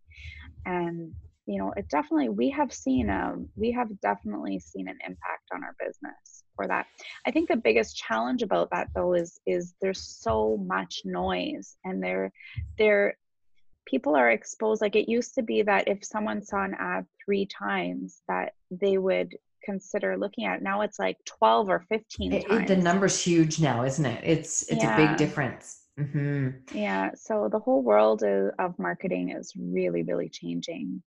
And 0.65 1.13
you 1.45 1.59
know 1.59 1.73
it 1.75 1.89
definitely 1.89 2.29
we 2.29 2.49
have 2.51 2.71
seen 2.71 3.09
a 3.09 3.35
we 3.57 3.69
have 3.71 3.89
definitely 3.99 4.59
seen 4.59 4.87
an 4.87 4.97
impact 5.05 5.45
on 5.53 5.61
our 5.61 5.75
business 5.77 6.43
for 6.55 6.67
that. 6.67 6.85
I 7.25 7.31
think 7.31 7.49
the 7.49 7.57
biggest 7.57 7.97
challenge 7.97 8.43
about 8.43 8.69
that 8.71 8.87
though 8.95 9.13
is 9.13 9.39
is 9.45 9.73
there's 9.81 10.01
so 10.01 10.57
much 10.65 11.01
noise 11.03 11.75
and 11.83 12.01
there 12.01 12.31
there 12.77 13.17
people 13.85 14.15
are 14.15 14.31
exposed 14.31 14.81
like 14.81 14.95
it 14.95 15.09
used 15.09 15.35
to 15.35 15.43
be 15.43 15.63
that 15.63 15.89
if 15.89 15.99
someone 16.05 16.41
saw 16.41 16.63
an 16.63 16.75
ad 16.79 17.05
three 17.25 17.45
times 17.45 18.21
that 18.29 18.53
they 18.71 18.97
would 18.97 19.35
consider 19.63 20.17
looking 20.17 20.45
at. 20.45 20.61
Now 20.61 20.81
it's 20.81 20.99
like 20.99 21.17
12 21.25 21.69
or 21.69 21.85
15 21.89 22.33
it, 22.33 22.45
it, 22.49 22.67
the 22.67 22.75
number's 22.75 23.21
huge 23.21 23.59
now, 23.59 23.83
isn't 23.83 24.05
it? 24.05 24.21
It's 24.23 24.63
it's 24.63 24.83
yeah. 24.83 24.95
a 24.95 25.07
big 25.07 25.17
difference. 25.17 25.81
Mm-hmm. 25.99 26.77
Yeah. 26.77 27.11
So 27.15 27.49
the 27.51 27.59
whole 27.59 27.83
world 27.83 28.23
of, 28.23 28.51
of 28.59 28.77
marketing 28.79 29.29
is 29.31 29.53
really, 29.55 30.03
really 30.03 30.29
changing. 30.29 31.01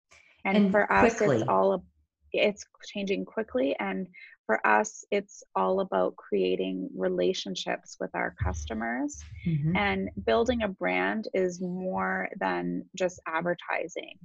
And, 0.45 0.57
and 0.57 0.71
for 0.71 0.87
quickly. 0.87 1.37
us, 1.37 1.43
it's 1.43 1.49
all 1.49 1.85
it's 2.33 2.65
changing 2.87 3.25
quickly. 3.25 3.75
And 3.81 4.07
for 4.47 4.65
us, 4.67 5.05
it's 5.11 5.43
all 5.57 5.81
about 5.81 6.15
creating 6.17 6.89
relationships 6.97 7.97
with 7.99 8.11
our 8.15 8.35
customers. 8.43 9.19
Mm-hmm. 9.47 9.77
And 9.77 10.11
building 10.25 10.63
a 10.63 10.69
brand 10.69 11.29
is 11.35 11.61
more 11.61 12.29
than 12.39 12.85
just 12.95 13.21
advertising 13.27 14.19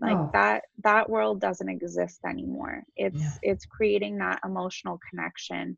like 0.00 0.16
oh. 0.16 0.30
that 0.32 0.64
that 0.84 1.10
world 1.10 1.40
doesn't 1.40 1.68
exist 1.68 2.20
anymore. 2.24 2.84
It's 2.96 3.20
yeah. 3.20 3.32
it's 3.42 3.66
creating 3.66 4.18
that 4.18 4.40
emotional 4.44 4.98
connection. 5.10 5.76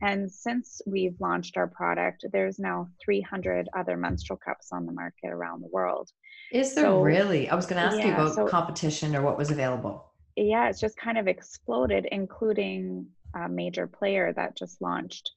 And 0.00 0.30
since 0.30 0.80
we've 0.86 1.16
launched 1.20 1.56
our 1.56 1.66
product 1.66 2.24
there's 2.32 2.58
now 2.58 2.88
300 3.04 3.68
other 3.76 3.96
menstrual 3.96 4.38
cups 4.38 4.68
on 4.72 4.86
the 4.86 4.92
market 4.92 5.28
around 5.28 5.62
the 5.62 5.68
world. 5.68 6.10
Is 6.52 6.74
there 6.74 6.84
so, 6.84 7.00
really? 7.00 7.48
I 7.48 7.54
was 7.56 7.66
going 7.66 7.82
to 7.82 7.88
ask 7.88 7.98
yeah, 7.98 8.06
you 8.06 8.14
about 8.14 8.34
so, 8.34 8.46
competition 8.46 9.16
or 9.16 9.22
what 9.22 9.36
was 9.36 9.50
available. 9.50 10.12
Yeah 10.36 10.68
it's 10.68 10.80
just 10.80 10.96
kind 10.96 11.18
of 11.18 11.26
exploded 11.26 12.06
including 12.12 13.06
a 13.34 13.48
major 13.48 13.86
player 13.86 14.32
that 14.34 14.56
just 14.56 14.80
launched 14.80 15.32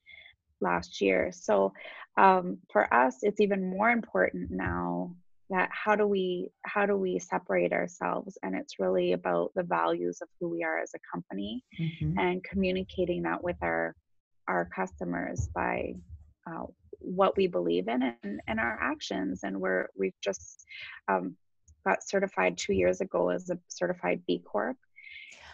last 0.61 1.01
year. 1.01 1.31
So 1.33 1.73
um, 2.17 2.59
for 2.71 2.93
us 2.93 3.17
it's 3.23 3.39
even 3.39 3.69
more 3.69 3.89
important 3.89 4.51
now 4.51 5.15
that 5.49 5.69
how 5.71 5.95
do 5.95 6.05
we 6.05 6.49
how 6.63 6.85
do 6.85 6.95
we 6.95 7.17
separate 7.19 7.73
ourselves 7.73 8.37
and 8.43 8.55
it's 8.55 8.79
really 8.79 9.13
about 9.13 9.51
the 9.55 9.63
values 9.63 10.19
of 10.21 10.27
who 10.39 10.47
we 10.47 10.63
are 10.63 10.79
as 10.79 10.91
a 10.95 10.99
company 11.11 11.63
mm-hmm. 11.79 12.17
and 12.19 12.43
communicating 12.43 13.23
that 13.23 13.43
with 13.43 13.57
our 13.61 13.95
our 14.47 14.69
customers 14.75 15.49
by 15.53 15.93
uh, 16.47 16.65
what 16.99 17.35
we 17.37 17.47
believe 17.47 17.87
in 17.87 18.15
and, 18.23 18.41
and 18.47 18.59
our 18.59 18.77
actions 18.81 19.41
and 19.43 19.59
we're 19.59 19.87
we've 19.97 20.19
just 20.23 20.65
um, 21.07 21.35
got 21.85 22.03
certified 22.03 22.57
two 22.57 22.73
years 22.73 23.01
ago 23.01 23.29
as 23.29 23.49
a 23.49 23.57
certified 23.67 24.21
b 24.27 24.43
corp 24.45 24.77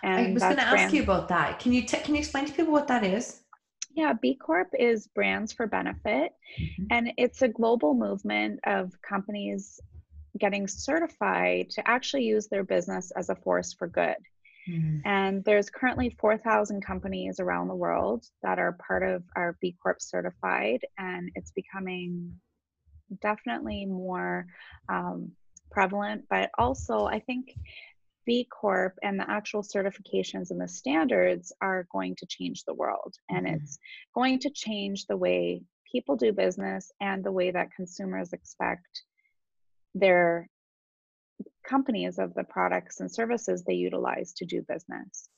and 0.04 0.28
i 0.28 0.34
was 0.34 0.44
going 0.44 0.56
to 0.56 0.62
ask 0.62 0.72
brand- 0.72 0.94
you 0.94 1.04
about 1.04 1.28
that 1.30 1.60
can 1.60 1.72
you 1.72 1.82
t- 1.84 2.00
can 2.00 2.16
you 2.16 2.20
explain 2.20 2.46
to 2.46 2.54
people 2.54 2.74
what 2.74 2.88
that 2.88 3.04
is 3.04 3.42
yeah, 3.96 4.14
B 4.14 4.36
Corp 4.36 4.68
is 4.78 5.08
Brands 5.08 5.54
for 5.54 5.68
Benefit, 5.68 6.34
mm-hmm. 6.60 6.86
and 6.92 7.14
it's 7.18 7.42
a 7.42 7.48
global 7.48 7.94
movement 7.94 8.60
of 8.66 8.92
companies 9.02 9.80
getting 10.38 10.68
certified 10.68 11.70
to 11.70 11.88
actually 11.88 12.24
use 12.24 12.48
their 12.48 12.64
business 12.64 13.12
as 13.12 13.30
a 13.30 13.36
force 13.36 13.74
for 13.74 13.88
good. 13.88 14.18
Mm-hmm. 14.70 15.08
And 15.08 15.44
there's 15.46 15.70
currently 15.70 16.16
4,000 16.20 16.84
companies 16.86 17.40
around 17.40 17.70
the 17.70 17.76
world 17.76 18.26
that 18.44 18.60
are 18.60 18.78
part 18.86 19.04
of 19.04 19.24
our 19.38 19.58
B 19.62 19.76
Corp 19.82 20.02
certified, 20.02 20.82
and 20.98 21.32
it's 21.36 21.52
becoming 21.52 22.34
definitely 23.22 23.86
more 23.86 24.48
um, 24.90 25.32
prevalent. 25.72 26.26
But 26.30 26.50
also, 26.58 27.06
I 27.06 27.20
think 27.20 27.54
B 28.26 28.48
Corp 28.52 28.98
and 29.04 29.20
the 29.20 29.30
actual 29.30 29.62
certifications 29.62 30.52
and 30.52 30.60
the 30.60 30.68
standards 30.68 31.54
are 31.62 31.88
going 31.92 32.16
to 32.18 32.26
change 32.26 32.64
the 32.64 32.74
world. 32.74 33.14
And 33.30 33.46
mm-hmm. 33.46 33.56
it's 33.56 33.78
going 34.14 34.40
to 34.40 34.50
change 34.50 35.06
the 35.06 35.18
way 35.18 35.62
people 35.92 36.16
do 36.16 36.32
business 36.32 36.92
and 37.02 37.24
the 37.24 37.32
way 37.32 37.52
that 37.52 37.74
consumers 37.76 38.34
expect 38.34 39.04
their 39.94 40.50
companies 41.68 42.20
of 42.20 42.34
the 42.34 42.44
products 42.44 43.00
and 43.00 43.12
services 43.12 43.64
they 43.64 43.74
utilize 43.74 44.34
to 44.34 44.46
do 44.46 44.62
business. 44.68 45.30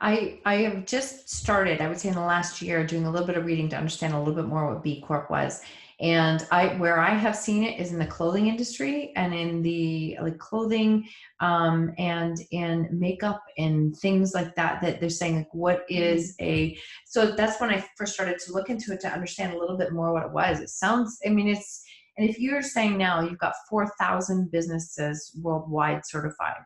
I 0.00 0.40
I 0.44 0.56
have 0.56 0.86
just 0.86 1.30
started, 1.30 1.80
I 1.80 1.88
would 1.88 1.98
say 1.98 2.08
in 2.08 2.14
the 2.14 2.20
last 2.20 2.60
year, 2.60 2.84
doing 2.84 3.06
a 3.06 3.10
little 3.10 3.26
bit 3.26 3.36
of 3.36 3.46
reading 3.46 3.68
to 3.70 3.76
understand 3.76 4.14
a 4.14 4.18
little 4.18 4.34
bit 4.34 4.46
more 4.46 4.68
what 4.68 4.82
B 4.82 5.00
Corp 5.06 5.30
was. 5.30 5.62
And 6.02 6.44
I 6.50 6.74
where 6.78 6.98
I 6.98 7.10
have 7.10 7.36
seen 7.36 7.62
it 7.62 7.78
is 7.78 7.92
in 7.92 7.98
the 8.00 8.06
clothing 8.06 8.48
industry 8.48 9.12
and 9.14 9.32
in 9.32 9.62
the 9.62 10.18
like 10.20 10.36
clothing 10.38 11.08
um, 11.38 11.92
and 11.96 12.36
in 12.50 12.88
makeup 12.90 13.40
and 13.56 13.96
things 13.96 14.34
like 14.34 14.56
that. 14.56 14.82
That 14.82 15.00
they're 15.00 15.08
saying 15.08 15.36
like 15.36 15.54
what 15.54 15.84
is 15.88 16.36
mm-hmm. 16.40 16.44
a 16.44 16.78
so 17.06 17.30
that's 17.30 17.60
when 17.60 17.70
I 17.70 17.84
first 17.96 18.14
started 18.14 18.40
to 18.40 18.52
look 18.52 18.68
into 18.68 18.92
it 18.92 19.00
to 19.00 19.08
understand 19.08 19.52
a 19.52 19.58
little 19.58 19.78
bit 19.78 19.92
more 19.92 20.12
what 20.12 20.26
it 20.26 20.32
was. 20.32 20.58
It 20.58 20.70
sounds 20.70 21.18
I 21.24 21.28
mean 21.28 21.46
it's 21.46 21.84
And 22.18 22.28
if 22.28 22.38
you're 22.38 22.62
saying 22.62 22.98
now 22.98 23.22
you've 23.22 23.38
got 23.38 23.54
4,000 23.70 24.50
businesses 24.50 25.38
worldwide 25.40 26.02
certified, 26.04 26.62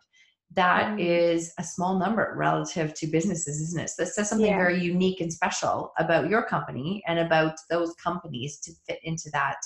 that 0.52 0.96
mm. 0.96 1.00
is 1.00 1.52
a 1.58 1.64
small 1.64 1.98
number 1.98 2.34
relative 2.36 2.94
to 2.94 3.06
businesses, 3.06 3.60
isn't 3.60 3.80
it? 3.80 3.90
So 3.90 4.04
that 4.04 4.10
says 4.10 4.28
something 4.28 4.46
yeah. 4.46 4.56
very 4.56 4.80
unique 4.80 5.20
and 5.20 5.32
special 5.32 5.92
about 5.98 6.30
your 6.30 6.42
company 6.42 7.02
and 7.06 7.18
about 7.18 7.56
those 7.68 7.94
companies 7.94 8.58
to 8.60 8.72
fit 8.86 9.00
into 9.02 9.28
that 9.32 9.56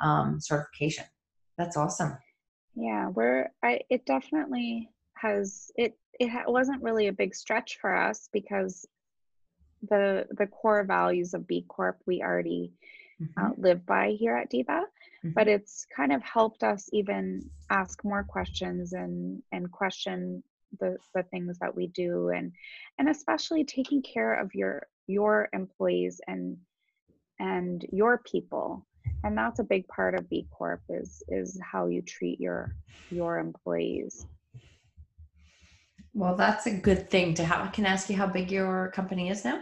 um, 0.00 0.40
certification. 0.40 1.04
That's 1.58 1.76
awesome. 1.76 2.16
Yeah, 2.74 3.08
we're. 3.08 3.50
I. 3.62 3.80
It 3.90 4.06
definitely 4.06 4.88
has. 5.16 5.70
It. 5.76 5.98
It 6.18 6.28
ha- 6.28 6.44
wasn't 6.46 6.82
really 6.82 7.08
a 7.08 7.12
big 7.12 7.34
stretch 7.34 7.78
for 7.80 7.94
us 7.94 8.28
because 8.32 8.86
the 9.88 10.26
the 10.38 10.46
core 10.46 10.84
values 10.84 11.34
of 11.34 11.46
B 11.46 11.64
Corp 11.68 11.98
we 12.06 12.22
already 12.22 12.72
mm-hmm. 13.20 13.44
uh, 13.44 13.50
live 13.56 13.84
by 13.86 14.10
here 14.18 14.36
at 14.36 14.50
Diva 14.50 14.82
mm-hmm. 15.24 15.30
but 15.30 15.48
it's 15.48 15.86
kind 15.94 16.12
of 16.12 16.22
helped 16.22 16.62
us 16.62 16.88
even 16.92 17.48
ask 17.70 18.04
more 18.04 18.22
questions 18.24 18.92
and 18.92 19.42
and 19.52 19.70
question 19.70 20.42
the 20.78 20.96
the 21.14 21.22
things 21.24 21.58
that 21.58 21.74
we 21.74 21.88
do 21.88 22.28
and 22.28 22.52
and 22.98 23.08
especially 23.08 23.64
taking 23.64 24.02
care 24.02 24.34
of 24.34 24.54
your 24.54 24.86
your 25.06 25.48
employees 25.52 26.20
and 26.28 26.56
and 27.38 27.86
your 27.92 28.18
people 28.18 28.86
and 29.24 29.36
that's 29.36 29.58
a 29.58 29.64
big 29.64 29.86
part 29.88 30.14
of 30.14 30.28
b 30.28 30.46
corp 30.50 30.80
is 30.88 31.22
is 31.28 31.58
how 31.62 31.86
you 31.86 32.02
treat 32.02 32.40
your 32.40 32.74
your 33.10 33.38
employees 33.38 34.26
well 36.14 36.36
that's 36.36 36.66
a 36.66 36.70
good 36.70 37.10
thing 37.10 37.34
to 37.34 37.44
have 37.44 37.66
i 37.66 37.70
can 37.70 37.86
ask 37.86 38.08
you 38.08 38.16
how 38.16 38.26
big 38.26 38.50
your 38.50 38.90
company 38.92 39.30
is 39.30 39.44
now 39.44 39.60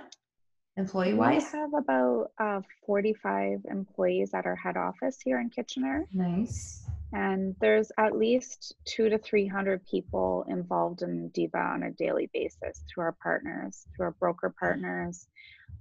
employee 0.79 1.12
wise? 1.12 1.51
We 1.53 1.59
have 1.59 1.75
about 1.75 2.31
uh, 2.38 2.61
45 2.87 3.67
employees 3.71 4.31
at 4.33 4.47
our 4.47 4.57
head 4.57 4.77
office 4.77 5.19
here 5.23 5.41
in 5.41 5.51
Kitchener. 5.51 6.07
Nice. 6.12 6.85
And 7.12 7.57
there's 7.61 7.91
at 7.99 8.17
least 8.17 8.75
two 8.85 9.09
to 9.09 9.19
300 9.19 9.85
people 9.87 10.45
involved 10.49 11.03
in 11.03 11.29
Diva 11.31 11.59
on 11.59 11.83
a 11.83 11.91
daily 11.91 12.31
basis 12.33 12.83
through 12.88 13.05
our 13.05 13.17
partners, 13.23 13.87
through 13.97 14.07
our 14.07 14.12
broker 14.12 14.55
partners, 14.59 15.27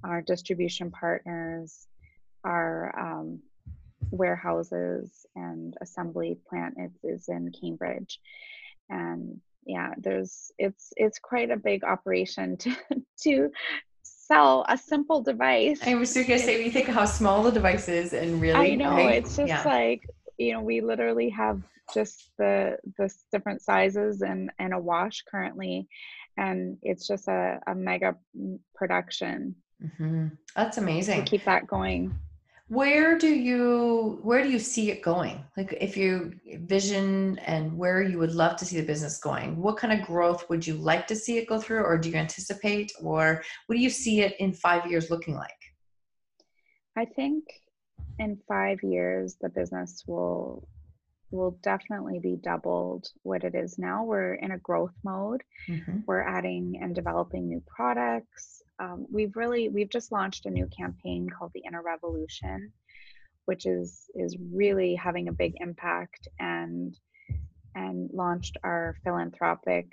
our 0.03 0.21
distribution 0.21 0.89
partners, 0.89 1.87
our 2.43 2.97
um, 2.97 3.39
warehouses 4.11 5.25
and 5.35 5.75
assembly 5.81 6.37
plant 6.49 6.75
is, 6.79 6.91
is 7.03 7.29
in 7.29 7.51
Cambridge. 7.51 8.19
And 8.89 9.41
yeah 9.67 9.93
there's 9.97 10.51
it's 10.57 10.93
it's 10.95 11.19
quite 11.19 11.51
a 11.51 11.57
big 11.57 11.83
operation 11.83 12.57
to 12.57 12.75
to 13.21 13.51
sell 14.27 14.65
a 14.67 14.77
simple 14.77 15.21
device. 15.21 15.79
I 15.85 15.95
was 15.95 16.13
just 16.13 16.27
gonna 16.27 16.39
say, 16.39 16.63
we 16.63 16.69
think 16.69 16.87
how 16.87 17.05
small 17.05 17.43
the 17.43 17.51
device 17.51 17.87
is, 17.87 18.13
and 18.13 18.41
really, 18.41 18.73
I 18.73 18.75
know 18.75 18.91
right? 18.91 19.15
it's 19.15 19.35
just 19.35 19.47
yeah. 19.47 19.63
like 19.63 20.01
you 20.37 20.53
know, 20.53 20.61
we 20.61 20.81
literally 20.81 21.29
have 21.29 21.61
just 21.93 22.31
the 22.37 22.77
the 22.97 23.13
different 23.31 23.61
sizes 23.61 24.21
and 24.21 24.51
and 24.59 24.73
a 24.73 24.79
wash 24.79 25.23
currently, 25.29 25.87
and 26.37 26.77
it's 26.81 27.07
just 27.07 27.27
a, 27.27 27.59
a 27.67 27.73
mega 27.73 28.15
production. 28.75 29.55
Mm-hmm. 29.83 30.27
That's 30.55 30.77
amazing. 30.77 31.23
To 31.23 31.29
keep 31.29 31.45
that 31.45 31.67
going 31.67 32.17
where 32.69 33.17
do 33.17 33.29
you 33.29 34.19
where 34.23 34.43
do 34.43 34.49
you 34.49 34.59
see 34.59 34.91
it 34.91 35.01
going? 35.01 35.43
Like 35.55 35.77
if 35.79 35.95
you 35.95 36.33
vision 36.59 37.39
and 37.39 37.77
where 37.77 38.01
you 38.01 38.19
would 38.19 38.33
love 38.33 38.57
to 38.57 38.65
see 38.65 38.79
the 38.79 38.85
business 38.85 39.19
going 39.19 39.55
what 39.61 39.77
kind 39.77 39.97
of 39.97 40.05
growth 40.05 40.49
would 40.49 40.67
you 40.67 40.73
like 40.75 41.07
to 41.07 41.15
see 41.15 41.37
it 41.37 41.47
go 41.47 41.59
through 41.59 41.83
or 41.83 41.97
do 41.97 42.09
you 42.09 42.15
anticipate 42.15 42.91
or 43.01 43.41
what 43.67 43.75
do 43.75 43.81
you 43.81 43.89
see 43.89 44.21
it 44.21 44.35
in 44.39 44.53
five 44.53 44.89
years 44.89 45.09
looking 45.09 45.35
like? 45.35 45.51
I 46.97 47.05
think 47.05 47.45
in 48.19 48.37
five 48.47 48.83
years 48.83 49.37
the 49.39 49.49
business 49.49 50.03
will 50.05 50.67
will 51.31 51.57
definitely 51.61 52.19
be 52.19 52.37
doubled 52.37 53.07
what 53.23 53.43
it 53.43 53.53
is 53.53 53.77
now. 53.77 54.03
We're 54.03 54.35
in 54.35 54.51
a 54.51 54.57
growth 54.57 54.95
mode. 55.03 55.43
Mm-hmm. 55.69 55.99
we're 56.05 56.21
adding 56.21 56.79
and 56.81 56.93
developing 56.93 57.47
new 57.47 57.61
products 57.65 58.61
um, 58.79 59.05
we've 59.11 59.35
really 59.35 59.69
we've 59.69 59.89
just 59.89 60.11
launched 60.11 60.45
a 60.45 60.49
new 60.49 60.67
campaign 60.67 61.27
called 61.29 61.51
the 61.53 61.63
inner 61.65 61.81
revolution 61.81 62.71
which 63.45 63.65
is 63.65 64.09
is 64.13 64.35
really 64.51 64.93
having 64.95 65.27
a 65.27 65.33
big 65.33 65.53
impact 65.57 66.27
and 66.39 66.97
and 67.75 68.09
launched 68.13 68.57
our 68.63 68.95
philanthropic 69.03 69.87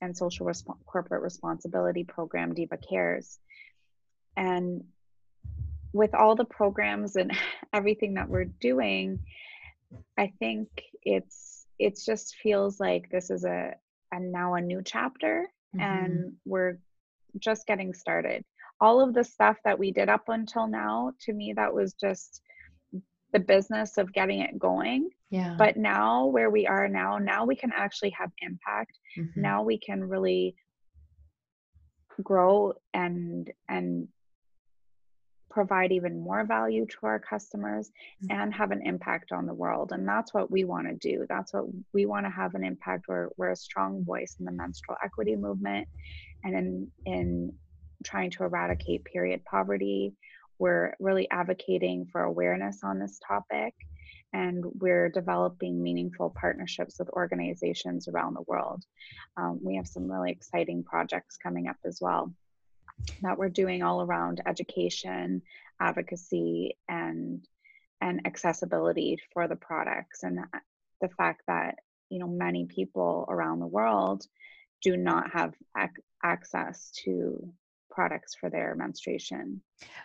and 0.00 0.16
social 0.16 0.46
resp- 0.46 0.78
corporate 0.86 1.22
responsibility 1.22 2.04
program 2.04 2.54
diva 2.54 2.76
cares 2.76 3.38
and 4.36 4.84
with 5.92 6.14
all 6.14 6.36
the 6.36 6.44
programs 6.44 7.16
and 7.16 7.36
everything 7.72 8.14
that 8.14 8.28
we're 8.28 8.44
doing 8.44 9.18
i 10.16 10.32
think 10.38 10.68
it's 11.02 11.66
it 11.78 11.98
just 12.04 12.36
feels 12.36 12.78
like 12.78 13.10
this 13.10 13.30
is 13.30 13.44
a, 13.44 13.74
a 14.12 14.20
now 14.20 14.54
a 14.54 14.60
new 14.60 14.82
chapter 14.84 15.50
mm-hmm. 15.74 15.80
and 15.80 16.32
we're 16.44 16.78
just 17.38 17.66
getting 17.66 17.92
started. 17.94 18.44
All 18.80 19.00
of 19.00 19.14
the 19.14 19.24
stuff 19.24 19.56
that 19.64 19.78
we 19.78 19.92
did 19.92 20.08
up 20.08 20.24
until 20.28 20.66
now, 20.66 21.12
to 21.22 21.32
me, 21.32 21.52
that 21.54 21.72
was 21.72 21.94
just 21.94 22.40
the 23.32 23.40
business 23.40 23.98
of 23.98 24.12
getting 24.12 24.40
it 24.40 24.58
going. 24.58 25.10
Yeah. 25.30 25.54
But 25.56 25.76
now, 25.76 26.26
where 26.26 26.50
we 26.50 26.66
are 26.66 26.88
now, 26.88 27.18
now 27.18 27.44
we 27.44 27.54
can 27.54 27.70
actually 27.74 28.10
have 28.10 28.30
impact. 28.40 28.98
Mm-hmm. 29.18 29.40
Now 29.40 29.62
we 29.62 29.78
can 29.78 30.02
really 30.02 30.56
grow 32.22 32.74
and 32.92 33.50
and 33.68 34.08
provide 35.50 35.92
even 35.92 36.20
more 36.20 36.44
value 36.44 36.86
to 36.86 36.98
our 37.02 37.18
customers 37.18 37.90
mm-hmm. 38.24 38.40
and 38.40 38.54
have 38.54 38.70
an 38.70 38.80
impact 38.86 39.32
on 39.32 39.46
the 39.46 39.54
world. 39.54 39.92
And 39.92 40.08
that's 40.08 40.32
what 40.32 40.50
we 40.50 40.64
want 40.64 40.86
to 40.88 40.94
do. 40.94 41.26
That's 41.28 41.52
what 41.52 41.64
we 41.92 42.06
want 42.06 42.24
to 42.24 42.30
have 42.30 42.54
an 42.54 42.64
impact 42.64 43.06
we're, 43.08 43.28
we're 43.36 43.50
a 43.50 43.56
strong 43.56 44.04
voice 44.04 44.36
in 44.38 44.46
the 44.46 44.52
menstrual 44.52 44.96
equity 45.04 45.36
movement 45.36 45.88
and 46.44 46.54
in 46.54 46.88
in 47.04 47.52
trying 48.02 48.30
to 48.30 48.44
eradicate 48.44 49.04
period 49.04 49.44
poverty. 49.44 50.14
We're 50.58 50.94
really 51.00 51.28
advocating 51.30 52.06
for 52.10 52.22
awareness 52.22 52.80
on 52.82 52.98
this 52.98 53.20
topic 53.26 53.74
and 54.32 54.64
we're 54.78 55.08
developing 55.08 55.82
meaningful 55.82 56.32
partnerships 56.38 56.98
with 56.98 57.10
organizations 57.10 58.08
around 58.08 58.34
the 58.34 58.44
world. 58.46 58.84
Um, 59.36 59.58
we 59.62 59.76
have 59.76 59.88
some 59.88 60.10
really 60.10 60.30
exciting 60.30 60.84
projects 60.84 61.36
coming 61.36 61.66
up 61.66 61.76
as 61.84 61.98
well 62.00 62.32
that 63.22 63.38
we're 63.38 63.48
doing 63.48 63.82
all 63.82 64.02
around 64.02 64.40
education 64.46 65.42
advocacy 65.80 66.76
and 66.88 67.46
and 68.00 68.26
accessibility 68.26 69.18
for 69.32 69.46
the 69.46 69.56
products 69.56 70.22
and 70.22 70.38
the 71.00 71.08
fact 71.10 71.42
that 71.46 71.76
you 72.08 72.18
know 72.18 72.28
many 72.28 72.66
people 72.66 73.26
around 73.28 73.60
the 73.60 73.66
world 73.66 74.26
do 74.82 74.96
not 74.96 75.30
have 75.30 75.54
ac- 75.76 76.02
access 76.22 76.90
to 77.04 77.52
products 77.90 78.34
for 78.34 78.48
their 78.48 78.74
menstruation. 78.74 79.60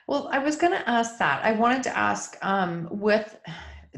Well, 0.07 0.27
I 0.31 0.39
was 0.39 0.55
going 0.55 0.73
to 0.73 0.89
ask 0.89 1.17
that. 1.19 1.43
I 1.43 1.53
wanted 1.53 1.83
to 1.83 1.97
ask 1.97 2.37
um, 2.41 2.87
with 2.91 3.37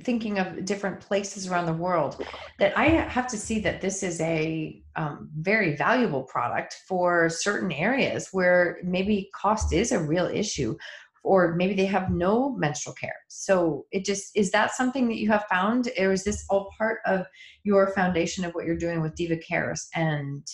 thinking 0.01 0.39
of 0.39 0.65
different 0.65 0.99
places 0.99 1.47
around 1.47 1.65
the 1.65 1.73
world 1.73 2.23
that 2.60 2.77
I 2.77 2.86
have 2.86 3.27
to 3.27 3.38
see 3.38 3.60
that 3.60 3.81
this 3.81 4.03
is 4.03 4.19
a 4.21 4.81
um, 4.95 5.29
very 5.38 5.75
valuable 5.75 6.23
product 6.23 6.81
for 6.88 7.29
certain 7.29 7.71
areas 7.71 8.29
where 8.31 8.79
maybe 8.83 9.29
cost 9.33 9.73
is 9.73 9.91
a 9.91 9.99
real 9.99 10.25
issue 10.25 10.77
or 11.23 11.55
maybe 11.55 11.73
they 11.73 11.86
have 11.86 12.10
no 12.10 12.51
menstrual 12.51 12.95
care. 12.95 13.17
So 13.27 13.86
it 13.91 14.05
just 14.05 14.31
is 14.36 14.51
that 14.51 14.73
something 14.73 15.07
that 15.10 15.17
you 15.17 15.29
have 15.29 15.45
found 15.49 15.89
or 15.97 16.13
is 16.13 16.23
this 16.23 16.45
all 16.49 16.69
part 16.77 16.99
of 17.05 17.25
your 17.63 17.89
foundation 17.89 18.45
of 18.45 18.53
what 18.53 18.65
you're 18.65 18.77
doing 18.77 19.01
with 19.01 19.15
Diva 19.15 19.38
Cares 19.38 19.88
and 19.93 20.47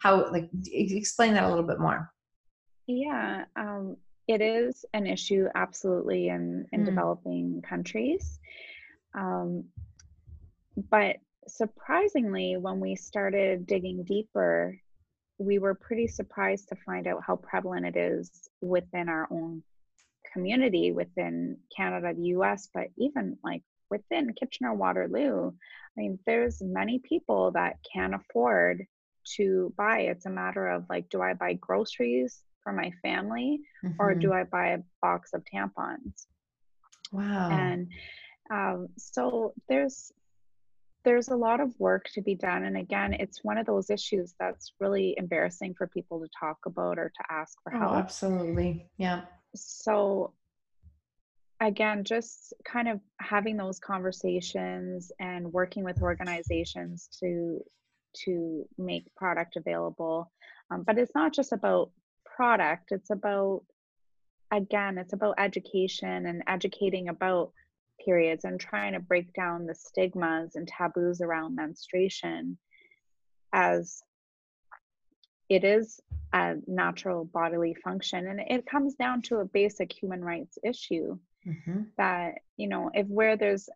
how 0.00 0.30
like 0.32 0.50
explain 0.72 1.34
that 1.34 1.44
a 1.44 1.48
little 1.48 1.64
bit 1.64 1.78
more 1.78 2.10
yeah 2.86 3.44
um, 3.56 3.96
it 4.26 4.40
is 4.40 4.84
an 4.94 5.06
issue 5.06 5.46
absolutely 5.54 6.28
in 6.28 6.66
in 6.72 6.82
mm. 6.82 6.86
developing 6.86 7.62
countries 7.66 8.40
um, 9.14 9.64
but 10.90 11.16
surprisingly 11.48 12.56
when 12.56 12.80
we 12.80 12.94
started 12.94 13.66
digging 13.66 14.04
deeper 14.04 14.78
we 15.38 15.58
were 15.58 15.74
pretty 15.74 16.06
surprised 16.06 16.68
to 16.68 16.76
find 16.84 17.06
out 17.06 17.22
how 17.26 17.34
prevalent 17.34 17.86
it 17.86 17.96
is 17.96 18.30
within 18.60 19.08
our 19.08 19.26
own 19.30 19.62
community 20.32 20.92
within 20.92 21.56
canada 21.74 22.12
the 22.14 22.28
us 22.28 22.68
but 22.72 22.88
even 22.96 23.36
like 23.42 23.62
within 23.90 24.32
kitchener 24.34 24.72
waterloo 24.72 25.48
i 25.48 26.00
mean 26.00 26.18
there's 26.26 26.62
many 26.62 27.00
people 27.00 27.50
that 27.50 27.78
can't 27.92 28.14
afford 28.14 28.86
to 29.36 29.72
buy. 29.76 30.00
It's 30.00 30.26
a 30.26 30.30
matter 30.30 30.68
of 30.68 30.84
like, 30.88 31.08
do 31.08 31.22
I 31.22 31.34
buy 31.34 31.54
groceries 31.54 32.42
for 32.62 32.72
my 32.72 32.92
family 33.02 33.60
mm-hmm. 33.84 33.94
or 33.98 34.14
do 34.14 34.32
I 34.32 34.44
buy 34.44 34.68
a 34.68 34.78
box 35.00 35.30
of 35.32 35.42
tampons? 35.44 36.26
Wow. 37.12 37.50
And 37.50 37.88
um, 38.50 38.88
so 38.96 39.54
there's 39.68 40.12
there's 41.02 41.28
a 41.28 41.36
lot 41.36 41.60
of 41.60 41.72
work 41.78 42.10
to 42.12 42.20
be 42.20 42.34
done. 42.34 42.64
And 42.64 42.76
again 42.76 43.14
it's 43.14 43.42
one 43.42 43.56
of 43.56 43.66
those 43.66 43.90
issues 43.90 44.34
that's 44.38 44.72
really 44.80 45.14
embarrassing 45.16 45.74
for 45.74 45.86
people 45.86 46.20
to 46.20 46.28
talk 46.38 46.58
about 46.66 46.98
or 46.98 47.10
to 47.14 47.32
ask 47.32 47.56
for 47.62 47.70
help. 47.70 47.92
oh, 47.92 47.94
absolutely. 47.94 48.90
Yeah. 48.98 49.22
So 49.54 50.34
again, 51.60 52.04
just 52.04 52.54
kind 52.64 52.88
of 52.88 53.00
having 53.20 53.56
those 53.56 53.78
conversations 53.78 55.12
and 55.20 55.52
working 55.52 55.84
with 55.84 56.02
organizations 56.02 57.08
to 57.20 57.60
to 58.24 58.66
make 58.76 59.14
product 59.14 59.56
available. 59.56 60.32
Um, 60.70 60.82
but 60.82 60.98
it's 60.98 61.14
not 61.14 61.32
just 61.32 61.52
about 61.52 61.90
product; 62.24 62.92
it's 62.92 63.10
about 63.10 63.62
again, 64.50 64.98
it's 64.98 65.12
about 65.12 65.36
education 65.38 66.26
and 66.26 66.42
educating 66.48 67.08
about 67.08 67.52
periods 68.04 68.44
and 68.44 68.60
trying 68.60 68.92
to 68.92 69.00
break 69.00 69.32
down 69.32 69.66
the 69.66 69.74
stigmas 69.74 70.56
and 70.56 70.68
taboos 70.68 71.20
around 71.20 71.54
menstruation 71.54 72.58
as 73.52 74.02
it 75.48 75.64
is 75.64 76.00
a 76.32 76.54
natural 76.66 77.24
bodily 77.24 77.74
function 77.74 78.26
and 78.28 78.40
it 78.40 78.64
comes 78.66 78.94
down 78.94 79.20
to 79.20 79.38
a 79.38 79.44
basic 79.44 79.92
human 79.92 80.24
rights 80.24 80.58
issue 80.62 81.18
mm-hmm. 81.46 81.82
that 81.96 82.34
you 82.56 82.68
know 82.68 82.90
if 82.94 83.06
where 83.08 83.36
there's 83.36 83.68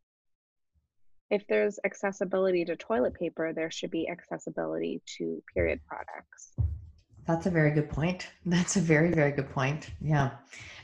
if 1.30 1.44
there's 1.48 1.80
accessibility 1.84 2.64
to 2.64 2.76
toilet 2.76 3.14
paper 3.14 3.52
there 3.52 3.70
should 3.70 3.90
be 3.90 4.08
accessibility 4.08 5.02
to 5.18 5.42
period 5.52 5.80
products 5.86 6.52
that's 7.26 7.46
a 7.46 7.50
very 7.50 7.70
good 7.70 7.88
point. 7.88 8.28
That's 8.46 8.76
a 8.76 8.80
very 8.80 9.10
very 9.10 9.32
good 9.32 9.50
point. 9.50 9.90
Yeah. 10.00 10.30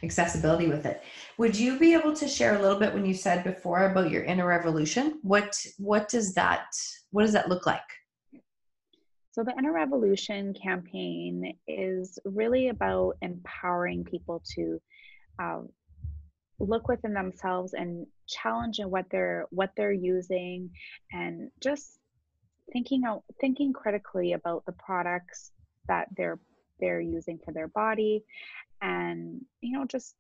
Accessibility 0.02 0.68
with 0.68 0.86
it. 0.86 1.02
Would 1.36 1.56
you 1.56 1.78
be 1.78 1.92
able 1.92 2.14
to 2.14 2.26
share 2.26 2.54
a 2.54 2.62
little 2.62 2.78
bit 2.78 2.94
when 2.94 3.04
you 3.04 3.12
said 3.12 3.44
before 3.44 3.84
about 3.90 4.10
your 4.10 4.24
inner 4.24 4.46
revolution? 4.46 5.18
What 5.22 5.54
what 5.78 6.08
does 6.08 6.34
that 6.34 6.66
what 7.10 7.22
does 7.22 7.32
that 7.34 7.48
look 7.48 7.66
like? 7.66 7.82
So, 9.32 9.44
the 9.44 9.54
Inner 9.56 9.72
Revolution 9.72 10.52
campaign 10.54 11.56
is 11.68 12.18
really 12.24 12.68
about 12.68 13.16
empowering 13.22 14.04
people 14.04 14.42
to 14.56 14.80
uh, 15.40 15.60
look 16.58 16.88
within 16.88 17.14
themselves 17.14 17.74
and 17.74 18.06
challenge 18.28 18.80
what 18.84 19.06
they're 19.10 19.46
what 19.50 19.70
they're 19.76 19.92
using, 19.92 20.70
and 21.12 21.48
just 21.62 22.00
thinking 22.72 23.04
out 23.06 23.22
thinking 23.40 23.72
critically 23.72 24.32
about 24.32 24.64
the 24.66 24.72
products 24.72 25.52
that 25.88 26.08
they're 26.16 26.38
they're 26.80 27.00
using 27.00 27.38
for 27.44 27.52
their 27.52 27.68
body, 27.68 28.24
and 28.80 29.44
you 29.60 29.78
know 29.78 29.84
just 29.84 30.14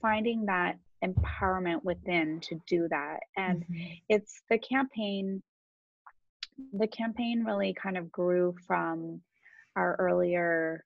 finding 0.00 0.46
that 0.46 0.78
empowerment 1.04 1.82
within 1.84 2.40
to 2.40 2.60
do 2.66 2.86
that. 2.88 3.20
And 3.36 3.64
mm-hmm. 3.64 3.92
it's 4.08 4.42
the 4.50 4.58
campaign 4.58 5.42
the 6.72 6.86
campaign 6.86 7.44
really 7.44 7.74
kind 7.74 7.96
of 7.96 8.10
grew 8.12 8.54
from 8.66 9.20
our 9.76 9.96
earlier 9.98 10.84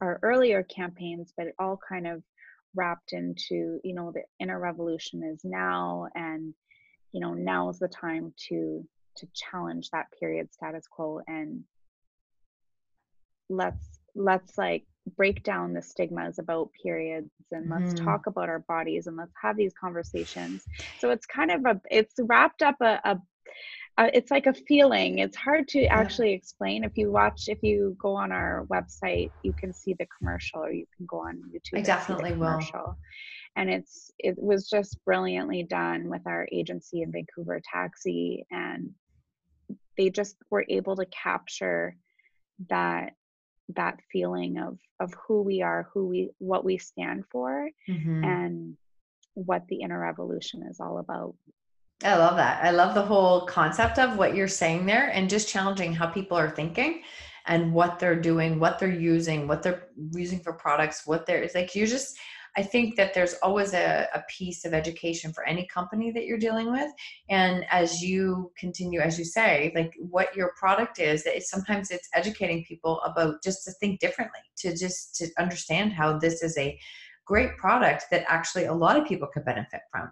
our 0.00 0.18
earlier 0.22 0.62
campaigns 0.62 1.32
but 1.36 1.46
it 1.46 1.54
all 1.58 1.78
kind 1.88 2.06
of 2.06 2.22
wrapped 2.74 3.12
into 3.12 3.80
you 3.82 3.94
know 3.94 4.12
the 4.12 4.22
inner 4.38 4.58
revolution 4.58 5.22
is 5.22 5.40
now 5.44 6.06
and 6.14 6.54
you 7.12 7.20
know 7.20 7.34
now 7.34 7.68
is 7.68 7.78
the 7.78 7.88
time 7.88 8.32
to 8.36 8.86
to 9.16 9.26
challenge 9.34 9.90
that 9.90 10.06
period 10.18 10.52
status 10.52 10.86
quo 10.88 11.20
and 11.26 11.62
let's 13.50 14.00
let's 14.14 14.56
like 14.56 14.84
break 15.16 15.42
down 15.42 15.72
the 15.72 15.82
stigmas 15.82 16.38
about 16.38 16.70
periods 16.82 17.30
and 17.50 17.68
let's 17.68 17.94
mm. 17.94 18.04
talk 18.04 18.26
about 18.26 18.48
our 18.48 18.60
bodies 18.60 19.06
and 19.06 19.16
let's 19.16 19.32
have 19.40 19.56
these 19.56 19.72
conversations. 19.78 20.64
So 20.98 21.10
it's 21.10 21.26
kind 21.26 21.50
of 21.50 21.64
a 21.66 21.80
it's 21.90 22.14
wrapped 22.18 22.62
up 22.62 22.76
a, 22.80 23.00
a 23.04 23.18
uh, 23.98 24.08
it's 24.14 24.30
like 24.30 24.46
a 24.46 24.54
feeling. 24.54 25.18
It's 25.18 25.36
hard 25.36 25.68
to 25.68 25.84
actually 25.86 26.32
explain. 26.32 26.84
If 26.84 26.96
you 26.96 27.10
watch 27.10 27.44
if 27.48 27.58
you 27.62 27.96
go 28.00 28.14
on 28.14 28.32
our 28.32 28.66
website 28.70 29.30
you 29.42 29.52
can 29.52 29.72
see 29.72 29.94
the 29.98 30.06
commercial 30.18 30.60
or 30.60 30.72
you 30.72 30.86
can 30.96 31.06
go 31.06 31.18
on 31.18 31.42
youtube 31.52 31.78
i 31.78 31.82
definitely 31.82 32.32
will. 32.32 32.60
and 33.56 33.68
it's 33.68 34.12
it 34.18 34.36
was 34.38 34.68
just 34.68 35.04
brilliantly 35.04 35.64
done 35.64 36.08
with 36.08 36.22
our 36.26 36.46
agency 36.52 37.02
in 37.02 37.10
vancouver 37.10 37.60
taxi 37.72 38.46
and 38.50 38.90
they 39.96 40.08
just 40.08 40.36
were 40.50 40.64
able 40.68 40.96
to 40.96 41.06
capture 41.06 41.96
that 42.68 43.12
that 43.76 43.98
feeling 44.10 44.58
of 44.58 44.78
of 45.00 45.14
who 45.26 45.42
we 45.42 45.62
are 45.62 45.88
who 45.92 46.06
we 46.06 46.30
what 46.38 46.64
we 46.64 46.78
stand 46.78 47.24
for 47.30 47.68
mm-hmm. 47.88 48.24
and 48.24 48.76
what 49.34 49.66
the 49.68 49.80
inner 49.80 50.00
revolution 50.00 50.62
is 50.68 50.80
all 50.80 50.98
about 50.98 51.34
I 52.02 52.16
love 52.16 52.36
that. 52.36 52.64
I 52.64 52.70
love 52.70 52.94
the 52.94 53.02
whole 53.02 53.42
concept 53.42 53.98
of 53.98 54.16
what 54.16 54.34
you're 54.34 54.48
saying 54.48 54.86
there 54.86 55.10
and 55.10 55.28
just 55.28 55.48
challenging 55.48 55.92
how 55.92 56.06
people 56.06 56.36
are 56.38 56.48
thinking 56.48 57.02
and 57.46 57.72
what 57.72 57.98
they're 57.98 58.20
doing, 58.20 58.58
what 58.58 58.78
they're 58.78 58.90
using, 58.90 59.46
what 59.46 59.62
they're 59.62 59.88
using 60.12 60.40
for 60.40 60.54
products, 60.54 61.06
what 61.06 61.26
they're 61.26 61.42
it's 61.42 61.54
like 61.54 61.74
you 61.74 61.86
just 61.86 62.18
I 62.56 62.62
think 62.62 62.96
that 62.96 63.14
there's 63.14 63.34
always 63.42 63.74
a, 63.74 64.08
a 64.14 64.22
piece 64.28 64.64
of 64.64 64.74
education 64.74 65.32
for 65.32 65.46
any 65.46 65.66
company 65.66 66.10
that 66.12 66.24
you're 66.24 66.38
dealing 66.38 66.70
with. 66.70 66.90
And 67.28 67.64
as 67.70 68.02
you 68.02 68.52
continue, 68.58 69.00
as 69.00 69.18
you 69.18 69.24
say, 69.24 69.72
like 69.74 69.92
what 69.98 70.34
your 70.34 70.52
product 70.58 70.98
is, 70.98 71.24
that 71.24 71.42
sometimes 71.42 71.90
it's 71.90 72.08
educating 72.14 72.64
people 72.64 73.00
about 73.02 73.42
just 73.42 73.64
to 73.64 73.72
think 73.72 74.00
differently, 74.00 74.40
to 74.58 74.76
just 74.76 75.14
to 75.16 75.28
understand 75.38 75.92
how 75.92 76.18
this 76.18 76.42
is 76.42 76.56
a 76.58 76.78
great 77.26 77.56
product 77.56 78.04
that 78.10 78.24
actually 78.26 78.64
a 78.64 78.74
lot 78.74 78.96
of 78.96 79.06
people 79.06 79.28
could 79.32 79.44
benefit 79.44 79.80
from. 79.90 80.10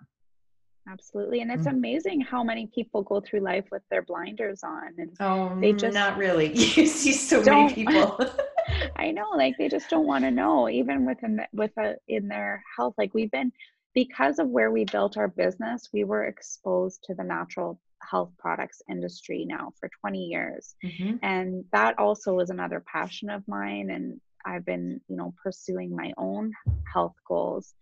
Absolutely. 0.90 1.40
And 1.40 1.50
it's 1.50 1.66
mm. 1.66 1.72
amazing 1.72 2.20
how 2.20 2.42
many 2.42 2.66
people 2.74 3.02
go 3.02 3.20
through 3.20 3.40
life 3.40 3.66
with 3.70 3.82
their 3.90 4.02
blinders 4.02 4.62
on 4.62 4.94
and 4.96 5.16
oh, 5.20 5.58
they 5.60 5.72
just 5.72 5.94
not 5.94 6.16
really. 6.16 6.52
you 6.54 6.86
see 6.86 7.12
so 7.12 7.42
many 7.42 7.74
people. 7.74 8.18
I 8.96 9.10
know, 9.10 9.30
like 9.36 9.56
they 9.58 9.68
just 9.68 9.90
don't 9.90 10.06
want 10.06 10.24
to 10.24 10.30
know, 10.30 10.68
even 10.68 11.04
within 11.04 11.36
the, 11.36 11.46
with 11.52 11.72
a, 11.78 11.96
in 12.08 12.28
their 12.28 12.62
health. 12.76 12.94
Like 12.96 13.12
we've 13.14 13.30
been 13.30 13.52
because 13.94 14.38
of 14.38 14.48
where 14.48 14.70
we 14.70 14.84
built 14.84 15.16
our 15.16 15.28
business, 15.28 15.88
we 15.92 16.04
were 16.04 16.24
exposed 16.24 17.02
to 17.04 17.14
the 17.14 17.24
natural 17.24 17.80
health 18.02 18.30
products 18.38 18.80
industry 18.88 19.44
now 19.46 19.72
for 19.78 19.90
20 20.00 20.18
years. 20.18 20.74
Mm-hmm. 20.84 21.16
And 21.22 21.64
that 21.72 21.98
also 21.98 22.34
was 22.34 22.50
another 22.50 22.82
passion 22.90 23.28
of 23.28 23.42
mine. 23.48 23.90
And 23.90 24.20
I've 24.46 24.64
been, 24.64 25.00
you 25.08 25.16
know, 25.16 25.34
pursuing 25.42 25.94
my 25.94 26.12
own 26.16 26.52
health 26.92 27.16
goals. 27.26 27.74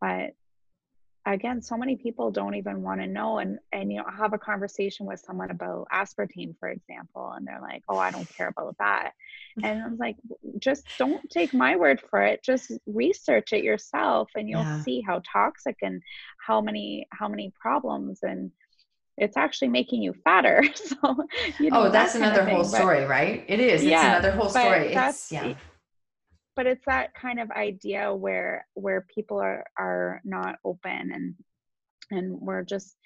But 0.00 0.34
again 1.26 1.62
so 1.62 1.76
many 1.76 1.96
people 1.96 2.30
don't 2.30 2.54
even 2.54 2.82
want 2.82 3.00
to 3.00 3.06
know 3.06 3.38
and 3.38 3.58
and 3.72 3.90
you 3.90 3.98
know 3.98 4.04
have 4.14 4.34
a 4.34 4.38
conversation 4.38 5.06
with 5.06 5.20
someone 5.20 5.50
about 5.50 5.86
aspartame 5.92 6.54
for 6.58 6.68
example 6.68 7.32
and 7.34 7.46
they're 7.46 7.60
like 7.62 7.82
oh 7.88 7.96
i 7.96 8.10
don't 8.10 8.28
care 8.28 8.48
about 8.48 8.76
that. 8.78 9.12
Mm-hmm. 9.58 9.64
And 9.64 9.82
i 9.82 9.88
was 9.88 9.98
like 9.98 10.16
just 10.58 10.86
don't 10.98 11.28
take 11.30 11.54
my 11.54 11.76
word 11.76 12.00
for 12.10 12.22
it. 12.22 12.42
Just 12.42 12.72
research 12.86 13.52
it 13.52 13.64
yourself 13.64 14.30
and 14.34 14.48
you'll 14.48 14.60
yeah. 14.60 14.82
see 14.82 15.00
how 15.00 15.22
toxic 15.30 15.76
and 15.82 16.02
how 16.38 16.60
many 16.60 17.06
how 17.10 17.28
many 17.28 17.52
problems 17.58 18.20
and 18.22 18.50
it's 19.16 19.36
actually 19.36 19.68
making 19.68 20.02
you 20.02 20.12
fatter. 20.24 20.64
So 20.74 20.96
you 21.58 21.68
oh, 21.72 21.82
know, 21.82 21.82
oh 21.84 21.90
that's 21.90 22.14
that 22.14 22.22
another 22.22 22.48
whole 22.48 22.64
story 22.64 23.00
but, 23.00 23.08
right? 23.08 23.44
It 23.46 23.60
is. 23.60 23.82
It's 23.82 23.90
yeah, 23.90 24.18
another 24.18 24.32
whole 24.32 24.48
story. 24.48 24.92
It's 24.92 25.32
yeah 25.32 25.54
but 26.56 26.66
it's 26.66 26.84
that 26.86 27.14
kind 27.14 27.40
of 27.40 27.50
idea 27.50 28.14
where 28.14 28.66
where 28.74 29.06
people 29.14 29.38
are 29.38 29.64
are 29.78 30.20
not 30.24 30.56
open 30.64 31.10
and 31.12 31.34
and 32.10 32.40
we're 32.40 32.62
just 32.62 32.96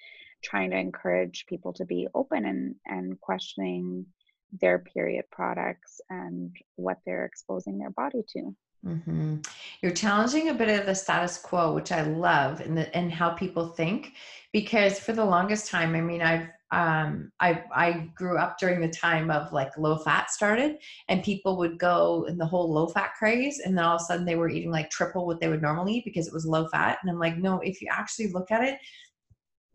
trying 0.43 0.71
to 0.71 0.77
encourage 0.77 1.45
people 1.47 1.73
to 1.73 1.85
be 1.85 2.07
open 2.13 2.45
and 2.45 2.75
and 2.85 3.19
questioning 3.21 4.05
their 4.61 4.79
period 4.79 5.25
products 5.31 6.01
and 6.09 6.55
what 6.75 6.97
they're 7.05 7.25
exposing 7.25 7.77
their 7.77 7.91
body 7.91 8.21
to 8.27 8.55
mm-hmm. 8.85 9.37
you're 9.81 9.91
challenging 9.91 10.49
a 10.49 10.53
bit 10.53 10.79
of 10.79 10.85
the 10.85 10.95
status 10.95 11.37
quo 11.37 11.73
which 11.73 11.91
i 11.91 12.01
love 12.01 12.59
and 12.61 12.79
and 12.79 13.11
how 13.11 13.29
people 13.29 13.67
think 13.67 14.13
because 14.51 14.99
for 14.99 15.13
the 15.13 15.23
longest 15.25 15.69
time 15.69 15.95
i 15.95 16.01
mean 16.01 16.21
i've 16.21 16.47
um, 16.71 17.31
I, 17.39 17.63
I 17.73 18.09
grew 18.15 18.37
up 18.37 18.59
during 18.59 18.79
the 18.79 18.89
time 18.89 19.31
of 19.31 19.51
like 19.51 19.75
low 19.77 19.97
fat 19.97 20.29
started 20.29 20.77
and 21.07 21.23
people 21.23 21.57
would 21.57 21.79
go 21.79 22.25
in 22.29 22.37
the 22.37 22.45
whole 22.45 22.71
low 22.71 22.87
fat 22.87 23.13
craze 23.17 23.59
and 23.59 23.75
then 23.75 23.83
all 23.83 23.95
of 23.95 24.01
a 24.01 24.03
sudden 24.03 24.25
they 24.25 24.35
were 24.35 24.49
eating 24.49 24.71
like 24.71 24.91
triple 24.91 25.25
what 25.25 25.39
they 25.39 25.49
would 25.49 25.63
normally 25.63 25.95
eat 25.95 26.05
because 26.05 26.27
it 26.27 26.33
was 26.33 26.45
low 26.45 26.67
fat 26.67 26.99
and 27.01 27.09
i'm 27.09 27.17
like 27.17 27.37
no 27.37 27.59
if 27.61 27.81
you 27.81 27.87
actually 27.91 28.31
look 28.31 28.51
at 28.51 28.63
it 28.63 28.77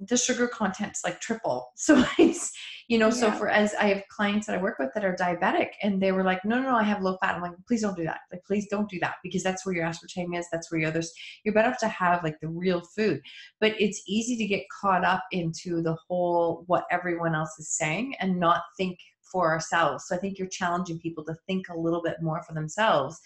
the 0.00 0.16
sugar 0.16 0.48
content's 0.48 1.04
like 1.04 1.20
triple. 1.20 1.70
So 1.76 2.04
it's 2.18 2.52
you 2.88 2.98
know 2.98 3.06
yeah. 3.06 3.12
so 3.12 3.30
for 3.30 3.48
as 3.48 3.74
i 3.74 3.84
have 3.84 4.02
clients 4.08 4.46
that 4.46 4.56
i 4.56 4.62
work 4.62 4.78
with 4.78 4.90
that 4.94 5.04
are 5.04 5.16
diabetic 5.16 5.68
and 5.82 6.00
they 6.00 6.12
were 6.12 6.24
like 6.24 6.44
no 6.44 6.60
no 6.60 6.70
no 6.70 6.76
i 6.76 6.82
have 6.82 7.02
low 7.02 7.16
fat. 7.20 7.34
I'm 7.34 7.42
like 7.42 7.52
please 7.66 7.82
don't 7.82 7.96
do 7.96 8.04
that. 8.04 8.20
Like 8.32 8.44
please 8.44 8.66
don't 8.68 8.88
do 8.88 8.98
that 9.00 9.16
because 9.22 9.42
that's 9.42 9.64
where 9.64 9.74
your 9.74 9.84
aspartame 9.84 10.38
is. 10.38 10.46
That's 10.50 10.70
where 10.70 10.80
your 10.80 10.90
others 10.90 11.12
you're 11.44 11.54
better 11.54 11.70
off 11.70 11.78
to 11.78 11.88
have 11.88 12.22
like 12.24 12.38
the 12.40 12.48
real 12.48 12.80
food. 12.80 13.20
But 13.60 13.74
it's 13.80 14.02
easy 14.06 14.36
to 14.36 14.46
get 14.46 14.64
caught 14.80 15.04
up 15.04 15.24
into 15.32 15.82
the 15.82 15.96
whole 16.08 16.64
what 16.66 16.84
everyone 16.90 17.34
else 17.34 17.58
is 17.58 17.70
saying 17.76 18.14
and 18.20 18.38
not 18.38 18.62
think 18.76 18.98
for 19.30 19.50
ourselves. 19.50 20.04
So 20.06 20.16
i 20.16 20.18
think 20.18 20.38
you're 20.38 20.48
challenging 20.48 20.98
people 20.98 21.24
to 21.24 21.36
think 21.46 21.68
a 21.68 21.78
little 21.78 22.02
bit 22.02 22.22
more 22.22 22.42
for 22.42 22.54
themselves 22.54 23.20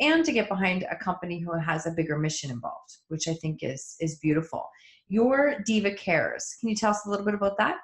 and 0.00 0.24
to 0.24 0.32
get 0.32 0.48
behind 0.48 0.84
a 0.90 0.96
company 0.96 1.38
who 1.38 1.56
has 1.58 1.86
a 1.86 1.90
bigger 1.90 2.18
mission 2.18 2.50
involved 2.50 2.96
which 3.08 3.28
i 3.28 3.34
think 3.34 3.60
is 3.62 3.96
is 4.00 4.18
beautiful. 4.18 4.68
Your 5.08 5.56
diva 5.66 5.92
cares. 5.92 6.56
Can 6.58 6.70
you 6.70 6.76
tell 6.76 6.92
us 6.92 7.04
a 7.04 7.10
little 7.10 7.26
bit 7.26 7.34
about 7.34 7.58
that 7.58 7.76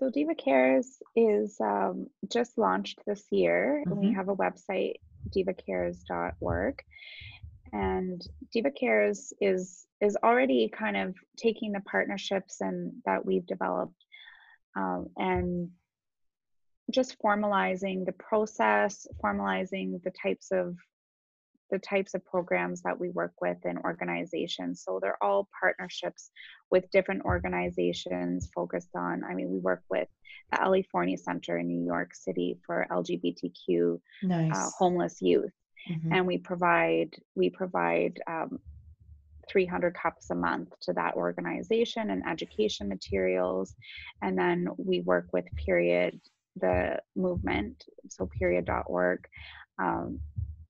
so 0.00 0.08
Diva 0.08 0.34
Cares 0.34 1.02
is 1.14 1.60
um, 1.60 2.06
just 2.32 2.56
launched 2.56 3.00
this 3.06 3.22
year. 3.30 3.84
Mm-hmm. 3.86 4.00
We 4.00 4.14
have 4.14 4.30
a 4.30 4.34
website, 4.34 4.94
divacares.org. 5.28 6.82
and 7.72 8.20
diva 8.52 8.70
cares 8.70 9.32
is 9.40 9.86
is 10.00 10.16
already 10.24 10.68
kind 10.68 10.96
of 10.96 11.14
taking 11.36 11.72
the 11.72 11.80
partnerships 11.80 12.60
and 12.60 12.92
that 13.04 13.24
we've 13.24 13.46
developed 13.46 14.02
um, 14.74 15.06
and 15.16 15.68
just 16.90 17.16
formalizing 17.22 18.04
the 18.06 18.12
process 18.12 19.06
formalizing 19.22 20.02
the 20.02 20.12
types 20.22 20.50
of 20.50 20.74
the 21.70 21.78
types 21.78 22.14
of 22.14 22.24
programs 22.24 22.82
that 22.82 22.98
we 22.98 23.10
work 23.10 23.32
with 23.40 23.58
in 23.64 23.78
organizations 23.78 24.82
so 24.84 24.98
they're 25.00 25.22
all 25.22 25.48
partnerships 25.60 26.30
with 26.70 26.90
different 26.90 27.22
organizations 27.24 28.50
focused 28.54 28.94
on 28.96 29.22
i 29.24 29.34
mean 29.34 29.50
we 29.50 29.58
work 29.58 29.82
with 29.90 30.08
the 30.52 30.62
Ali 30.62 30.82
Forney 30.90 31.16
center 31.16 31.58
in 31.58 31.68
new 31.68 31.84
york 31.84 32.14
city 32.14 32.58
for 32.66 32.86
lgbtq 32.90 33.94
uh, 33.94 34.26
nice. 34.26 34.56
uh, 34.56 34.70
homeless 34.78 35.20
youth 35.20 35.52
mm-hmm. 35.90 36.12
and 36.12 36.26
we 36.26 36.38
provide 36.38 37.14
we 37.34 37.50
provide 37.50 38.20
um, 38.26 38.58
300 39.50 39.94
cups 39.94 40.30
a 40.30 40.34
month 40.34 40.68
to 40.80 40.92
that 40.92 41.14
organization 41.14 42.10
and 42.10 42.22
education 42.26 42.88
materials 42.88 43.74
and 44.22 44.38
then 44.38 44.68
we 44.76 45.00
work 45.00 45.26
with 45.32 45.44
period 45.56 46.20
the 46.56 46.98
movement 47.16 47.84
so 48.08 48.26
period.org 48.26 49.26
um, 49.78 50.20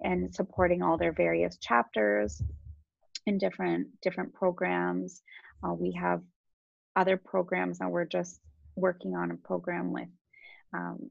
and 0.03 0.35
supporting 0.35 0.83
all 0.83 0.97
their 0.97 1.13
various 1.13 1.57
chapters 1.59 2.43
in 3.27 3.39
different 3.39 3.89
different 4.03 4.33
programs 4.33 5.23
uh, 5.63 5.73
we 5.73 5.93
have 5.93 6.23
other 6.97 7.17
programs 7.17 7.79
that 7.79 7.91
we're 7.91 8.05
just 8.05 8.41
working 8.77 9.15
on 9.15 9.31
a 9.31 9.37
program 9.37 9.93
with 9.93 10.09
um, 10.75 11.11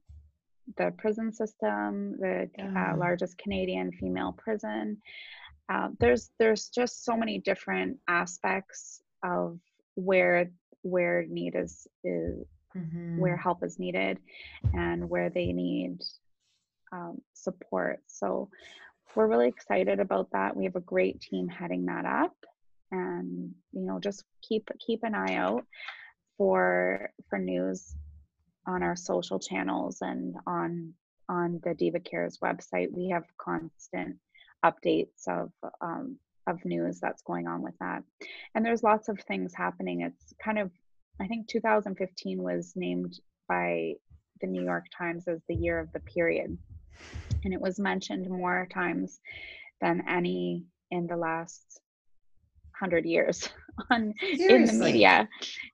the 0.77 0.93
prison 0.97 1.31
system, 1.33 2.17
the 2.19 2.49
uh, 2.59 2.95
largest 2.97 3.37
Canadian 3.37 3.91
female 3.91 4.35
prison. 4.37 4.97
Uh, 5.71 5.89
there's 5.99 6.31
there's 6.39 6.69
just 6.69 7.05
so 7.05 7.15
many 7.15 7.39
different 7.39 7.97
aspects 8.07 9.01
of 9.23 9.59
where 9.95 10.51
where 10.81 11.25
need 11.27 11.55
is 11.55 11.87
is 12.03 12.45
mm-hmm. 12.75 13.19
where 13.19 13.37
help 13.37 13.63
is 13.63 13.79
needed 13.79 14.19
and 14.73 15.09
where 15.09 15.29
they 15.29 15.51
need 15.51 15.99
um, 16.91 17.21
support. 17.33 17.99
So 18.07 18.49
we're 19.15 19.27
really 19.27 19.47
excited 19.47 19.99
about 19.99 20.29
that. 20.31 20.55
We 20.55 20.65
have 20.65 20.75
a 20.75 20.81
great 20.81 21.21
team 21.21 21.47
heading 21.47 21.85
that 21.85 22.05
up, 22.05 22.35
and 22.91 23.53
you 23.71 23.81
know 23.81 23.99
just 23.99 24.23
keep 24.41 24.69
keep 24.85 25.03
an 25.03 25.15
eye 25.15 25.35
out 25.35 25.65
for 26.37 27.11
for 27.29 27.39
news 27.39 27.95
on 28.67 28.83
our 28.83 28.95
social 28.95 29.39
channels 29.39 29.97
and 30.01 30.35
on 30.45 30.93
on 31.27 31.59
the 31.63 31.73
Diva 31.73 31.99
Cares 31.99 32.39
website. 32.43 32.91
We 32.91 33.09
have 33.09 33.23
constant 33.37 34.17
updates 34.65 35.27
of 35.27 35.51
um, 35.81 36.17
of 36.47 36.63
news 36.65 36.99
that's 36.99 37.23
going 37.23 37.47
on 37.47 37.61
with 37.61 37.77
that, 37.79 38.03
and 38.55 38.65
there's 38.65 38.83
lots 38.83 39.09
of 39.09 39.19
things 39.21 39.53
happening. 39.55 40.01
It's 40.01 40.33
kind 40.43 40.59
of 40.59 40.71
I 41.19 41.27
think 41.27 41.47
2015 41.47 42.41
was 42.41 42.73
named 42.75 43.19
by 43.47 43.95
the 44.41 44.47
New 44.47 44.63
York 44.63 44.85
Times 44.97 45.27
as 45.27 45.41
the 45.47 45.55
year 45.55 45.79
of 45.79 45.91
the 45.91 45.99
period, 45.99 46.57
and 47.43 47.53
it 47.53 47.61
was 47.61 47.79
mentioned 47.79 48.29
more 48.29 48.67
times 48.73 49.19
than 49.81 50.03
any 50.07 50.65
in 50.91 51.07
the 51.07 51.17
last 51.17 51.81
hundred 52.79 53.05
years 53.05 53.49
on 53.91 54.13
Seriously? 54.19 54.55
in 54.55 54.65
the 54.65 54.73
media, 54.73 55.29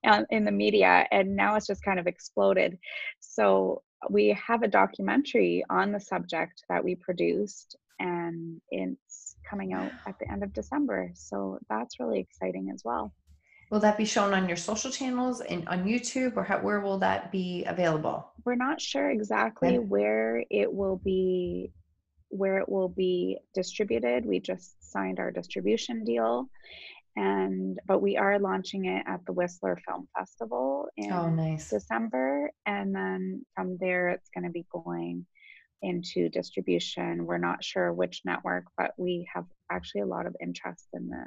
uh, 0.05 0.23
in 0.29 0.45
the 0.45 0.51
media, 0.51 1.07
and 1.11 1.35
now 1.35 1.55
it's 1.55 1.67
just 1.67 1.83
kind 1.83 1.99
of 1.99 2.07
exploded. 2.07 2.77
So 3.19 3.81
we 4.09 4.37
have 4.45 4.63
a 4.63 4.67
documentary 4.67 5.63
on 5.69 5.91
the 5.91 5.99
subject 5.99 6.63
that 6.69 6.83
we 6.83 6.95
produced, 6.95 7.75
and 7.99 8.61
it's 8.69 9.35
coming 9.49 9.73
out 9.73 9.91
at 10.07 10.17
the 10.19 10.31
end 10.31 10.43
of 10.43 10.53
December. 10.53 11.11
So 11.13 11.59
that's 11.69 11.99
really 11.99 12.19
exciting 12.19 12.69
as 12.73 12.81
well. 12.83 13.13
Will 13.69 13.79
that 13.79 13.97
be 13.97 14.05
shown 14.05 14.33
on 14.33 14.47
your 14.47 14.57
social 14.57 14.91
channels 14.91 15.41
and 15.41 15.67
on 15.67 15.85
YouTube, 15.85 16.37
or 16.37 16.43
how, 16.43 16.59
where 16.59 16.81
will 16.81 16.99
that 16.99 17.31
be 17.31 17.63
available? 17.65 18.31
We're 18.45 18.55
not 18.55 18.79
sure 18.79 19.09
exactly 19.09 19.79
where 19.79 20.43
it 20.49 20.71
will 20.71 20.97
be 20.97 21.71
where 22.29 22.57
it 22.57 22.67
will 22.67 22.89
be 22.89 23.37
distributed. 23.53 24.25
We 24.25 24.39
just 24.39 24.91
signed 24.91 25.19
our 25.19 25.31
distribution 25.31 26.03
deal 26.03 26.49
and 27.15 27.79
but 27.87 28.01
we 28.01 28.17
are 28.17 28.39
launching 28.39 28.85
it 28.85 29.03
at 29.07 29.25
the 29.25 29.33
Whistler 29.33 29.77
Film 29.87 30.07
Festival 30.17 30.87
in 30.97 31.11
oh, 31.11 31.29
nice. 31.29 31.69
December, 31.69 32.51
and 32.65 32.93
then 32.93 33.45
from 33.55 33.77
there 33.79 34.09
it's 34.09 34.29
going 34.33 34.43
to 34.43 34.51
be 34.51 34.65
going 34.71 35.25
into 35.81 36.29
distribution. 36.29 37.25
We're 37.25 37.37
not 37.37 37.63
sure 37.63 37.93
which 37.93 38.21
network, 38.25 38.65
but 38.77 38.91
we 38.97 39.27
have 39.33 39.45
actually 39.71 40.01
a 40.01 40.07
lot 40.07 40.25
of 40.25 40.35
interest 40.41 40.87
in 40.93 41.07
the 41.07 41.25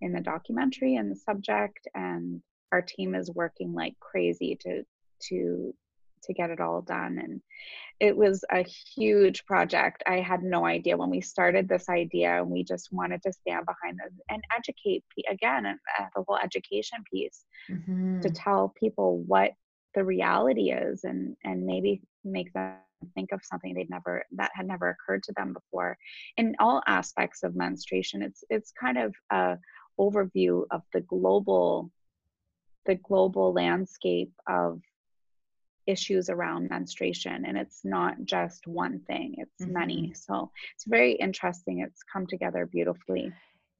in 0.00 0.12
the 0.12 0.20
documentary 0.20 0.96
and 0.96 1.10
the 1.10 1.16
subject, 1.16 1.86
and 1.94 2.42
our 2.72 2.82
team 2.82 3.14
is 3.14 3.30
working 3.30 3.72
like 3.72 3.94
crazy 4.00 4.56
to 4.62 4.82
to 5.28 5.74
to 6.22 6.32
get 6.32 6.50
it 6.50 6.60
all 6.60 6.82
done 6.82 7.18
and 7.22 7.40
it 8.00 8.16
was 8.16 8.44
a 8.50 8.64
huge 8.96 9.44
project 9.46 10.02
i 10.06 10.16
had 10.16 10.42
no 10.42 10.66
idea 10.66 10.96
when 10.96 11.10
we 11.10 11.20
started 11.20 11.68
this 11.68 11.88
idea 11.88 12.40
and 12.40 12.50
we 12.50 12.64
just 12.64 12.88
wanted 12.92 13.22
to 13.22 13.32
stand 13.32 13.64
behind 13.64 13.98
this 13.98 14.12
and 14.28 14.42
educate 14.56 15.04
again 15.30 15.66
uh, 15.66 16.04
the 16.14 16.24
whole 16.26 16.38
education 16.38 16.98
piece 17.12 17.44
mm-hmm. 17.70 18.20
to 18.20 18.30
tell 18.30 18.72
people 18.78 19.22
what 19.26 19.52
the 19.94 20.04
reality 20.04 20.70
is 20.70 21.04
and 21.04 21.36
and 21.44 21.64
maybe 21.64 22.02
make 22.24 22.52
them 22.52 22.74
think 23.14 23.30
of 23.32 23.40
something 23.44 23.74
they'd 23.74 23.90
never 23.90 24.24
that 24.32 24.50
had 24.54 24.66
never 24.66 24.88
occurred 24.88 25.22
to 25.22 25.32
them 25.36 25.52
before 25.52 25.96
in 26.38 26.54
all 26.58 26.82
aspects 26.86 27.42
of 27.42 27.54
menstruation 27.54 28.22
it's 28.22 28.42
it's 28.50 28.72
kind 28.72 28.98
of 28.98 29.14
a 29.30 29.56
overview 29.98 30.64
of 30.70 30.82
the 30.92 31.00
global 31.00 31.90
the 32.84 32.94
global 32.94 33.52
landscape 33.52 34.32
of 34.46 34.80
issues 35.86 36.28
around 36.28 36.68
menstruation 36.68 37.44
and 37.44 37.56
it's 37.56 37.84
not 37.84 38.16
just 38.24 38.66
one 38.66 39.00
thing 39.06 39.36
it's 39.38 39.62
mm-hmm. 39.62 39.72
many 39.72 40.12
so 40.14 40.50
it's 40.74 40.84
very 40.84 41.12
interesting. 41.12 41.80
It's 41.80 42.02
come 42.02 42.26
together 42.26 42.66
beautifully 42.66 43.32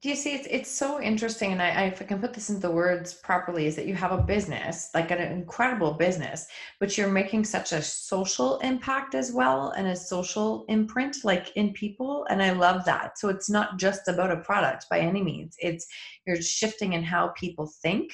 do 0.03 0.09
you 0.09 0.15
see 0.15 0.35
it's, 0.35 0.47
it's 0.51 0.69
so 0.69 1.01
interesting 1.01 1.51
and 1.53 1.61
I, 1.61 1.69
I, 1.69 1.83
if 1.85 2.01
i 2.01 2.05
can 2.05 2.19
put 2.19 2.33
this 2.33 2.49
into 2.49 2.69
words 2.69 3.13
properly 3.13 3.65
is 3.65 3.75
that 3.75 3.87
you 3.87 3.95
have 3.95 4.11
a 4.11 4.21
business 4.21 4.89
like 4.93 5.11
an 5.11 5.19
incredible 5.19 5.93
business 5.93 6.47
but 6.79 6.97
you're 6.97 7.07
making 7.07 7.45
such 7.45 7.71
a 7.71 7.81
social 7.81 8.59
impact 8.59 9.15
as 9.15 9.31
well 9.31 9.71
and 9.71 9.87
a 9.87 9.95
social 9.95 10.65
imprint 10.69 11.17
like 11.23 11.51
in 11.55 11.73
people 11.73 12.25
and 12.29 12.43
i 12.43 12.51
love 12.51 12.85
that. 12.85 13.17
So 13.17 13.29
it's 13.29 13.49
not 13.49 13.77
just 13.77 14.07
about 14.07 14.31
a 14.31 14.37
product 14.37 14.87
by 14.89 14.99
any 14.99 15.21
means. 15.21 15.55
It's 15.59 15.85
you're 16.25 16.41
shifting 16.41 16.93
in 16.93 17.03
how 17.03 17.29
people 17.29 17.71
think 17.81 18.11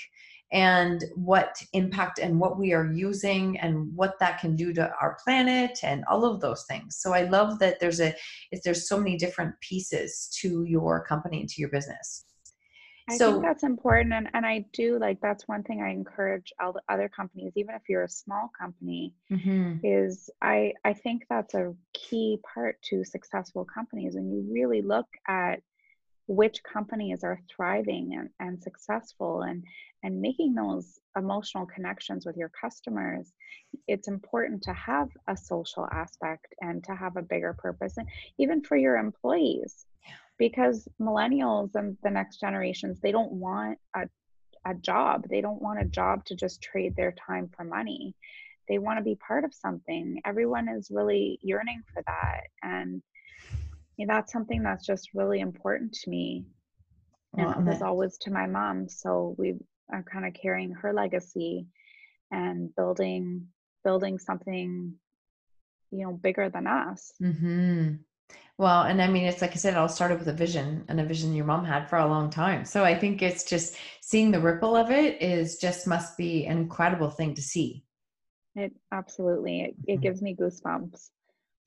and 0.54 1.04
what 1.16 1.62
impact 1.74 2.20
and 2.20 2.40
what 2.40 2.58
we 2.60 2.74
are 2.74 2.92
using 2.94 3.60
and 3.60 3.92
what 3.96 4.18
that 4.20 4.40
can 4.40 4.56
do 4.56 4.72
to 4.72 4.94
our 5.02 5.18
planet 5.24 5.80
and 5.84 6.06
all 6.10 6.24
of 6.24 6.40
those 6.40 6.64
things 6.70 6.98
so 6.98 7.14
i 7.14 7.24
love 7.24 7.60
that 7.60 7.80
there's 7.80 8.00
a 8.00 8.14
there's 8.64 8.88
so 8.88 8.98
many 8.98 9.18
different 9.18 9.54
pieces 9.62 10.30
to 10.40 10.64
your 10.64 11.04
company 11.04 11.42
and 11.42 11.50
to 11.50 11.60
your 11.60 11.70
business 11.70 12.26
I 13.10 13.18
so, 13.18 13.32
think 13.34 13.44
that's 13.44 13.64
important. 13.64 14.14
And, 14.14 14.30
and 14.34 14.46
I 14.46 14.66
do 14.72 14.98
like 14.98 15.20
that's 15.22 15.48
one 15.48 15.64
thing 15.64 15.82
I 15.82 15.90
encourage 15.90 16.54
all 16.62 16.72
the 16.72 16.82
other 16.88 17.10
companies, 17.10 17.52
even 17.56 17.76
if 17.76 17.82
you're 17.90 18.04
a 18.04 18.10
small 18.10 18.50
company, 18.58 19.14
mm-hmm. 19.30 19.86
is 19.86 20.30
I, 20.42 20.74
I 20.86 20.94
think 20.94 21.26
that's 21.30 21.54
a 21.54 21.74
key 21.94 22.40
part 22.54 22.82
to 22.84 23.04
successful 23.04 23.66
companies. 23.66 24.16
When 24.16 24.32
you 24.32 24.48
really 24.50 24.82
look 24.82 25.08
at 25.28 25.62
which 26.28 26.64
companies 26.64 27.24
are 27.24 27.40
thriving 27.54 28.16
and, 28.18 28.30
and 28.40 28.62
successful 28.62 29.42
and 29.42 29.64
and 30.04 30.20
making 30.20 30.54
those 30.54 31.00
emotional 31.18 31.66
connections 31.66 32.26
with 32.26 32.38
your 32.38 32.52
customers 32.60 33.34
it's 33.88 34.08
important 34.08 34.62
to 34.62 34.74
have 34.74 35.10
a 35.28 35.36
social 35.36 35.88
aspect 35.92 36.48
and 36.62 36.84
to 36.84 36.96
have 36.96 37.18
a 37.18 37.22
bigger 37.22 37.54
purpose 37.58 37.98
and 37.98 38.08
even 38.38 38.62
for 38.62 38.78
your 38.78 38.98
employees 38.98 39.86
because 40.38 40.88
millennials 41.00 41.76
and 41.76 41.98
the 42.04 42.10
next 42.10 42.40
generations 42.40 43.00
they 43.02 43.12
don't 43.12 43.32
want 43.32 43.78
a, 43.96 44.08
a 44.66 44.74
job. 44.76 45.26
They 45.30 45.42
don't 45.42 45.62
want 45.62 45.82
a 45.82 45.86
job 45.86 46.26
to 46.26 46.36
just 46.36 46.62
trade 46.62 46.96
their 46.96 47.14
time 47.28 47.50
for 47.56 47.64
money. 47.64 48.16
They 48.70 48.78
want 48.78 48.98
to 48.98 49.04
be 49.04 49.16
part 49.16 49.44
of 49.44 49.54
something. 49.54 50.22
Everyone 50.26 50.70
is 50.70 50.90
really 50.92 51.40
yearning 51.42 51.84
for 51.94 52.02
that 52.08 52.42
and 52.62 53.02
know, 53.98 54.14
that's 54.14 54.34
something 54.34 54.64
that's 54.64 54.86
just 54.86 55.10
really 55.14 55.40
important 55.40 55.94
to 55.94 56.10
me 56.10 56.46
and 57.38 57.48
well, 57.48 57.60
it 57.60 57.64
was 57.64 57.82
always 57.82 58.18
to 58.20 58.32
my 58.32 58.46
mom. 58.46 58.88
So 58.88 59.36
we 59.38 59.56
are 59.92 60.04
kind 60.04 60.26
of 60.26 60.34
carrying 60.34 60.72
her 60.72 60.94
legacy 60.94 61.68
and 62.32 62.74
building 62.76 63.48
building 63.84 64.18
something 64.18 64.94
you 65.92 66.06
know 66.06 66.14
bigger 66.14 66.50
than 66.50 66.68
us. 66.68 67.12
Mm-hmm. 67.22 67.96
well 68.58 68.84
and 68.84 69.02
i 69.02 69.08
mean 69.08 69.26
it's 69.26 69.42
like 69.42 69.52
i 69.52 69.56
said 69.56 69.74
it 69.74 69.78
all 69.78 69.90
started 69.90 70.18
with 70.18 70.28
a 70.30 70.34
vision 70.34 70.86
and 70.88 71.00
a 71.00 71.06
vision 71.06 71.36
your 71.36 71.46
mom 71.46 71.66
had 71.66 71.90
for 71.90 71.98
a 71.98 72.08
long 72.08 72.30
time. 72.30 72.66
So 72.66 72.84
i 72.84 72.98
think 72.98 73.22
it's 73.22 73.44
just 73.44 73.76
seeing 74.02 74.32
the 74.32 74.40
ripple 74.40 74.76
of 74.76 74.90
it 74.92 75.22
is 75.22 75.58
just 75.58 75.88
must 75.88 76.18
be 76.18 76.46
an 76.46 76.58
incredible 76.58 77.10
thing 77.10 77.36
to 77.36 77.42
see. 77.42 77.84
It 78.56 78.72
absolutely. 78.92 79.62
It, 79.62 79.76
it 79.88 79.94
mm-hmm. 79.94 80.02
gives 80.02 80.22
me 80.22 80.36
goosebumps 80.36 81.10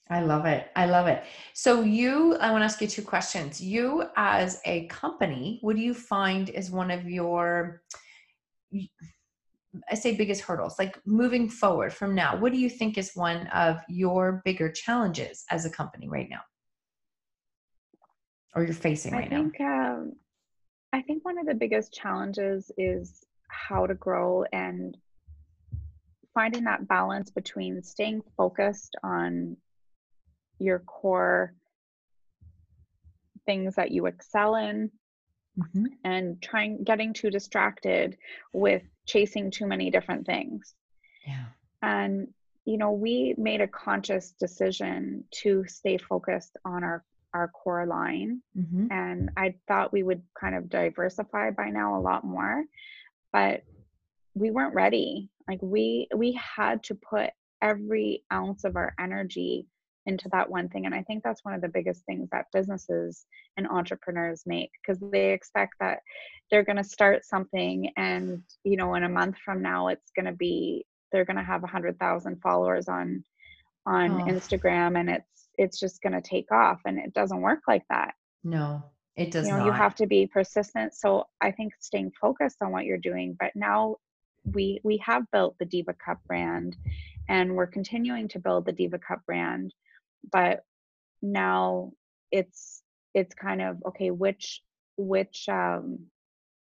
I 0.08 0.20
love 0.20 0.46
it. 0.46 0.70
I 0.76 0.86
love 0.86 1.08
it. 1.08 1.24
So 1.52 1.82
you, 1.82 2.36
I 2.36 2.52
want 2.52 2.62
to 2.62 2.64
ask 2.64 2.80
you 2.80 2.86
two 2.86 3.02
questions. 3.02 3.60
You 3.60 4.04
as 4.16 4.60
a 4.64 4.86
company, 4.86 5.58
what 5.62 5.74
do 5.74 5.82
you 5.82 5.94
find 5.94 6.48
is 6.48 6.70
one 6.70 6.90
of 6.90 7.08
your 7.08 7.82
I 9.90 9.94
say 9.94 10.16
biggest 10.16 10.42
hurdles, 10.42 10.78
like 10.78 10.98
moving 11.04 11.48
forward 11.48 11.92
from 11.92 12.14
now, 12.14 12.36
what 12.36 12.52
do 12.52 12.58
you 12.58 12.70
think 12.70 12.96
is 12.96 13.12
one 13.14 13.46
of 13.48 13.78
your 13.88 14.40
bigger 14.44 14.70
challenges 14.70 15.44
as 15.50 15.64
a 15.64 15.70
company 15.70 16.08
right 16.08 16.28
now? 16.30 16.40
Or 18.54 18.64
you're 18.64 18.72
facing 18.72 19.12
right 19.12 19.26
I 19.26 19.28
think, 19.28 19.56
now? 19.60 19.92
Um, 19.92 20.12
I 20.92 21.02
think 21.02 21.24
one 21.24 21.38
of 21.38 21.46
the 21.46 21.54
biggest 21.54 21.92
challenges 21.92 22.70
is 22.78 23.24
how 23.48 23.86
to 23.86 23.94
grow 23.94 24.44
and 24.52 24.96
finding 26.32 26.64
that 26.64 26.88
balance 26.88 27.30
between 27.30 27.82
staying 27.82 28.22
focused 28.36 28.96
on 29.02 29.56
your 30.58 30.80
core 30.80 31.54
things 33.44 33.76
that 33.76 33.92
you 33.92 34.06
excel 34.06 34.56
in 34.56 34.90
mm-hmm. 35.58 35.86
and 36.04 36.42
trying 36.42 36.82
getting 36.84 37.12
too 37.12 37.30
distracted 37.30 38.16
with 38.52 38.82
chasing 39.06 39.50
too 39.50 39.66
many 39.66 39.90
different 39.90 40.26
things. 40.26 40.74
Yeah. 41.26 41.44
And 41.82 42.28
you 42.64 42.78
know, 42.78 42.90
we 42.90 43.34
made 43.38 43.60
a 43.60 43.68
conscious 43.68 44.32
decision 44.32 45.24
to 45.30 45.64
stay 45.66 45.98
focused 45.98 46.56
on 46.64 46.82
our 46.82 47.04
our 47.32 47.48
core 47.48 47.86
line 47.86 48.40
mm-hmm. 48.56 48.86
and 48.90 49.30
I 49.36 49.56
thought 49.68 49.92
we 49.92 50.02
would 50.02 50.22
kind 50.40 50.54
of 50.54 50.70
diversify 50.70 51.50
by 51.50 51.68
now 51.68 51.98
a 51.98 52.00
lot 52.00 52.24
more, 52.24 52.64
but 53.30 53.62
we 54.34 54.50
weren't 54.50 54.74
ready. 54.74 55.28
Like 55.46 55.58
we 55.60 56.08
we 56.14 56.32
had 56.32 56.82
to 56.84 56.94
put 56.94 57.30
every 57.60 58.22
ounce 58.32 58.64
of 58.64 58.76
our 58.76 58.94
energy 58.98 59.66
into 60.06 60.28
that 60.30 60.50
one 60.50 60.68
thing 60.68 60.86
and 60.86 60.94
i 60.94 61.02
think 61.02 61.22
that's 61.22 61.44
one 61.44 61.54
of 61.54 61.60
the 61.60 61.68
biggest 61.68 62.04
things 62.04 62.28
that 62.30 62.46
businesses 62.52 63.26
and 63.56 63.66
entrepreneurs 63.66 64.42
make 64.46 64.70
because 64.80 65.02
they 65.12 65.32
expect 65.32 65.74
that 65.80 66.00
they're 66.50 66.64
going 66.64 66.76
to 66.76 66.84
start 66.84 67.24
something 67.24 67.90
and 67.96 68.42
you 68.64 68.76
know 68.76 68.94
in 68.94 69.04
a 69.04 69.08
month 69.08 69.36
from 69.44 69.62
now 69.62 69.88
it's 69.88 70.10
going 70.14 70.26
to 70.26 70.32
be 70.32 70.84
they're 71.12 71.24
going 71.24 71.36
to 71.36 71.42
have 71.42 71.62
100,000 71.62 72.40
followers 72.42 72.88
on 72.88 73.24
on 73.86 74.22
oh. 74.22 74.24
Instagram 74.24 74.98
and 74.98 75.08
it's 75.08 75.48
it's 75.58 75.80
just 75.80 76.02
going 76.02 76.12
to 76.12 76.20
take 76.20 76.50
off 76.52 76.80
and 76.84 76.98
it 76.98 77.14
doesn't 77.14 77.40
work 77.40 77.60
like 77.66 77.84
that 77.88 78.14
no 78.44 78.82
it 79.16 79.30
does 79.30 79.46
you 79.46 79.52
know 79.52 79.58
not. 79.58 79.66
you 79.66 79.72
have 79.72 79.94
to 79.94 80.06
be 80.06 80.26
persistent 80.26 80.94
so 80.94 81.24
i 81.40 81.50
think 81.50 81.72
staying 81.80 82.12
focused 82.20 82.58
on 82.62 82.72
what 82.72 82.84
you're 82.84 82.98
doing 82.98 83.36
but 83.38 83.50
now 83.54 83.96
we 84.52 84.80
we 84.84 84.96
have 84.98 85.22
built 85.32 85.56
the 85.58 85.64
diva 85.64 85.94
cup 85.94 86.18
brand 86.26 86.76
and 87.28 87.54
we're 87.54 87.66
continuing 87.66 88.28
to 88.28 88.38
build 88.38 88.64
the 88.66 88.72
diva 88.72 88.98
cup 88.98 89.20
brand 89.26 89.72
but 90.30 90.64
now 91.22 91.92
it's 92.30 92.82
it's 93.14 93.34
kind 93.34 93.62
of 93.62 93.82
okay 93.86 94.10
which 94.10 94.62
which 94.96 95.48
um, 95.48 95.98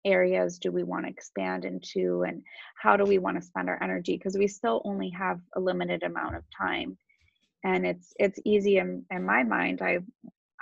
areas 0.05 0.59
do 0.59 0.73
we 0.73 0.83
want 0.83 1.05
to 1.05 1.11
expand 1.11 1.65
into 1.65 2.23
and 2.23 2.43
how 2.77 2.97
do 2.97 3.05
we 3.05 3.19
want 3.19 3.37
to 3.37 3.47
spend 3.47 3.69
our 3.69 3.83
energy? 3.83 4.17
Because 4.17 4.37
we 4.37 4.47
still 4.47 4.83
only 4.85 5.11
have 5.11 5.41
a 5.57 5.61
limited 5.61 6.03
amount 6.03 6.37
of 6.37 6.45
time. 6.57 6.97
And 7.65 7.87
it's 7.87 8.13
it's 8.19 8.39
easy 8.45 8.79
in, 8.79 9.05
in 9.11 9.25
my 9.25 9.43
mind 9.43 9.83
i 9.83 9.99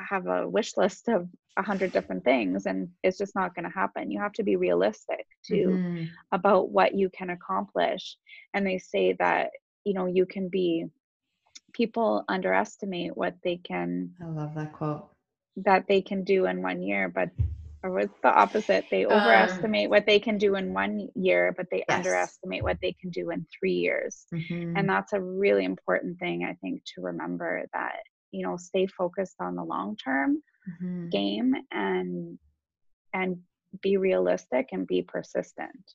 have 0.00 0.26
a 0.26 0.48
wish 0.48 0.76
list 0.76 1.08
of 1.08 1.28
a 1.56 1.62
hundred 1.62 1.92
different 1.92 2.22
things 2.24 2.66
and 2.66 2.88
it's 3.02 3.18
just 3.18 3.34
not 3.34 3.54
going 3.54 3.64
to 3.64 3.74
happen. 3.74 4.10
You 4.10 4.20
have 4.20 4.32
to 4.34 4.44
be 4.44 4.56
realistic 4.56 5.26
too 5.44 5.70
mm-hmm. 5.70 6.04
about 6.32 6.70
what 6.70 6.94
you 6.94 7.10
can 7.10 7.30
accomplish. 7.30 8.16
And 8.54 8.66
they 8.66 8.78
say 8.78 9.14
that 9.18 9.50
you 9.84 9.94
know 9.94 10.06
you 10.06 10.26
can 10.26 10.48
be 10.48 10.86
people 11.78 12.24
underestimate 12.28 13.16
what 13.16 13.34
they 13.44 13.56
can 13.56 14.10
i 14.20 14.26
love 14.26 14.54
that 14.54 14.72
quote 14.72 15.08
that 15.56 15.86
they 15.88 16.02
can 16.02 16.24
do 16.24 16.46
in 16.46 16.60
one 16.60 16.82
year 16.82 17.08
but 17.08 17.30
or 17.84 18.00
it's 18.00 18.20
the 18.24 18.28
opposite 18.28 18.84
they 18.90 19.04
um, 19.04 19.12
overestimate 19.12 19.86
um, 19.86 19.90
what 19.90 20.04
they 20.04 20.18
can 20.18 20.36
do 20.36 20.56
in 20.56 20.74
one 20.74 21.08
year 21.14 21.54
but 21.56 21.66
they 21.70 21.84
yes. 21.88 21.96
underestimate 21.96 22.64
what 22.64 22.78
they 22.82 22.92
can 23.00 23.10
do 23.10 23.30
in 23.30 23.46
three 23.56 23.72
years 23.72 24.26
mm-hmm. 24.34 24.76
and 24.76 24.88
that's 24.88 25.12
a 25.12 25.20
really 25.20 25.64
important 25.64 26.18
thing 26.18 26.44
i 26.44 26.52
think 26.54 26.82
to 26.84 27.00
remember 27.00 27.64
that 27.72 28.00
you 28.32 28.44
know 28.44 28.56
stay 28.56 28.86
focused 28.86 29.36
on 29.40 29.54
the 29.54 29.64
long 29.64 29.96
term 29.96 30.42
mm-hmm. 30.68 31.08
game 31.10 31.54
and 31.70 32.38
and 33.14 33.36
be 33.82 33.96
realistic 33.96 34.70
and 34.72 34.86
be 34.88 35.00
persistent 35.02 35.94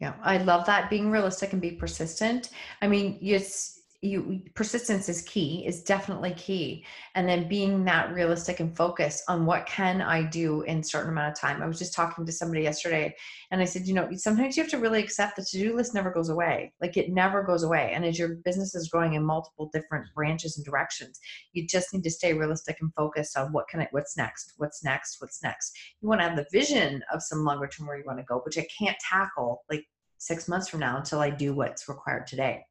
yeah 0.00 0.14
i 0.22 0.38
love 0.38 0.64
that 0.64 0.88
being 0.88 1.10
realistic 1.10 1.52
and 1.52 1.60
be 1.60 1.72
persistent 1.72 2.48
i 2.80 2.88
mean 2.88 3.18
it's 3.20 3.83
you 4.04 4.42
persistence 4.54 5.08
is 5.08 5.22
key 5.22 5.64
is 5.66 5.82
definitely 5.82 6.34
key. 6.34 6.84
And 7.14 7.28
then 7.28 7.48
being 7.48 7.84
that 7.84 8.12
realistic 8.12 8.60
and 8.60 8.76
focused 8.76 9.24
on 9.28 9.46
what 9.46 9.66
can 9.66 10.02
i 10.02 10.22
do 10.22 10.62
in 10.62 10.82
certain 10.82 11.10
amount 11.10 11.32
of 11.32 11.40
time. 11.40 11.62
I 11.62 11.66
was 11.66 11.78
just 11.78 11.94
talking 11.94 12.26
to 12.26 12.32
somebody 12.32 12.62
yesterday 12.62 13.14
and 13.50 13.60
i 13.60 13.64
said 13.64 13.86
you 13.86 13.94
know 13.94 14.08
sometimes 14.14 14.56
you 14.56 14.62
have 14.62 14.70
to 14.70 14.78
really 14.78 15.02
accept 15.02 15.36
the 15.36 15.44
to-do 15.44 15.74
list 15.74 15.94
never 15.94 16.10
goes 16.10 16.28
away. 16.28 16.72
Like 16.80 16.96
it 16.96 17.10
never 17.10 17.42
goes 17.42 17.62
away. 17.62 17.92
And 17.94 18.04
as 18.04 18.18
your 18.18 18.36
business 18.44 18.74
is 18.74 18.88
growing 18.88 19.14
in 19.14 19.24
multiple 19.24 19.70
different 19.72 20.06
branches 20.14 20.56
and 20.56 20.64
directions 20.64 21.18
you 21.52 21.66
just 21.66 21.92
need 21.94 22.04
to 22.04 22.10
stay 22.10 22.34
realistic 22.34 22.76
and 22.80 22.92
focused 22.94 23.36
on 23.38 23.52
what 23.52 23.68
can 23.68 23.80
i 23.80 23.88
what's 23.92 24.16
next 24.16 24.52
what's 24.58 24.84
next 24.84 25.16
what's 25.20 25.42
next. 25.42 25.72
You 26.00 26.08
want 26.08 26.20
to 26.20 26.28
have 26.28 26.36
the 26.36 26.46
vision 26.52 27.02
of 27.12 27.22
some 27.22 27.44
longer 27.44 27.68
term 27.68 27.86
where 27.86 27.96
you 27.96 28.04
want 28.06 28.18
to 28.18 28.24
go 28.24 28.42
which 28.44 28.58
i 28.58 28.66
can't 28.78 28.96
tackle 29.00 29.62
like 29.70 29.84
six 30.18 30.46
months 30.48 30.68
from 30.68 30.80
now 30.80 30.98
until 30.98 31.20
i 31.20 31.30
do 31.30 31.54
what's 31.54 31.88
required 31.88 32.26
today 32.26 32.64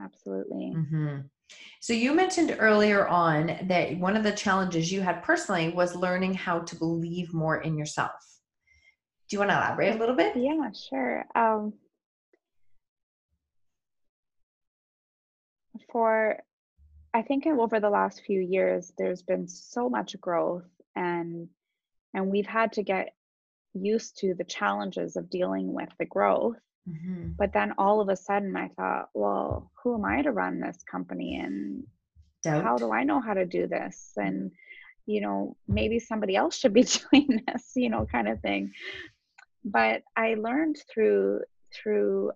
absolutely. 0.00 0.74
Mm-hmm. 0.76 1.20
So 1.80 1.92
you 1.92 2.14
mentioned 2.14 2.56
earlier 2.58 3.06
on 3.06 3.58
that 3.64 3.98
one 3.98 4.16
of 4.16 4.22
the 4.22 4.32
challenges 4.32 4.90
you 4.90 5.02
had 5.02 5.22
personally 5.22 5.70
was 5.70 5.94
learning 5.94 6.34
how 6.34 6.60
to 6.60 6.76
believe 6.76 7.34
more 7.34 7.60
in 7.60 7.76
yourself. 7.76 8.12
Do 9.28 9.36
you 9.36 9.40
want 9.40 9.50
to 9.50 9.56
elaborate 9.56 9.94
a 9.94 9.98
little 9.98 10.16
bit? 10.16 10.36
Yeah, 10.36 10.70
sure. 10.72 11.24
Um, 11.34 11.74
for 15.90 16.38
I 17.12 17.22
think 17.22 17.46
over 17.46 17.78
the 17.78 17.90
last 17.90 18.22
few 18.26 18.40
years, 18.40 18.92
there's 18.98 19.22
been 19.22 19.46
so 19.46 19.88
much 19.88 20.20
growth, 20.20 20.68
and 20.96 21.48
and 22.12 22.30
we've 22.30 22.46
had 22.46 22.72
to 22.74 22.82
get 22.82 23.14
used 23.74 24.18
to 24.18 24.34
the 24.34 24.44
challenges 24.44 25.16
of 25.16 25.30
dealing 25.30 25.72
with 25.72 25.88
the 25.98 26.04
growth 26.04 26.56
Mm-hmm. 26.88 27.32
But 27.38 27.52
then 27.52 27.72
all 27.78 28.00
of 28.00 28.08
a 28.08 28.16
sudden, 28.16 28.56
I 28.56 28.68
thought, 28.68 29.08
well, 29.14 29.70
who 29.82 29.94
am 29.94 30.04
I 30.04 30.22
to 30.22 30.32
run 30.32 30.60
this 30.60 30.82
company? 30.90 31.36
And 31.36 31.84
Doubt. 32.42 32.62
how 32.62 32.76
do 32.76 32.92
I 32.92 33.04
know 33.04 33.20
how 33.20 33.34
to 33.34 33.46
do 33.46 33.66
this? 33.66 34.12
And, 34.16 34.50
you 35.06 35.20
know, 35.20 35.56
maybe 35.66 35.98
somebody 35.98 36.36
else 36.36 36.56
should 36.56 36.74
be 36.74 36.84
doing 37.12 37.42
this, 37.46 37.72
you 37.74 37.88
know, 37.88 38.06
kind 38.10 38.28
of 38.28 38.40
thing. 38.40 38.72
But 39.64 40.02
I 40.16 40.34
learned 40.34 40.76
through, 40.92 41.40
through 41.74 42.32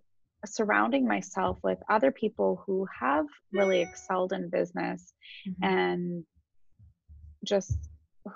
surrounding 0.46 1.06
myself 1.06 1.58
with 1.62 1.78
other 1.90 2.10
people 2.10 2.62
who 2.64 2.86
have 2.98 3.26
really 3.52 3.80
excelled 3.82 4.32
in 4.32 4.48
business 4.48 5.12
mm-hmm. 5.46 5.64
and 5.64 6.24
just 7.44 7.76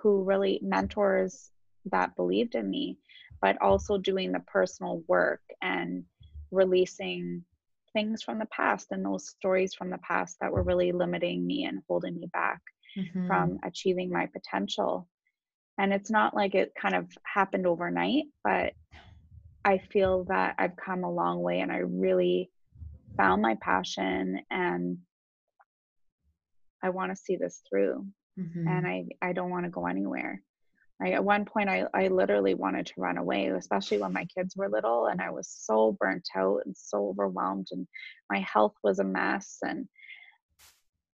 who 0.02 0.22
really 0.24 0.60
mentors 0.62 1.50
that 1.86 2.14
believed 2.16 2.54
in 2.54 2.68
me 2.68 2.98
but 3.43 3.61
also 3.61 3.99
doing 3.99 4.32
the 4.32 4.40
personal 4.40 5.03
work 5.09 5.43
and 5.61 6.05
releasing 6.51 7.45
things 7.93 8.22
from 8.22 8.38
the 8.38 8.47
past 8.47 8.86
and 8.93 9.05
those 9.05 9.28
stories 9.28 9.74
from 9.74 9.90
the 9.90 9.99
past 9.99 10.36
that 10.40 10.51
were 10.51 10.62
really 10.62 10.93
limiting 10.93 11.47
me 11.47 11.64
and 11.64 11.82
holding 11.88 12.18
me 12.18 12.26
back 12.32 12.61
mm-hmm. 12.97 13.26
from 13.26 13.59
achieving 13.64 14.11
my 14.11 14.26
potential. 14.26 15.09
And 15.78 15.93
it's 15.93 16.11
not 16.11 16.34
like 16.34 16.55
it 16.55 16.72
kind 16.80 16.95
of 16.95 17.09
happened 17.24 17.66
overnight, 17.66 18.24
but 18.45 18.72
I 19.64 19.78
feel 19.78 20.24
that 20.24 20.55
I've 20.59 20.76
come 20.76 21.05
a 21.05 21.11
long 21.11 21.43
way 21.43 21.61
and 21.61 21.72
I 21.72 21.78
really 21.78 22.51
found 23.16 23.43
my 23.43 23.57
passion 23.61 24.40
and 24.51 24.99
I 26.82 26.90
want 26.90 27.12
to 27.12 27.16
see 27.16 27.36
this 27.36 27.61
through. 27.68 28.07
Mm-hmm. 28.38 28.68
And 28.68 28.86
I, 28.86 29.05
I 29.20 29.32
don't 29.32 29.51
want 29.51 29.64
to 29.64 29.70
go 29.70 29.86
anywhere. 29.86 30.43
I, 31.03 31.11
at 31.11 31.24
one 31.24 31.44
point, 31.44 31.68
I, 31.68 31.84
I 31.94 32.09
literally 32.09 32.55
wanted 32.55 32.86
to 32.86 32.92
run 32.96 33.18
away, 33.18 33.48
especially 33.48 33.98
when 33.98 34.12
my 34.12 34.24
kids 34.26 34.57
were 34.57 34.68
little, 34.68 35.07
and 35.07 35.20
I 35.20 35.30
was 35.30 35.48
so 35.48 35.96
burnt 35.98 36.28
out 36.36 36.61
and 36.64 36.76
so 36.76 37.09
overwhelmed, 37.09 37.68
and 37.72 37.86
my 38.30 38.40
health 38.40 38.74
was 38.84 38.98
a 38.98 39.05
mess, 39.05 39.59
and 39.62 39.88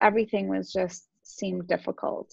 everything 0.03 0.49
was 0.49 0.73
just 0.73 1.07
seemed 1.23 1.67
difficult. 1.67 2.33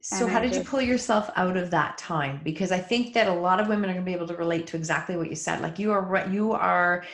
So, 0.00 0.24
and 0.24 0.30
how 0.32 0.38
I 0.38 0.42
did 0.42 0.52
just, 0.52 0.64
you 0.64 0.70
pull 0.70 0.80
yourself 0.80 1.30
out 1.36 1.56
of 1.56 1.70
that 1.70 1.96
time? 1.98 2.40
Because 2.42 2.72
I 2.72 2.78
think 2.78 3.14
that 3.14 3.28
a 3.28 3.34
lot 3.34 3.60
of 3.60 3.68
women 3.68 3.88
are 3.88 3.92
going 3.92 4.04
to 4.04 4.10
be 4.10 4.14
able 4.14 4.26
to 4.28 4.36
relate 4.36 4.66
to 4.68 4.76
exactly 4.76 5.16
what 5.16 5.30
you 5.30 5.36
said. 5.36 5.60
Like 5.60 5.78
you 5.78 5.92
are, 5.92 6.28
you 6.28 6.52
are 6.52 7.04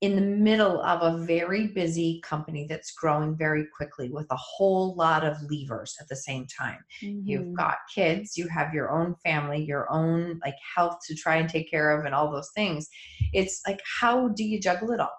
in 0.00 0.16
the 0.16 0.22
middle 0.22 0.80
of 0.82 1.02
a 1.02 1.18
very 1.24 1.66
busy 1.66 2.20
company 2.24 2.66
that's 2.66 2.92
growing 2.92 3.36
very 3.36 3.66
quickly 3.76 4.08
with 4.08 4.26
a 4.30 4.36
whole 4.36 4.94
lot 4.94 5.24
of 5.24 5.36
levers 5.50 5.94
at 6.00 6.08
the 6.08 6.16
same 6.16 6.46
time. 6.46 6.78
Mm-hmm. 7.02 7.28
You've 7.28 7.52
got 7.54 7.76
kids, 7.94 8.36
you 8.38 8.48
have 8.48 8.72
your 8.72 8.90
own 8.90 9.14
family, 9.22 9.62
your 9.62 9.92
own 9.92 10.40
like 10.42 10.54
health 10.74 10.98
to 11.06 11.14
try 11.14 11.36
and 11.36 11.48
take 11.48 11.70
care 11.70 11.98
of 11.98 12.06
and 12.06 12.14
all 12.14 12.32
those 12.32 12.50
things. 12.54 12.88
It's 13.34 13.60
like 13.66 13.80
how 14.00 14.28
do 14.28 14.42
you 14.42 14.58
juggle 14.58 14.90
it 14.92 15.00
all? 15.00 15.12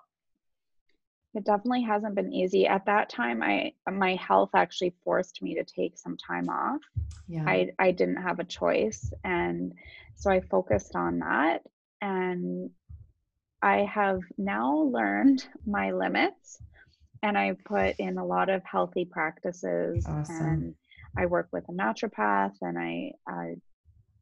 It 1.34 1.46
definitely 1.46 1.84
hasn't 1.84 2.16
been 2.16 2.34
easy. 2.34 2.68
At 2.68 2.86
that 2.88 3.10
time, 3.10 3.42
I 3.42 3.74
my 3.90 4.16
health 4.16 4.50
actually 4.54 4.94
forced 5.04 5.42
me 5.42 5.56
to 5.56 5.64
take 5.64 5.98
some 5.98 6.18
time 6.18 6.50
off. 6.50 6.82
Yeah. 7.28 7.46
I 7.48 7.70
I 7.80 7.92
didn't 7.92 8.22
have 8.22 8.40
a 8.40 8.44
choice, 8.44 9.14
and 9.24 9.74
so 10.16 10.30
I 10.30 10.42
focused 10.42 10.96
on 10.96 11.20
that. 11.20 11.62
And 12.02 12.72
I 13.62 13.86
have 13.94 14.22
now 14.38 14.76
learned 14.78 15.46
my 15.66 15.92
limits, 15.92 16.60
and 17.24 17.38
I 17.38 17.56
put 17.66 17.96
in 18.00 18.18
a 18.18 18.26
lot 18.26 18.50
of 18.50 18.64
healthy 18.66 19.06
practices. 19.06 20.06
Awesome. 20.08 20.48
And 20.48 20.76
I 21.18 21.26
work 21.28 21.50
with 21.52 21.66
a 21.70 21.72
naturopath, 21.72 22.54
and 22.62 22.78
I, 22.80 23.12
I 23.28 23.56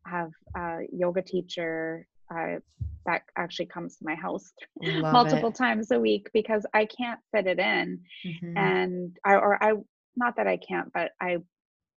have 0.06 0.32
a 0.56 0.80
yoga 0.92 1.22
teacher 1.22 2.06
uh, 2.34 2.58
that 3.06 3.22
actually 3.38 3.68
comes 3.68 3.98
to 3.98 4.06
my 4.06 4.16
house 4.16 4.52
Love 4.82 5.14
multiple 5.14 5.50
it. 5.50 5.56
times 5.56 5.92
a 5.92 6.00
week 6.00 6.30
because 6.34 6.66
I 6.74 6.86
can't 6.86 7.20
fit 7.32 7.48
it 7.48 7.60
in. 7.60 8.02
Mhm. 8.26 8.58
And 8.58 9.18
I, 9.26 9.36
or 9.36 9.64
I, 9.64 9.74
not 10.16 10.36
that 10.36 10.48
I 10.48 10.58
can't, 10.58 10.92
but 10.94 11.12
I 11.22 11.38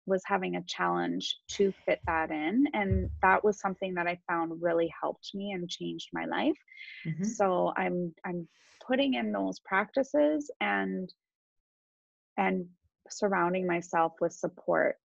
was 0.07 0.23
having 0.25 0.57
a 0.57 0.65
challenge 0.65 1.39
to 1.49 1.73
fit 1.87 2.01
that 2.07 2.31
in. 2.31 2.67
And 2.75 3.11
that 3.23 3.45
was 3.45 3.61
something 3.61 3.95
that 3.95 4.07
I 4.07 4.19
found 4.29 4.61
really 4.61 4.93
helped 5.01 5.35
me 5.35 5.53
and 5.53 5.69
changed 5.69 6.09
my 6.13 6.25
life. 6.25 6.59
Mhm. 7.05 7.25
So 7.25 7.73
I'm, 7.77 8.15
I'm 8.25 8.49
putting 8.85 9.15
in 9.15 9.33
those 9.33 9.61
practices 9.61 10.51
and, 10.61 11.13
and 12.37 12.67
surrounding 13.09 13.67
myself 13.67 14.15
with 14.21 14.33
support 14.33 14.99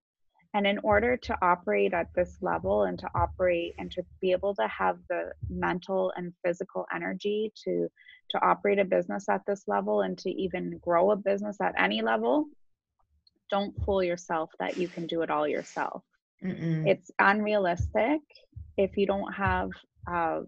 and 0.54 0.66
in 0.66 0.80
order 0.80 1.18
to 1.18 1.38
operate 1.42 1.94
at 1.94 2.08
this 2.16 2.38
level 2.42 2.84
and 2.84 2.98
to 3.00 3.10
operate 3.14 3.76
and 3.78 3.92
to 3.92 4.04
be 4.22 4.32
able 4.32 4.56
to 4.56 4.68
have 4.68 4.98
the 5.10 5.32
mental 5.50 6.12
and 6.16 6.34
physical 6.44 6.86
energy 6.94 7.52
to 7.64 7.88
to 8.30 8.46
operate 8.46 8.80
a 8.80 8.86
business 8.86 9.30
at 9.30 9.42
this 9.46 9.64
level 9.68 10.02
and 10.02 10.18
to 10.18 10.30
even 10.30 10.80
grow 10.84 11.12
a 11.12 11.16
business 11.16 11.58
at 11.62 11.74
any 11.78 12.02
level, 12.02 12.46
don't 13.50 13.74
fool 13.84 14.04
yourself 14.04 14.52
that 14.60 14.78
you 14.78 14.88
can 14.88 15.08
do 15.08 15.22
it 15.22 15.30
all 15.30 15.48
yourself. 15.48 16.04
Mm-mm. 16.44 16.88
It's 16.88 17.12
unrealistic. 17.20 18.22
If 18.78 18.98
you 18.98 19.08
don't 19.08 19.34
have 19.34 19.70
uh, 20.10 20.42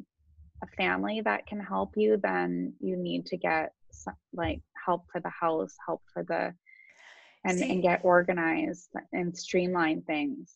a 0.64 0.68
family 0.78 1.22
that 1.22 1.48
can 1.48 1.60
help 1.60 1.94
you, 1.96 2.18
then 2.22 2.74
you 2.80 2.96
need 2.96 3.26
to 3.28 3.38
get 3.38 3.74
some, 3.92 4.16
like 4.34 4.62
help 4.86 5.06
for 5.12 5.20
the 5.22 5.30
house, 5.30 5.76
help 5.86 6.02
for 6.14 6.24
the 6.24 6.54
and, 7.46 7.58
See- 7.58 7.70
and 7.70 7.82
get 7.82 8.02
organized 8.04 8.90
and 9.14 9.36
streamline 9.38 10.02
things. 10.02 10.54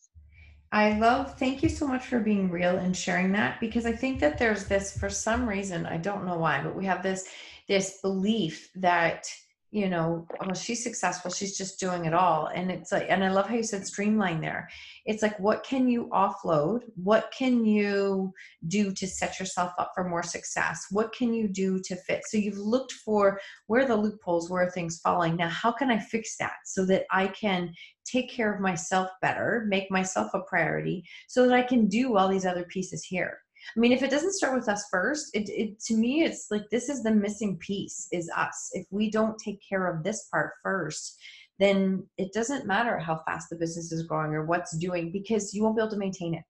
I 0.72 0.98
love, 0.98 1.38
thank 1.38 1.62
you 1.62 1.68
so 1.68 1.86
much 1.86 2.04
for 2.06 2.18
being 2.18 2.50
real 2.50 2.76
and 2.78 2.96
sharing 2.96 3.30
that 3.32 3.60
because 3.60 3.86
I 3.86 3.92
think 3.92 4.18
that 4.20 4.38
there's 4.38 4.64
this, 4.66 4.98
for 4.98 5.08
some 5.08 5.48
reason, 5.48 5.86
I 5.86 5.98
don't 5.98 6.26
know 6.26 6.36
why, 6.36 6.62
but 6.64 6.74
we 6.74 6.84
have 6.86 7.00
this, 7.00 7.28
this 7.68 8.00
belief 8.02 8.70
that, 8.74 9.28
you 9.74 9.88
know, 9.88 10.24
well, 10.38 10.54
she's 10.54 10.84
successful, 10.84 11.32
she's 11.32 11.58
just 11.58 11.80
doing 11.80 12.04
it 12.04 12.14
all. 12.14 12.46
And 12.46 12.70
it's 12.70 12.92
like, 12.92 13.06
and 13.08 13.24
I 13.24 13.32
love 13.32 13.48
how 13.48 13.56
you 13.56 13.64
said 13.64 13.84
streamline 13.84 14.40
there. 14.40 14.68
It's 15.04 15.20
like, 15.20 15.36
what 15.40 15.64
can 15.64 15.88
you 15.88 16.08
offload? 16.12 16.82
What 16.94 17.34
can 17.36 17.64
you 17.64 18.32
do 18.68 18.92
to 18.92 19.06
set 19.08 19.40
yourself 19.40 19.72
up 19.76 19.90
for 19.92 20.08
more 20.08 20.22
success? 20.22 20.86
What 20.92 21.12
can 21.12 21.34
you 21.34 21.48
do 21.48 21.80
to 21.86 21.96
fit? 21.96 22.22
So 22.24 22.38
you've 22.38 22.56
looked 22.56 22.92
for 22.92 23.40
where 23.66 23.84
the 23.84 23.96
loopholes, 23.96 24.48
where 24.48 24.70
things 24.70 25.00
falling. 25.02 25.34
Now, 25.34 25.48
how 25.48 25.72
can 25.72 25.90
I 25.90 25.98
fix 25.98 26.36
that 26.36 26.54
so 26.64 26.86
that 26.86 27.06
I 27.10 27.26
can 27.26 27.74
take 28.04 28.30
care 28.30 28.54
of 28.54 28.60
myself 28.60 29.10
better, 29.22 29.64
make 29.66 29.90
myself 29.90 30.30
a 30.34 30.40
priority 30.42 31.04
so 31.26 31.48
that 31.48 31.54
I 31.54 31.62
can 31.62 31.88
do 31.88 32.16
all 32.16 32.28
these 32.28 32.46
other 32.46 32.64
pieces 32.64 33.02
here. 33.02 33.38
I 33.76 33.80
mean, 33.80 33.92
if 33.92 34.02
it 34.02 34.10
doesn't 34.10 34.34
start 34.34 34.54
with 34.54 34.68
us 34.68 34.86
first, 34.90 35.34
it, 35.34 35.48
it 35.48 35.80
to 35.86 35.94
me 35.96 36.22
it's 36.22 36.48
like 36.50 36.68
this 36.70 36.88
is 36.88 37.02
the 37.02 37.10
missing 37.10 37.56
piece 37.58 38.08
is 38.12 38.30
us. 38.36 38.70
If 38.72 38.86
we 38.90 39.10
don't 39.10 39.38
take 39.38 39.60
care 39.66 39.86
of 39.86 40.02
this 40.02 40.28
part 40.30 40.52
first, 40.62 41.18
then 41.58 42.06
it 42.18 42.32
doesn't 42.32 42.66
matter 42.66 42.98
how 42.98 43.22
fast 43.26 43.48
the 43.50 43.56
business 43.56 43.92
is 43.92 44.06
growing 44.06 44.32
or 44.32 44.44
what's 44.44 44.76
doing 44.76 45.12
because 45.12 45.54
you 45.54 45.62
won't 45.62 45.76
be 45.76 45.82
able 45.82 45.90
to 45.90 45.96
maintain 45.96 46.34
it. 46.34 46.44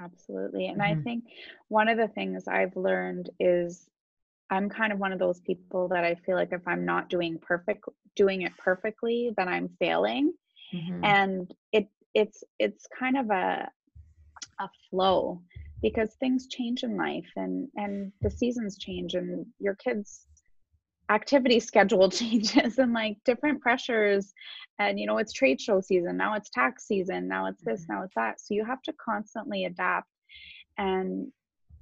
Absolutely. 0.00 0.66
And 0.66 0.82
I 0.82 0.94
Mhm. 0.94 1.04
think 1.04 1.24
one 1.68 1.88
of 1.88 1.96
the 1.96 2.08
things 2.08 2.48
I've 2.48 2.76
learned 2.76 3.30
is 3.38 3.88
I'm 4.50 4.68
kind 4.68 4.92
of 4.92 4.98
one 4.98 5.12
of 5.12 5.18
those 5.18 5.40
people 5.40 5.88
that 5.88 6.04
I 6.04 6.14
feel 6.14 6.36
like 6.36 6.52
if 6.52 6.66
I'm 6.66 6.84
not 6.84 7.08
doing 7.08 7.38
perfect 7.38 7.84
doing 8.16 8.42
it 8.42 8.56
perfectly, 8.58 9.32
then 9.36 9.48
I'm 9.48 9.68
failing. 9.80 10.34
Mhm. 10.72 11.04
And 11.04 11.54
it 11.72 11.88
it's 12.14 12.44
it's 12.58 12.86
kind 12.88 13.16
of 13.16 13.30
a 13.30 13.70
a 14.60 14.68
flow 14.90 15.42
because 15.84 16.14
things 16.18 16.48
change 16.48 16.82
in 16.82 16.96
life 16.96 17.30
and 17.36 17.68
and 17.76 18.10
the 18.22 18.30
seasons 18.30 18.78
change 18.78 19.12
and 19.12 19.44
your 19.60 19.74
kids 19.74 20.26
activity 21.10 21.60
schedule 21.70 22.08
changes 22.22 22.78
and 22.78 22.94
like 22.94 23.18
different 23.26 23.60
pressures. 23.60 24.32
And 24.78 24.98
you 24.98 25.06
know 25.06 25.18
it's 25.18 25.32
trade 25.34 25.60
show 25.60 25.80
season 25.82 26.16
now 26.16 26.34
it's 26.34 26.50
tax 26.50 26.86
season 26.86 27.28
now 27.28 27.46
it's 27.46 27.62
this 27.62 27.82
Mhm. 27.82 27.88
now 27.90 28.02
it's 28.04 28.14
that. 28.16 28.40
So 28.40 28.54
you 28.54 28.64
have 28.64 28.82
to 28.82 28.94
constantly 28.94 29.66
adapt. 29.66 30.08
And 30.78 31.30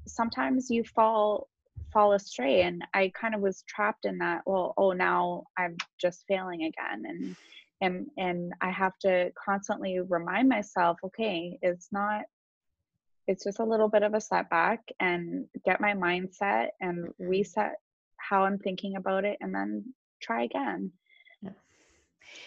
sometimes 0.08 0.68
you 0.68 0.82
fall 0.84 1.48
fall 1.92 2.12
astray. 2.14 2.62
And 2.62 2.84
i 2.94 3.12
kind 3.20 3.36
of 3.36 3.40
was 3.40 3.62
trapped 3.68 4.04
in 4.04 4.18
that 4.18 4.42
well 4.46 4.74
oh 4.76 4.92
now 4.92 5.44
i'm 5.56 5.76
just 6.00 6.24
failing 6.26 6.64
again. 6.64 7.04
And 7.10 7.36
and 7.80 8.06
and 8.18 8.52
i 8.60 8.70
have 8.70 8.96
to 9.02 9.30
constantly 9.48 10.00
remind 10.00 10.48
myself 10.48 10.98
okay 11.04 11.58
it's 11.62 11.88
not 11.92 12.22
it's 13.26 13.44
just 13.44 13.60
a 13.60 13.64
little 13.64 13.88
bit 13.88 14.02
of 14.02 14.14
a 14.14 14.20
setback 14.20 14.80
and 15.00 15.46
get 15.64 15.80
my 15.80 15.92
mindset 15.94 16.68
and 16.80 17.06
mm-hmm. 17.06 17.28
reset 17.28 17.74
how 18.16 18.44
i'm 18.44 18.58
thinking 18.58 18.96
about 18.96 19.24
it 19.24 19.36
and 19.40 19.54
then 19.54 19.84
try 20.22 20.44
again. 20.44 20.92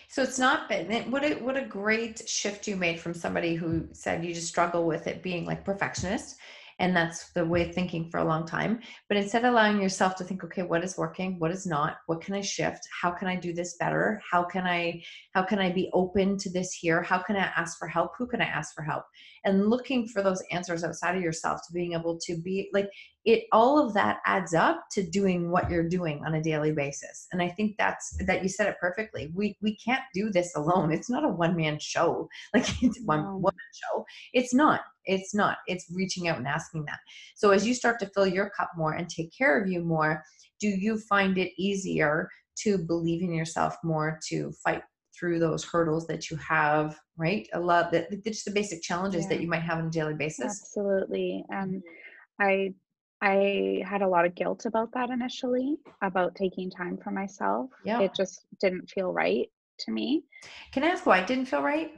So 0.08 0.24
it's 0.24 0.40
not 0.40 0.70
been 0.70 1.12
what 1.12 1.24
a 1.24 1.36
what 1.36 1.58
a 1.58 1.66
great 1.66 2.28
shift 2.28 2.68
you 2.68 2.76
made 2.76 3.00
from 3.00 3.14
somebody 3.14 3.56
who 3.56 3.88
said 3.92 4.24
you 4.24 4.34
just 4.34 4.48
struggle 4.48 4.86
with 4.86 5.08
it 5.08 5.22
being 5.22 5.46
like 5.46 5.66
perfectionist 5.66 6.38
and 6.80 6.96
that's 6.96 7.32
the 7.32 7.46
way 7.46 7.68
of 7.68 7.74
thinking 7.74 8.10
for 8.10 8.20
a 8.20 8.26
long 8.26 8.46
time. 8.46 8.80
But 9.08 9.18
instead 9.18 9.46
allowing 9.46 9.82
yourself 9.82 10.16
to 10.18 10.24
think 10.24 10.44
okay 10.44 10.64
what 10.64 10.84
is 10.84 10.98
working? 10.98 11.40
What 11.40 11.52
is 11.52 11.66
not? 11.66 11.98
What 12.08 12.22
can 12.22 12.36
i 12.36 12.42
shift? 12.42 12.88
How 13.02 13.12
can 13.12 13.28
i 13.28 13.36
do 13.36 13.54
this 13.54 13.76
better? 13.80 14.22
How 14.30 14.44
can 14.44 14.66
i 14.66 15.02
how 15.34 15.44
can 15.44 15.60
i 15.60 15.72
be 15.72 15.90
open 15.94 16.38
to 16.40 16.50
this 16.52 16.74
here? 16.74 17.02
How 17.02 17.20
can 17.20 17.38
i 17.38 17.52
ask 17.56 17.78
for 17.80 17.88
help? 17.88 18.12
Who 18.18 18.28
can 18.28 18.42
i 18.42 18.46
ask 18.46 18.74
for 18.76 18.84
help? 18.84 19.06
And 19.46 19.70
looking 19.70 20.08
for 20.08 20.22
those 20.22 20.44
answers 20.52 20.84
outside 20.84 21.16
of 21.16 21.22
yourself 21.24 21.62
to 21.68 21.74
being 21.74 21.94
able 21.94 22.18
to 22.26 22.36
be 22.38 22.70
like 22.74 22.90
it 23.24 23.46
all 23.52 23.80
of 23.80 23.94
that 23.96 24.20
adds 24.26 24.54
up 24.54 24.84
to 24.92 25.02
doing 25.02 25.50
what 25.50 25.70
you're 25.70 25.90
doing 25.90 26.22
on 26.26 26.36
a 26.36 26.44
daily 26.44 26.72
basis. 26.74 27.28
And 27.32 27.42
i 27.42 27.48
think 27.48 27.78
that's 27.78 28.18
that 28.26 28.44
you 28.44 28.50
said 28.50 28.68
it 28.68 28.76
perfectly. 28.82 29.32
We 29.34 29.58
we 29.62 29.78
can't 29.78 30.04
do 30.14 30.30
this 30.30 30.54
alone. 30.56 30.92
It's 30.92 31.10
not 31.10 31.24
a 31.24 31.30
one 31.30 31.56
man 31.56 31.80
show. 31.80 32.30
Like 32.54 32.84
it's 32.84 33.02
one 33.02 33.42
woman 33.42 33.68
show. 33.74 34.06
It's 34.34 34.54
not 34.54 34.82
it's 35.06 35.34
not 35.34 35.58
it's 35.68 35.92
reaching 35.94 36.28
out 36.28 36.38
and 36.38 36.48
asking 36.48 36.86
that. 36.86 37.00
So 37.36 37.52
as 37.52 37.68
you 37.68 37.74
start 37.74 38.00
to 38.00 38.10
fill 38.14 38.28
your 38.28 38.50
cup 38.50 38.72
more 38.76 38.94
and 38.94 39.10
take 39.10 39.32
care 39.36 39.62
of 39.62 39.70
you 39.70 39.82
more 39.82 40.24
do 40.60 40.68
you 40.68 40.98
find 40.98 41.38
it 41.38 41.52
easier 41.58 42.30
to 42.64 42.78
believe 42.78 43.22
in 43.22 43.34
yourself 43.34 43.76
more 43.84 44.20
to 44.30 44.52
fight 44.64 44.82
through 45.18 45.40
those 45.40 45.64
hurdles 45.64 46.08
that 46.08 46.30
you 46.30 46.38
have 46.38 46.98
right? 47.18 47.48
A 47.54 47.60
lot 47.60 47.92
that 47.92 48.10
just 48.26 48.46
the 48.46 48.52
basic 48.52 48.82
challenges 48.82 49.28
that 49.30 49.40
you 49.40 49.48
might 49.48 49.62
have 49.62 49.78
on 49.78 49.88
a 49.88 49.90
daily 49.90 50.14
basis? 50.14 50.46
Absolutely 50.46 51.44
and 51.50 51.82
mm-hmm. 52.42 52.46
i 52.46 52.74
i 53.22 53.84
had 53.86 54.02
a 54.02 54.08
lot 54.08 54.26
of 54.26 54.36
guilt 54.36 54.66
about 54.66 54.92
that 54.94 55.10
initially 55.10 55.78
about 56.02 56.36
taking 56.36 56.70
time 56.70 56.98
for 57.02 57.12
myself. 57.12 57.70
Yeah. 57.84 58.02
it 58.02 58.12
just 58.16 58.46
didn't 58.60 58.90
feel 58.90 59.12
right 59.12 59.48
to 59.80 59.92
me. 59.92 60.24
Can 60.72 60.84
i 60.84 60.88
ask 60.88 61.06
why 61.06 61.20
it 61.20 61.28
didn't 61.28 61.46
feel 61.46 61.62
right 61.62 61.92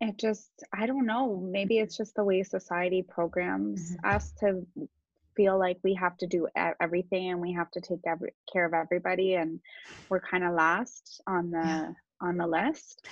it 0.00 0.16
just 0.16 0.50
i 0.72 0.86
don't 0.86 1.06
know 1.06 1.36
maybe 1.36 1.78
it's 1.78 1.96
just 1.96 2.14
the 2.14 2.24
way 2.24 2.42
society 2.42 3.02
programs 3.02 3.96
Mhm. 3.96 4.16
us 4.16 4.32
to 4.32 4.66
feel 5.36 5.58
like 5.58 5.78
we 5.84 5.94
have 5.94 6.16
to 6.18 6.26
do 6.26 6.48
everything 6.80 7.30
and 7.30 7.40
we 7.40 7.52
have 7.52 7.70
to 7.70 7.80
take 7.80 8.00
every, 8.06 8.34
care 8.52 8.64
of 8.64 8.74
everybody 8.74 9.34
and 9.34 9.60
we're 10.10 10.20
kind 10.20 10.42
of 10.44 10.54
last 10.54 11.20
on 11.26 11.50
the 11.50 11.58
Yeah. 11.58 11.92
on 12.20 12.36
the 12.36 12.46
list 12.46 13.06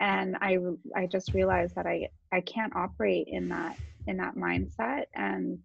and 0.00 0.36
i 0.40 0.58
i 0.94 1.06
just 1.06 1.34
realized 1.34 1.74
that 1.74 1.86
i 1.86 2.08
i 2.32 2.40
can't 2.40 2.76
operate 2.76 3.26
in 3.28 3.48
that 3.48 3.76
in 4.06 4.16
that 4.18 4.36
mindset 4.36 5.06
and 5.14 5.58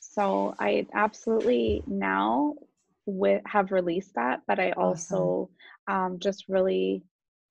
so 0.00 0.54
i 0.60 0.86
absolutely 0.94 1.82
now 1.86 2.54
with 3.06 3.42
have 3.46 3.72
released 3.72 4.14
that 4.14 4.42
but 4.46 4.58
i 4.58 4.72
also 4.72 5.48
um, 5.88 6.18
just 6.18 6.48
really 6.48 7.02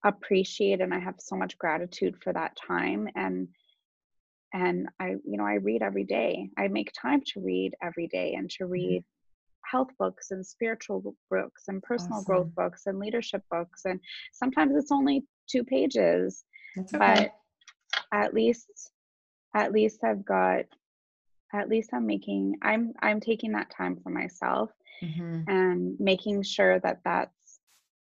appreciate 0.06 0.82
and 0.82 0.94
i 0.94 1.00
have 1.00 1.16
so 1.20 1.36
much 1.36 1.58
gratitude 1.58 2.16
for 2.24 2.32
that 2.32 2.56
time 2.56 3.08
and 3.16 3.48
and 4.54 4.88
i 5.00 5.10
you 5.26 5.38
know 5.38 5.46
i 5.46 5.56
read 5.56 5.82
every 5.82 6.04
day 6.04 6.50
i 6.58 6.68
make 6.68 6.92
time 6.94 7.22
to 7.26 7.42
read 7.42 7.74
every 7.82 8.08
day 8.08 8.36
and 8.36 8.50
to 8.50 8.66
read 8.66 9.04
health 9.70 9.90
books 9.98 10.32
and 10.32 10.46
spiritual 10.46 11.16
books 11.30 11.64
and 11.68 11.82
personal 11.82 12.22
growth 12.24 12.54
books 12.56 12.84
and 12.86 13.00
leadership 13.00 13.42
books 13.50 13.82
and 13.86 14.00
sometimes 14.32 14.76
it's 14.76 14.92
only 14.92 15.24
two 15.50 15.64
pages 15.64 16.46
okay. 16.78 16.98
but 16.98 17.32
at 18.12 18.34
least 18.34 18.92
at 19.56 19.72
least 19.72 20.04
i've 20.04 20.24
got 20.24 20.66
at 21.54 21.68
least 21.68 21.90
i'm 21.94 22.06
making 22.06 22.56
i'm 22.62 22.94
i'm 23.02 23.20
taking 23.20 23.52
that 23.52 23.72
time 23.72 23.98
for 24.04 24.12
myself 24.12 24.70
Mm-hmm. 25.04 25.42
and 25.50 26.00
making 26.00 26.44
sure 26.44 26.80
that 26.80 27.02
that's 27.04 27.60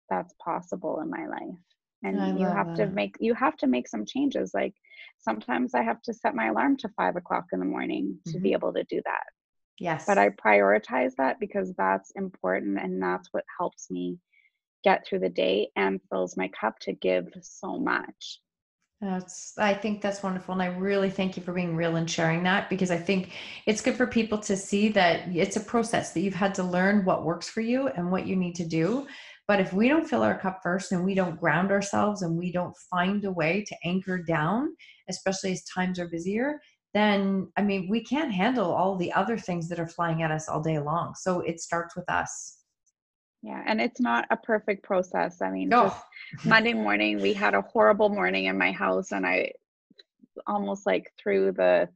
that's 0.09 0.33
possible 0.43 1.01
in 1.01 1.11
my 1.11 1.27
life 1.27 1.59
and 2.03 2.21
I 2.21 2.37
you 2.37 2.49
have 2.49 2.75
to 2.75 2.87
make 2.87 3.17
you 3.21 3.35
have 3.35 3.57
to 3.59 3.67
make 3.67 3.89
some 3.89 4.05
changes 4.05 4.53
like 4.55 4.75
sometimes 5.19 5.75
i 5.75 5.83
have 5.83 6.03
to 6.03 6.13
set 6.15 6.35
my 6.35 6.47
alarm 6.49 6.77
to 6.79 6.89
five 6.91 7.17
o'clock 7.17 7.47
in 7.53 7.59
the 7.59 7.65
morning 7.65 8.19
to 8.27 8.39
be 8.39 8.51
Mhm. 8.51 8.53
able 8.55 8.73
to 8.75 8.85
do 8.85 9.01
that 9.05 9.25
Yes. 9.79 10.05
but 10.07 10.19
i 10.19 10.29
prioritize 10.31 11.15
that 11.17 11.41
because 11.41 11.73
that's 11.75 12.11
important 12.13 12.79
and 12.79 13.03
that's 13.03 13.33
what 13.33 13.45
helps 13.59 13.91
me 13.91 14.19
get 14.85 15.07
through 15.07 15.21
the 15.21 15.29
day 15.29 15.71
and 15.77 16.01
fills 16.11 16.37
my 16.37 16.49
cup 16.49 16.79
to 16.81 16.93
give 16.93 17.29
so 17.41 17.79
much 17.79 18.41
That's, 19.01 19.53
I 19.59 19.75
think 19.75 20.01
that's 20.01 20.23
wonderful. 20.23 20.55
And 20.55 20.63
I 20.63 20.69
really 20.69 21.11
thank 21.11 21.37
you 21.37 21.43
for 21.43 21.53
being 21.53 21.77
real 21.77 21.97
and 21.97 22.11
sharing 22.11 22.43
that 22.45 22.71
because 22.71 22.91
I 22.91 22.97
think 22.97 23.33
it's 23.67 23.83
good 23.83 23.95
for 23.95 24.07
people 24.07 24.39
to 24.39 24.57
see 24.57 24.89
that 24.89 25.29
it's 25.29 25.57
a 25.57 25.61
process 25.61 26.13
that 26.13 26.21
you've 26.21 26.35
had 26.35 26.55
to 26.55 26.63
learn 26.63 27.05
what 27.05 27.23
works 27.23 27.47
for 27.47 27.61
you 27.61 27.89
and 27.89 28.11
what 28.11 28.27
you 28.27 28.37
need 28.37 28.55
to 28.55 28.65
do. 28.65 29.07
But 29.49 29.61
if 29.61 29.73
we 29.73 29.89
don't 29.89 30.09
fill 30.09 30.23
our 30.23 30.39
cup 30.39 30.61
first 30.63 30.93
and 30.93 31.05
we 31.05 31.15
don't 31.15 31.39
ground 31.39 31.71
ourselves 31.71 32.23
and 32.23 32.37
we 32.37 32.51
don't 32.51 32.77
find 32.91 33.25
a 33.25 33.31
way 33.31 33.65
to 33.69 33.77
anchor 33.85 34.19
down, 34.19 34.75
especially 35.09 35.53
as 35.53 35.63
times 35.65 35.99
are 36.01 36.09
busier, 36.09 36.61
then 36.95 37.51
I 37.57 37.63
mean, 37.63 37.89
we 37.89 38.03
can't 38.03 38.33
handle 38.33 38.73
all 38.73 38.97
the 38.97 39.13
other 39.13 39.39
things 39.39 39.69
that 39.69 39.79
are 39.79 39.87
flying 39.89 40.23
at 40.23 40.31
us 40.33 40.49
all 40.49 40.63
day 40.63 40.79
long. 40.79 41.15
So 41.15 41.41
it 41.41 41.61
starts 41.61 41.95
with 41.95 42.09
us. 42.11 42.59
yeah 43.43 43.63
and 43.67 43.81
it's 43.81 44.01
not 44.01 44.25
a 44.31 44.37
perfect 44.37 44.83
process 44.83 45.41
i 45.43 45.51
mean 45.51 45.71
just 45.71 45.97
Oh, 45.97 46.03
monday 46.45 46.73
morning 46.75 47.21
we 47.21 47.33
had 47.33 47.55
a 47.55 47.61
horrible 47.63 48.09
morning 48.09 48.47
in 48.47 48.57
my 48.59 48.73
house 48.73 49.13
and 49.13 49.27
i 49.27 49.53
almost 50.47 50.87
like 50.87 51.13
threw 51.19 51.53
the 51.53 51.89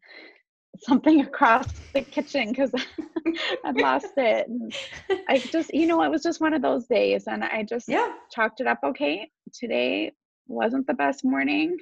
something 0.78 1.20
across 1.20 1.66
the 1.94 2.02
kitchen 2.02 2.50
because 2.50 2.72
I'd 3.64 3.76
lost 3.76 4.12
it. 4.16 4.48
And 4.48 4.74
I 5.28 5.38
just, 5.38 5.72
you 5.74 5.86
know, 5.86 6.02
it 6.02 6.10
was 6.10 6.22
just 6.22 6.40
one 6.40 6.54
of 6.54 6.62
those 6.62 6.86
days, 6.86 7.26
and 7.26 7.44
I 7.44 7.64
just 7.68 7.88
yeah. 7.88 8.12
chalked 8.32 8.60
it 8.60 8.66
up. 8.66 8.80
Okay, 8.84 9.28
today 9.52 10.12
wasn't 10.46 10.86
the 10.86 10.94
best 10.94 11.24
morning. 11.24 11.76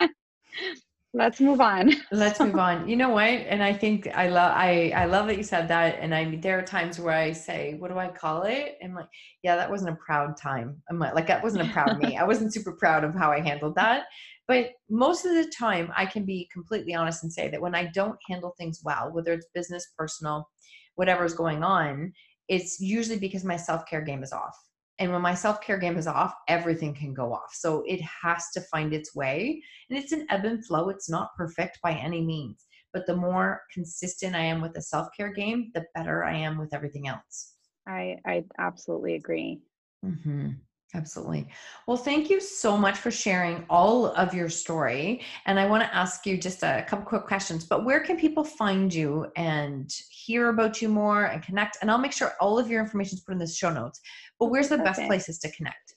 Let's 1.18 1.40
move 1.40 1.60
on. 1.60 1.90
let's 2.12 2.38
move 2.38 2.54
on. 2.54 2.88
You 2.88 2.94
know 2.94 3.08
what? 3.08 3.24
And 3.24 3.60
i 3.60 3.72
think 3.72 4.06
i 4.14 4.28
love 4.28 4.52
i 4.54 4.92
i 4.94 5.04
love 5.06 5.26
that 5.26 5.36
you 5.36 5.42
said 5.42 5.66
that. 5.66 5.98
And 5.98 6.14
i 6.14 6.36
there 6.36 6.56
are 6.60 6.62
times 6.62 7.00
where 7.00 7.12
i 7.12 7.32
say 7.32 7.74
what 7.80 7.90
do 7.90 7.98
i 7.98 8.06
call 8.06 8.44
it? 8.44 8.78
And 8.80 8.94
like 8.94 9.08
yeah 9.42 9.56
that 9.56 9.68
wasn't 9.68 9.90
a 9.90 9.96
proud 9.96 10.36
time. 10.36 10.80
I'm 10.88 11.00
like, 11.00 11.16
like 11.16 11.26
that 11.26 11.42
wasn't 11.42 11.68
a 11.68 11.72
proud 11.72 11.98
me. 11.98 12.16
I 12.16 12.22
wasn't 12.22 12.54
super 12.54 12.70
proud 12.70 13.02
of 13.02 13.14
how 13.16 13.32
i 13.32 13.40
handled 13.40 13.74
that. 13.74 14.04
But 14.46 14.70
most 14.88 15.26
of 15.26 15.32
the 15.32 15.50
time 15.50 15.92
i 15.96 16.06
can 16.06 16.24
be 16.24 16.48
completely 16.52 16.94
honest 16.94 17.24
and 17.24 17.32
say 17.32 17.48
that 17.48 17.60
when 17.60 17.74
i 17.74 17.86
don't 17.86 18.18
handle 18.28 18.54
things 18.56 18.80
well 18.84 19.10
whether 19.12 19.32
it's 19.32 19.46
business 19.54 19.88
personal 19.98 20.48
whatever's 20.94 21.34
going 21.34 21.64
on 21.64 22.12
it's 22.46 22.78
usually 22.80 23.18
because 23.18 23.44
my 23.44 23.56
self-care 23.56 24.02
game 24.02 24.22
is 24.22 24.32
off 24.32 24.56
and 24.98 25.12
when 25.12 25.22
my 25.22 25.34
self-care 25.34 25.78
game 25.78 25.96
is 25.96 26.06
off 26.06 26.34
everything 26.48 26.94
can 26.94 27.14
go 27.14 27.32
off 27.32 27.52
so 27.52 27.82
it 27.86 28.00
has 28.02 28.50
to 28.52 28.60
find 28.62 28.92
its 28.92 29.14
way 29.14 29.62
and 29.88 29.98
it's 29.98 30.12
an 30.12 30.26
ebb 30.30 30.44
and 30.44 30.64
flow. 30.64 30.88
It's 30.88 31.08
not 31.08 31.34
perfect 31.36 31.78
by 31.82 31.92
any 31.92 32.24
means. 32.24 32.66
But 32.92 33.06
the 33.06 33.16
more 33.16 33.62
consistent 33.72 34.34
I 34.34 34.40
am 34.44 34.60
with 34.60 34.74
the 34.74 34.82
self 34.82 35.08
care 35.16 35.32
game, 35.32 35.70
the 35.74 35.84
better 35.94 36.24
I 36.24 36.34
am 36.36 36.58
with 36.58 36.74
everything 36.74 37.08
else. 37.08 37.54
I 37.86 38.18
I 38.24 38.44
absolutely 38.58 39.14
agree. 39.14 39.60
hmm 40.02 40.50
Absolutely. 40.94 41.46
Well, 41.86 41.98
thank 41.98 42.30
you 42.30 42.40
so 42.40 42.78
much 42.78 42.96
for 42.96 43.10
sharing 43.10 43.66
all 43.68 44.06
of 44.06 44.32
your 44.32 44.48
story. 44.48 45.20
And 45.44 45.60
I 45.60 45.66
want 45.66 45.82
to 45.82 45.94
ask 45.94 46.24
you 46.24 46.38
just 46.38 46.62
a 46.62 46.82
couple 46.88 47.04
quick 47.04 47.26
questions. 47.26 47.66
But 47.66 47.84
where 47.84 48.00
can 48.00 48.16
people 48.16 48.42
find 48.42 48.92
you 48.92 49.30
and 49.36 49.92
hear 50.08 50.48
about 50.48 50.80
you 50.80 50.88
more 50.88 51.26
and 51.26 51.42
connect? 51.42 51.76
And 51.82 51.90
I'll 51.90 51.98
make 51.98 52.12
sure 52.12 52.32
all 52.40 52.58
of 52.58 52.70
your 52.70 52.80
information 52.82 53.18
is 53.18 53.20
put 53.22 53.32
in 53.32 53.38
the 53.38 53.46
show 53.46 53.70
notes. 53.70 54.00
But 54.38 54.46
where's 54.46 54.68
the 54.68 54.78
best 54.78 55.00
places 55.06 55.38
to 55.40 55.50
connect? 55.50 55.96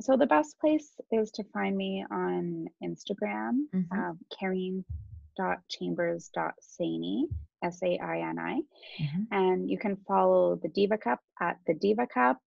So 0.00 0.16
the 0.16 0.26
best 0.26 0.58
place 0.60 0.92
is 1.12 1.30
to 1.32 1.44
find 1.52 1.76
me 1.76 2.04
on 2.10 2.66
Instagram, 2.82 3.68
Mhm. 3.72 3.92
um, 3.92 4.18
Carinne.chambers.saini, 4.32 7.28
S 7.62 7.82
A 7.82 7.98
I 7.98 8.20
N 8.20 8.38
I. 8.38 8.62
Mhm. 9.00 9.26
And 9.30 9.70
you 9.70 9.78
can 9.78 9.96
follow 10.08 10.56
the 10.56 10.68
Diva 10.68 10.98
Cup 10.98 11.20
at 11.40 11.58
the 11.66 11.74
Diva 11.74 12.06
Cup. 12.06 12.38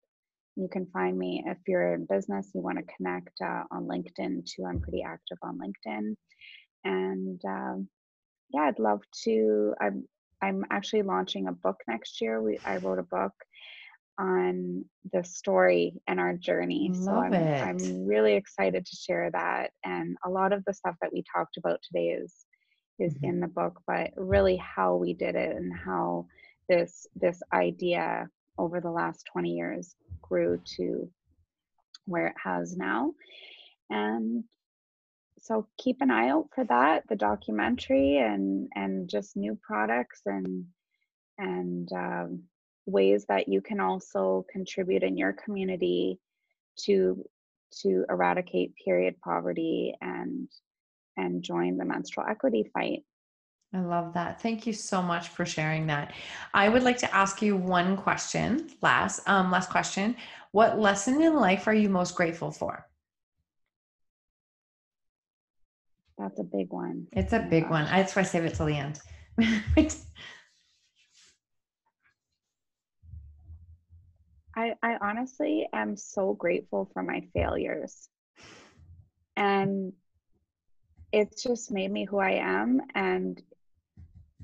You 0.56 0.68
can 0.68 0.86
find 0.86 1.18
me 1.18 1.44
if 1.46 1.58
you're 1.68 1.94
in 1.94 2.06
business, 2.06 2.50
you 2.54 2.62
want 2.62 2.78
to 2.78 2.84
connect 2.96 3.40
uh, 3.40 3.64
on 3.70 3.86
LinkedIn 3.86 4.44
too. 4.46 4.64
I'm 4.64 4.80
pretty 4.80 5.02
active 5.02 5.38
on 5.42 5.58
LinkedIn. 5.58 6.16
And 6.84 7.44
um, 7.44 7.88
yeah, 8.50 8.62
I'd 8.62 8.78
love 8.78 9.02
to. 9.24 9.74
I'm 9.80 10.08
I'm 10.42 10.64
actually 10.70 11.02
launching 11.02 11.46
a 11.48 11.52
book 11.52 11.80
next 11.88 12.20
year. 12.20 12.42
We 12.42 12.58
I 12.64 12.76
wrote 12.78 12.98
a 12.98 13.02
book 13.04 13.32
on 14.18 14.84
the 15.12 15.22
story 15.24 16.00
and 16.08 16.18
our 16.20 16.34
journey. 16.34 16.92
so 16.94 17.12
I'm 17.12 17.32
it. 17.34 17.62
I'm 17.62 18.06
really 18.06 18.34
excited 18.34 18.84
to 18.86 18.96
share 18.96 19.30
that. 19.32 19.72
And 19.84 20.16
a 20.24 20.30
lot 20.30 20.52
of 20.52 20.64
the 20.64 20.72
stuff 20.74 20.96
that 21.02 21.12
we 21.12 21.22
talked 21.34 21.56
about 21.58 21.80
today 21.82 22.08
is 22.10 22.46
is 22.98 23.14
Mhm. 23.18 23.24
in 23.28 23.40
the 23.40 23.48
book, 23.48 23.82
but 23.86 24.10
really 24.16 24.56
how 24.56 24.96
we 24.96 25.12
did 25.12 25.34
it 25.34 25.54
and 25.56 25.72
how 25.72 26.26
this 26.68 27.06
this 27.14 27.42
idea 27.52 28.28
over 28.58 28.80
the 28.80 28.90
last 28.90 29.26
20 29.32 29.54
years 29.54 29.94
grew 30.22 30.58
to 30.76 31.12
where 32.06 32.28
it 32.28 32.36
has 32.42 32.76
now. 32.76 33.14
And 33.90 34.44
so 35.38 35.66
keep 35.78 36.00
an 36.00 36.10
eye 36.10 36.30
out 36.30 36.48
for 36.54 36.64
that, 36.64 37.06
the 37.08 37.16
documentary 37.16 38.16
and 38.18 38.68
and 38.74 39.08
just 39.08 39.36
new 39.36 39.56
products 39.56 40.22
and 40.26 40.66
and 41.38 41.92
um, 41.92 42.42
ways 42.86 43.26
that 43.28 43.48
you 43.48 43.60
can 43.60 43.80
also 43.80 44.46
contribute 44.50 45.02
in 45.02 45.16
your 45.16 45.32
community 45.32 46.18
to 46.78 47.24
to 47.82 48.04
eradicate 48.08 48.72
period 48.82 49.16
poverty 49.22 49.94
and 50.00 50.48
and 51.16 51.42
join 51.42 51.76
the 51.76 51.84
menstrual 51.84 52.26
equity 52.28 52.70
fight. 52.72 53.02
I 53.74 53.80
love 53.80 54.14
that. 54.14 54.40
Thank 54.40 54.66
you 54.66 54.72
so 54.72 55.02
much 55.02 55.28
for 55.28 55.44
sharing 55.44 55.88
that. 55.88 56.14
I 56.54 56.68
would 56.68 56.82
like 56.82 56.98
to 56.98 57.14
ask 57.14 57.42
you 57.42 57.56
one 57.56 57.96
question, 57.96 58.70
last 58.80 59.28
um 59.28 59.50
last 59.50 59.70
question. 59.70 60.16
What 60.52 60.78
lesson 60.78 61.20
in 61.20 61.34
life 61.34 61.66
are 61.66 61.74
you 61.74 61.88
most 61.88 62.14
grateful 62.14 62.50
for? 62.50 62.86
That's 66.18 66.38
a 66.38 66.44
big 66.44 66.72
one. 66.72 67.08
It's 67.12 67.32
a 67.32 67.40
Oh 67.40 67.50
big 67.50 67.68
one. 67.68 67.84
That's 67.84 68.16
why 68.16 68.22
I 68.22 68.24
save 68.24 68.44
it 68.44 68.54
till 68.54 68.66
the 68.66 68.76
end. 68.76 69.00
I, 74.56 74.74
I 74.82 74.96
honestly 75.00 75.68
am 75.72 75.96
so 75.96 76.32
grateful 76.32 76.90
for 76.92 77.02
my 77.02 77.22
failures. 77.34 78.08
And 79.36 79.92
it's 81.12 81.42
just 81.42 81.70
made 81.70 81.92
me 81.92 82.06
who 82.06 82.18
I 82.18 82.32
am. 82.32 82.80
And 82.94 83.40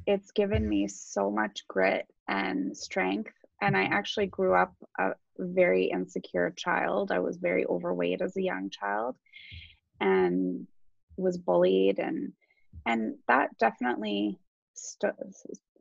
it's 0.07 0.31
given 0.33 0.69
me 0.69 0.87
so 0.87 1.31
much 1.31 1.67
grit 1.67 2.07
and 2.29 2.77
strength. 2.77 3.33
And 3.63 3.77
I 3.77 3.85
actually 3.85 4.27
grew 4.27 4.55
up 4.55 4.75
a 4.99 5.13
very 5.39 5.87
insecure 5.87 6.53
child. 6.57 7.11
I 7.11 7.21
was 7.21 7.39
very 7.39 7.65
overweight 7.67 8.21
as 8.21 8.37
a 8.37 8.43
young 8.43 8.69
child 8.69 9.17
and 10.01 10.67
was 11.17 11.39
bullied 11.39 11.99
and 11.99 12.33
and 12.87 13.15
that 13.29 13.57
definitely 13.59 14.41
stu- 14.75 15.13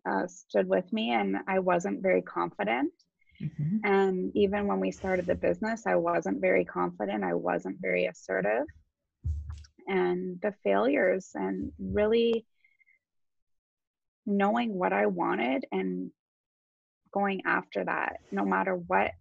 uh, 0.08 0.28
stood 0.28 0.68
with 0.68 0.92
me 0.94 1.14
and 1.14 1.38
I 1.48 1.60
wasn't 1.60 2.04
very 2.04 2.22
confident 2.22 2.94
Mhm. 3.42 3.80
and 3.84 4.32
even 4.36 4.68
when 4.68 4.80
we 4.80 4.92
started 4.92 5.26
the 5.26 5.36
business, 5.36 5.88
I 5.88 5.96
wasn't 5.96 6.42
very 6.42 6.66
confident. 6.66 7.24
I 7.24 7.34
wasn't 7.34 7.80
very 7.82 8.06
assertive. 8.06 8.66
And 9.88 10.40
the 10.42 10.54
failures 10.64 11.32
and 11.34 11.74
really 11.80 12.46
knowing 14.26 14.74
what 14.74 14.94
I 14.94 15.08
wanted 15.08 15.66
and 15.72 16.12
going 17.12 17.42
after 17.46 17.84
that, 17.84 18.18
no 18.32 18.46
matter 18.46 18.76
what 18.76 19.12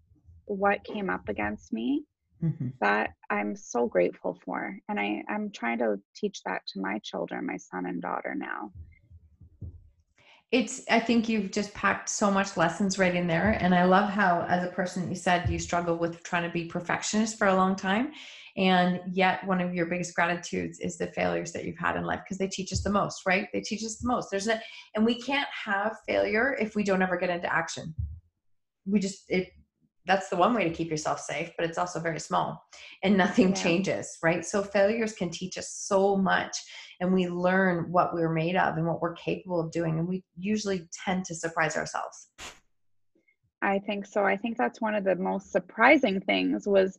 what 0.45 0.85
came 0.85 1.11
up 1.11 1.29
against 1.29 1.73
me, 1.73 2.05
Mhm. 2.43 2.73
that 2.81 3.15
I'm 3.29 3.55
so 3.55 3.87
grateful 3.87 4.35
for. 4.45 4.77
And 4.89 4.99
I, 4.99 5.23
I'm 5.29 5.51
trying 5.51 5.79
to 5.79 6.01
teach 6.15 6.43
that 6.43 6.67
to 6.69 6.81
my 6.81 6.99
children, 6.99 7.47
my 7.47 7.57
son 7.57 7.87
and 7.87 8.03
daughter 8.03 8.35
now. 8.35 8.73
It's 10.53 10.83
I 10.91 10.99
think 10.99 11.29
you've 11.29 11.53
just 11.53 11.73
packed 11.75 12.09
so 12.09 12.29
much 12.31 12.57
lessons 12.57 12.99
right 12.99 13.15
in 13.15 13.29
there. 13.29 13.57
And 13.61 13.73
I 13.75 13.85
love 13.85 14.11
how 14.11 14.45
as 14.49 14.65
a 14.65 14.73
person 14.73 15.09
you 15.09 15.15
said 15.15 15.49
you 15.49 15.61
struggle 15.61 15.97
with 15.97 16.23
trying 16.25 16.43
to 16.43 16.51
be 16.51 16.65
perfectionist 16.65 17.39
for 17.39 17.47
a 17.47 17.55
long 17.55 17.77
time. 17.77 18.13
And 18.57 19.01
yet 19.13 19.47
one 19.47 19.61
of 19.61 19.75
your 19.75 19.87
biggest 19.87 20.15
gratitudes 20.15 20.81
is 20.81 20.99
the 20.99 21.07
failures 21.13 21.53
that 21.53 21.65
you've 21.65 21.79
had 21.79 21.97
in 21.97 22.05
life 22.05 22.21
because 22.25 22.39
they 22.39 22.49
teach 22.49 22.73
us 22.73 22.83
the 22.83 22.91
most, 22.91 23.25
right? 23.27 23.47
They 23.53 23.61
teach 23.61 23.85
us 23.85 23.97
the 23.97 24.09
most. 24.09 24.29
There's 24.29 24.49
a 24.49 24.61
and 24.97 25.05
we 25.05 25.21
can't 25.21 25.49
have 25.65 25.97
failure 26.09 26.57
if 26.61 26.75
we 26.75 26.83
don't 26.83 27.03
ever 27.03 27.17
get 27.17 27.31
into 27.31 27.53
action. 27.53 27.95
We 28.87 28.99
just 28.99 29.31
it 29.31 29.51
that's 30.07 30.29
the 30.29 30.37
one 30.37 30.55
way 30.55 30.65
to 30.65 30.75
keep 30.75 30.91
yourself 30.91 31.21
safe, 31.21 31.51
but 31.57 31.67
it's 31.67 31.79
also 31.79 32.01
very 32.01 32.21
small 32.21 32.63
and 33.03 33.17
nothing 33.17 33.51
yeah. 33.51 33.55
changes, 33.55 34.19
right? 34.23 34.45
So 34.45 34.63
failures 34.63 35.13
can 35.13 35.31
teach 35.31 35.59
us 35.59 35.71
so 35.71 36.17
much 36.17 36.57
and 37.01 37.13
we 37.13 37.29
learn 37.29 37.91
what 37.91 38.15
we're 38.15 38.33
made 38.33 38.57
of 38.57 38.77
and 38.77 38.87
what 38.87 39.01
we're 39.01 39.15
capable 39.15 39.61
of 39.61 39.71
doing. 39.71 39.99
And 39.99 40.09
we 40.09 40.25
usually 40.37 40.89
tend 41.05 41.25
to 41.27 41.35
surprise 41.35 41.77
ourselves. 41.77 42.29
I 43.63 43.79
think 43.81 44.07
so. 44.07 44.25
I 44.25 44.37
think 44.37 44.57
that's 44.57 44.81
one 44.81 44.95
of 44.95 45.05
the 45.05 45.17
most 45.17 45.53
surprising 45.53 46.21
things 46.21 46.67
was 46.67 46.99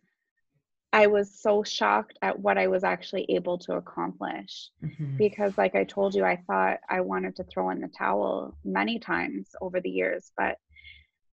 I 0.94 1.08
was 1.08 1.34
so 1.34 1.64
shocked 1.64 2.20
at 2.22 2.38
what 2.38 2.58
I 2.58 2.68
was 2.68 2.84
actually 2.84 3.26
able 3.30 3.58
to 3.60 3.74
accomplish. 3.74 4.70
Mm-hmm. 4.84 5.18
Because, 5.18 5.58
like 5.58 5.74
I 5.74 5.86
told 5.86 6.14
you, 6.14 6.26
I 6.26 6.36
thought 6.48 6.80
I 6.90 7.02
wanted 7.02 7.36
to 7.38 7.46
throw 7.46 7.70
in 7.70 7.80
the 7.80 7.88
towel 7.88 8.58
many 8.66 9.00
times 9.00 9.50
over 9.62 9.80
the 9.80 9.90
years. 9.90 10.32
But 10.38 10.58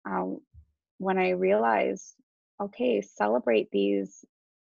uh, 0.09 0.25
when 0.97 1.17
I 1.17 1.31
realized, 1.31 2.15
okay, 2.61 3.01
celebrate 3.01 3.69
these 3.71 4.23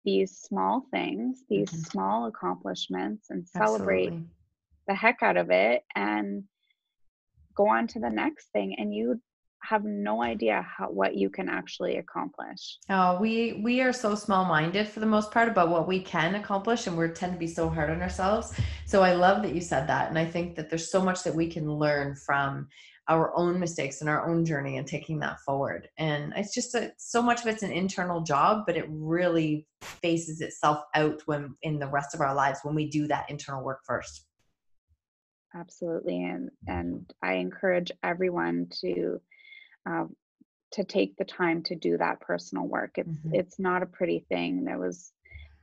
these 0.03 0.38
small 0.38 0.86
things, 0.91 1.43
these 1.49 1.71
mm-hmm. 1.71 1.82
small 1.82 2.26
accomplishments, 2.28 3.32
and 3.32 3.47
celebrate 3.47 4.07
Absolutely. 4.07 4.30
the 4.88 4.93
heck 4.93 5.23
out 5.23 5.38
of 5.38 5.49
it, 5.49 5.84
and 5.95 6.43
go 7.55 7.67
on 7.67 7.88
to 7.88 7.99
the 7.99 8.09
next 8.09 8.51
thing. 8.51 8.76
And 8.78 8.93
you 8.93 9.19
have 9.68 9.84
no 9.84 10.22
idea 10.22 10.61
how 10.61 10.89
what 10.89 11.16
you 11.16 11.30
can 11.30 11.49
actually 11.49 11.97
accomplish. 11.97 12.78
Oh, 12.89 13.20
we 13.20 13.61
we 13.63 13.82
are 13.82 13.93
so 13.93 14.16
small 14.16 14.45
minded 14.45 14.88
for 14.88 14.99
the 14.99 15.05
most 15.05 15.32
part 15.32 15.49
about 15.49 15.70
what 15.70 15.88
we 15.88 15.99
can 15.99 16.36
accomplish, 16.36 16.88
and 16.88 16.97
we 16.97 17.07
tend 17.09 17.34
to 17.34 17.39
be 17.39 17.47
so 17.47 17.70
hard 17.70 17.89
on 17.89 18.01
ourselves. 18.01 18.53
So 18.86 19.01
I 19.01 19.13
love 19.13 19.41
that 19.43 19.55
you 19.55 19.61
said 19.61 19.88
that, 19.88 20.09
and 20.09 20.18
I 20.18 20.26
think 20.26 20.55
that 20.55 20.70
there's 20.70 20.91
so 20.91 21.03
much 21.03 21.24
that 21.24 21.36
we 21.36 21.47
can 21.47 21.72
learn 21.72 22.16
from 22.16 22.68
our 23.07 23.36
own 23.36 23.59
mistakes 23.59 24.01
and 24.01 24.09
our 24.09 24.28
own 24.28 24.43
journey 24.45 24.78
and 24.78 24.88
taking 24.88 25.20
that 25.20 25.39
forward. 25.41 25.89
And 25.97 26.34
it's 26.36 26.55
just 26.55 26.74
a, 26.74 26.91
so 26.97 27.22
much 27.22 27.41
of 27.41 27.47
it's 27.47 27.61
an 27.61 27.72
internal 27.72 28.22
job, 28.22 28.63
but 28.66 28.78
it 28.78 28.88
really 28.89 29.68
faces 29.82 30.41
itself 30.41 30.84
out 30.95 31.22
when 31.26 31.55
in 31.61 31.78
the 31.78 31.88
rest 31.88 32.16
of 32.16 32.22
our 32.22 32.34
lives 32.34 32.59
when 32.63 32.74
we 32.74 32.89
do 32.89 33.07
that 33.07 33.30
internal 33.30 33.63
work 33.63 33.82
first. 33.86 34.26
Absolutely, 35.53 36.24
and 36.24 36.49
and 36.68 37.13
I 37.22 37.34
encourage 37.36 37.91
everyone 38.03 38.68
to 38.82 39.22
uh, 39.89 40.05
to 40.71 40.83
take 40.83 41.15
the 41.17 41.25
time 41.25 41.63
to 41.63 41.75
do 41.75 41.97
that 41.97 42.19
personal 42.19 42.67
work. 42.67 42.91
It's 42.97 43.09
mm-hmm. 43.09 43.36
it's 43.36 43.59
not 43.59 43.83
a 43.83 43.88
pretty 43.88 44.25
thing. 44.29 44.65
There 44.65 44.79
was, 44.79 45.11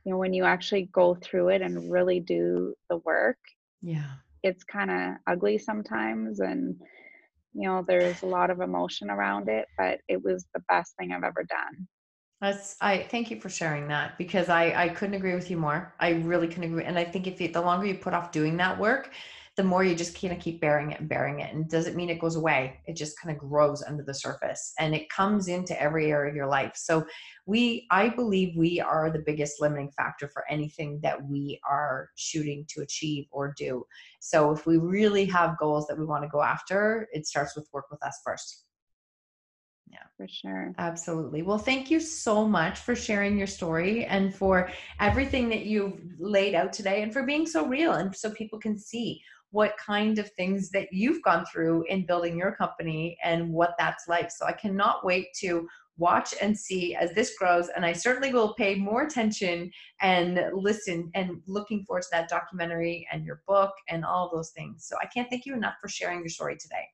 you 0.03 0.11
know, 0.11 0.17
when 0.17 0.33
you 0.33 0.43
actually 0.43 0.89
go 0.91 1.15
through 1.15 1.49
it 1.49 1.61
and 1.61 1.91
really 1.91 2.19
do 2.19 2.75
the 2.89 2.97
work. 2.97 3.37
Yeah, 3.81 4.11
it's 4.41 4.63
kind 4.63 4.91
of 4.91 5.15
ugly 5.27 5.57
sometimes, 5.57 6.39
and 6.39 6.79
you 7.53 7.67
know, 7.67 7.83
there's 7.87 8.23
a 8.23 8.27
lot 8.27 8.49
of 8.49 8.61
emotion 8.61 9.09
around 9.09 9.49
it. 9.49 9.67
But 9.77 9.99
it 10.07 10.23
was 10.23 10.45
the 10.53 10.63
best 10.69 10.95
thing 10.97 11.11
I've 11.11 11.23
ever 11.23 11.43
done. 11.43 11.87
That's 12.41 12.75
I 12.81 13.03
thank 13.03 13.31
you 13.31 13.39
for 13.39 13.49
sharing 13.49 13.87
that 13.89 14.17
because 14.17 14.49
I 14.49 14.73
I 14.75 14.89
couldn't 14.89 15.15
agree 15.15 15.35
with 15.35 15.51
you 15.51 15.57
more. 15.57 15.93
I 15.99 16.09
really 16.09 16.47
couldn't 16.47 16.65
agree, 16.65 16.83
and 16.83 16.97
I 16.97 17.05
think 17.05 17.27
if 17.27 17.39
you, 17.39 17.49
the 17.49 17.61
longer 17.61 17.85
you 17.85 17.95
put 17.95 18.13
off 18.13 18.31
doing 18.31 18.57
that 18.57 18.79
work, 18.79 19.11
the 19.55 19.63
more 19.63 19.83
you 19.83 19.93
just 19.93 20.19
kind 20.19 20.33
of 20.33 20.39
keep 20.39 20.59
bearing 20.59 20.91
it 20.91 20.99
and 20.99 21.07
bearing 21.07 21.39
it. 21.39 21.53
And 21.53 21.69
doesn't 21.69 21.95
mean 21.95 22.09
it 22.09 22.19
goes 22.19 22.35
away. 22.35 22.79
It 22.87 22.95
just 22.95 23.19
kind 23.19 23.35
of 23.35 23.39
grows 23.39 23.83
under 23.83 24.03
the 24.03 24.13
surface 24.13 24.73
and 24.79 24.95
it 24.95 25.09
comes 25.09 25.47
into 25.47 25.79
every 25.79 26.11
area 26.11 26.31
of 26.31 26.35
your 26.35 26.47
life. 26.47 26.71
So 26.75 27.05
we, 27.45 27.85
I 27.91 28.09
believe 28.09 28.57
we 28.57 28.79
are 28.79 29.11
the 29.11 29.23
biggest 29.23 29.61
limiting 29.61 29.91
factor 29.91 30.27
for 30.27 30.43
anything 30.49 30.99
that 31.03 31.23
we 31.23 31.59
are 31.69 32.09
shooting 32.15 32.65
to 32.69 32.81
achieve 32.81 33.25
or 33.29 33.53
do. 33.55 33.85
So 34.19 34.51
if 34.51 34.65
we 34.65 34.77
really 34.77 35.25
have 35.25 35.59
goals 35.59 35.85
that 35.87 35.99
we 35.99 36.05
want 36.05 36.23
to 36.23 36.29
go 36.29 36.41
after, 36.41 37.07
it 37.11 37.27
starts 37.27 37.55
with 37.55 37.69
work 37.71 37.85
with 37.91 38.03
us 38.03 38.19
first. 38.25 38.65
Yeah, 39.91 39.99
for 40.17 40.27
sure. 40.27 40.73
Absolutely. 40.79 41.43
Well, 41.43 41.59
thank 41.59 41.91
you 41.91 41.99
so 41.99 42.47
much 42.47 42.79
for 42.79 42.95
sharing 42.95 43.37
your 43.37 43.45
story 43.45 44.05
and 44.05 44.33
for 44.33 44.71
everything 44.99 45.47
that 45.49 45.65
you've 45.65 46.01
laid 46.17 46.55
out 46.55 46.73
today 46.73 47.03
and 47.03 47.13
for 47.13 47.21
being 47.21 47.45
so 47.45 47.67
real 47.67 47.93
and 47.93 48.15
so 48.15 48.31
people 48.31 48.57
can 48.57 48.79
see 48.79 49.21
what 49.53 49.77
kind 49.77 50.17
of 50.17 50.31
things 50.31 50.71
that 50.71 50.87
you've 50.91 51.21
gone 51.21 51.45
through 51.45 51.85
in 51.87 52.07
building 52.07 52.35
your 52.35 52.55
company 52.55 53.15
and 53.23 53.53
what 53.53 53.75
that's 53.77 54.07
like. 54.07 54.31
So 54.31 54.47
I 54.47 54.51
cannot 54.51 55.05
wait 55.05 55.27
to 55.41 55.67
watch 55.97 56.33
and 56.41 56.57
see 56.57 56.95
as 56.95 57.13
this 57.13 57.37
grows 57.37 57.69
and 57.75 57.85
i 57.85 57.93
certainly 57.93 58.33
will 58.33 58.55
pay 58.55 58.73
more 58.73 59.03
attention 59.03 59.69
and 60.01 60.43
listen 60.51 61.11
and 61.13 61.39
looking 61.45 61.85
forward 61.85 62.01
to 62.01 62.07
that 62.11 62.27
documentary 62.27 63.07
and 63.11 63.23
your 63.23 63.43
book 63.47 63.69
and 63.89 64.03
all 64.03 64.31
those 64.33 64.49
things. 64.49 64.87
So 64.87 64.95
i 65.03 65.05
can't 65.05 65.29
thank 65.29 65.45
you 65.45 65.53
enough 65.53 65.75
for 65.79 65.87
sharing 65.87 66.21
your 66.21 66.29
story 66.29 66.57
today. 66.57 66.87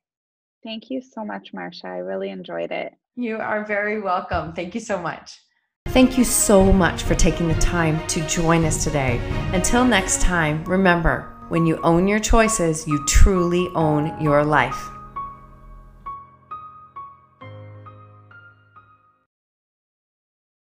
Thank 0.65 0.89
you 0.89 1.01
so 1.01 1.23
much 1.23 1.53
Marcia 1.53 1.87
i 1.87 1.97
really 1.99 2.29
enjoyed 2.29 2.73
it. 2.73 2.93
You 3.15 3.37
are 3.37 3.63
very 3.63 4.01
welcome. 4.01 4.51
Thank 4.51 4.75
you 4.75 4.81
so 4.81 5.01
much. 5.01 5.39
Thank 5.87 6.17
you 6.17 6.25
so 6.25 6.73
much 6.73 7.03
for 7.03 7.15
taking 7.15 7.47
the 7.47 7.55
time 7.55 8.05
to 8.07 8.19
join 8.27 8.65
us 8.65 8.83
today. 8.83 9.17
Until 9.53 9.85
next 9.85 10.19
time 10.19 10.65
remember 10.65 11.38
when 11.49 11.65
you 11.65 11.77
own 11.81 12.07
your 12.07 12.19
choices, 12.19 12.87
you 12.87 13.03
truly 13.05 13.69
own 13.75 14.19
your 14.21 14.43
life. 14.45 14.89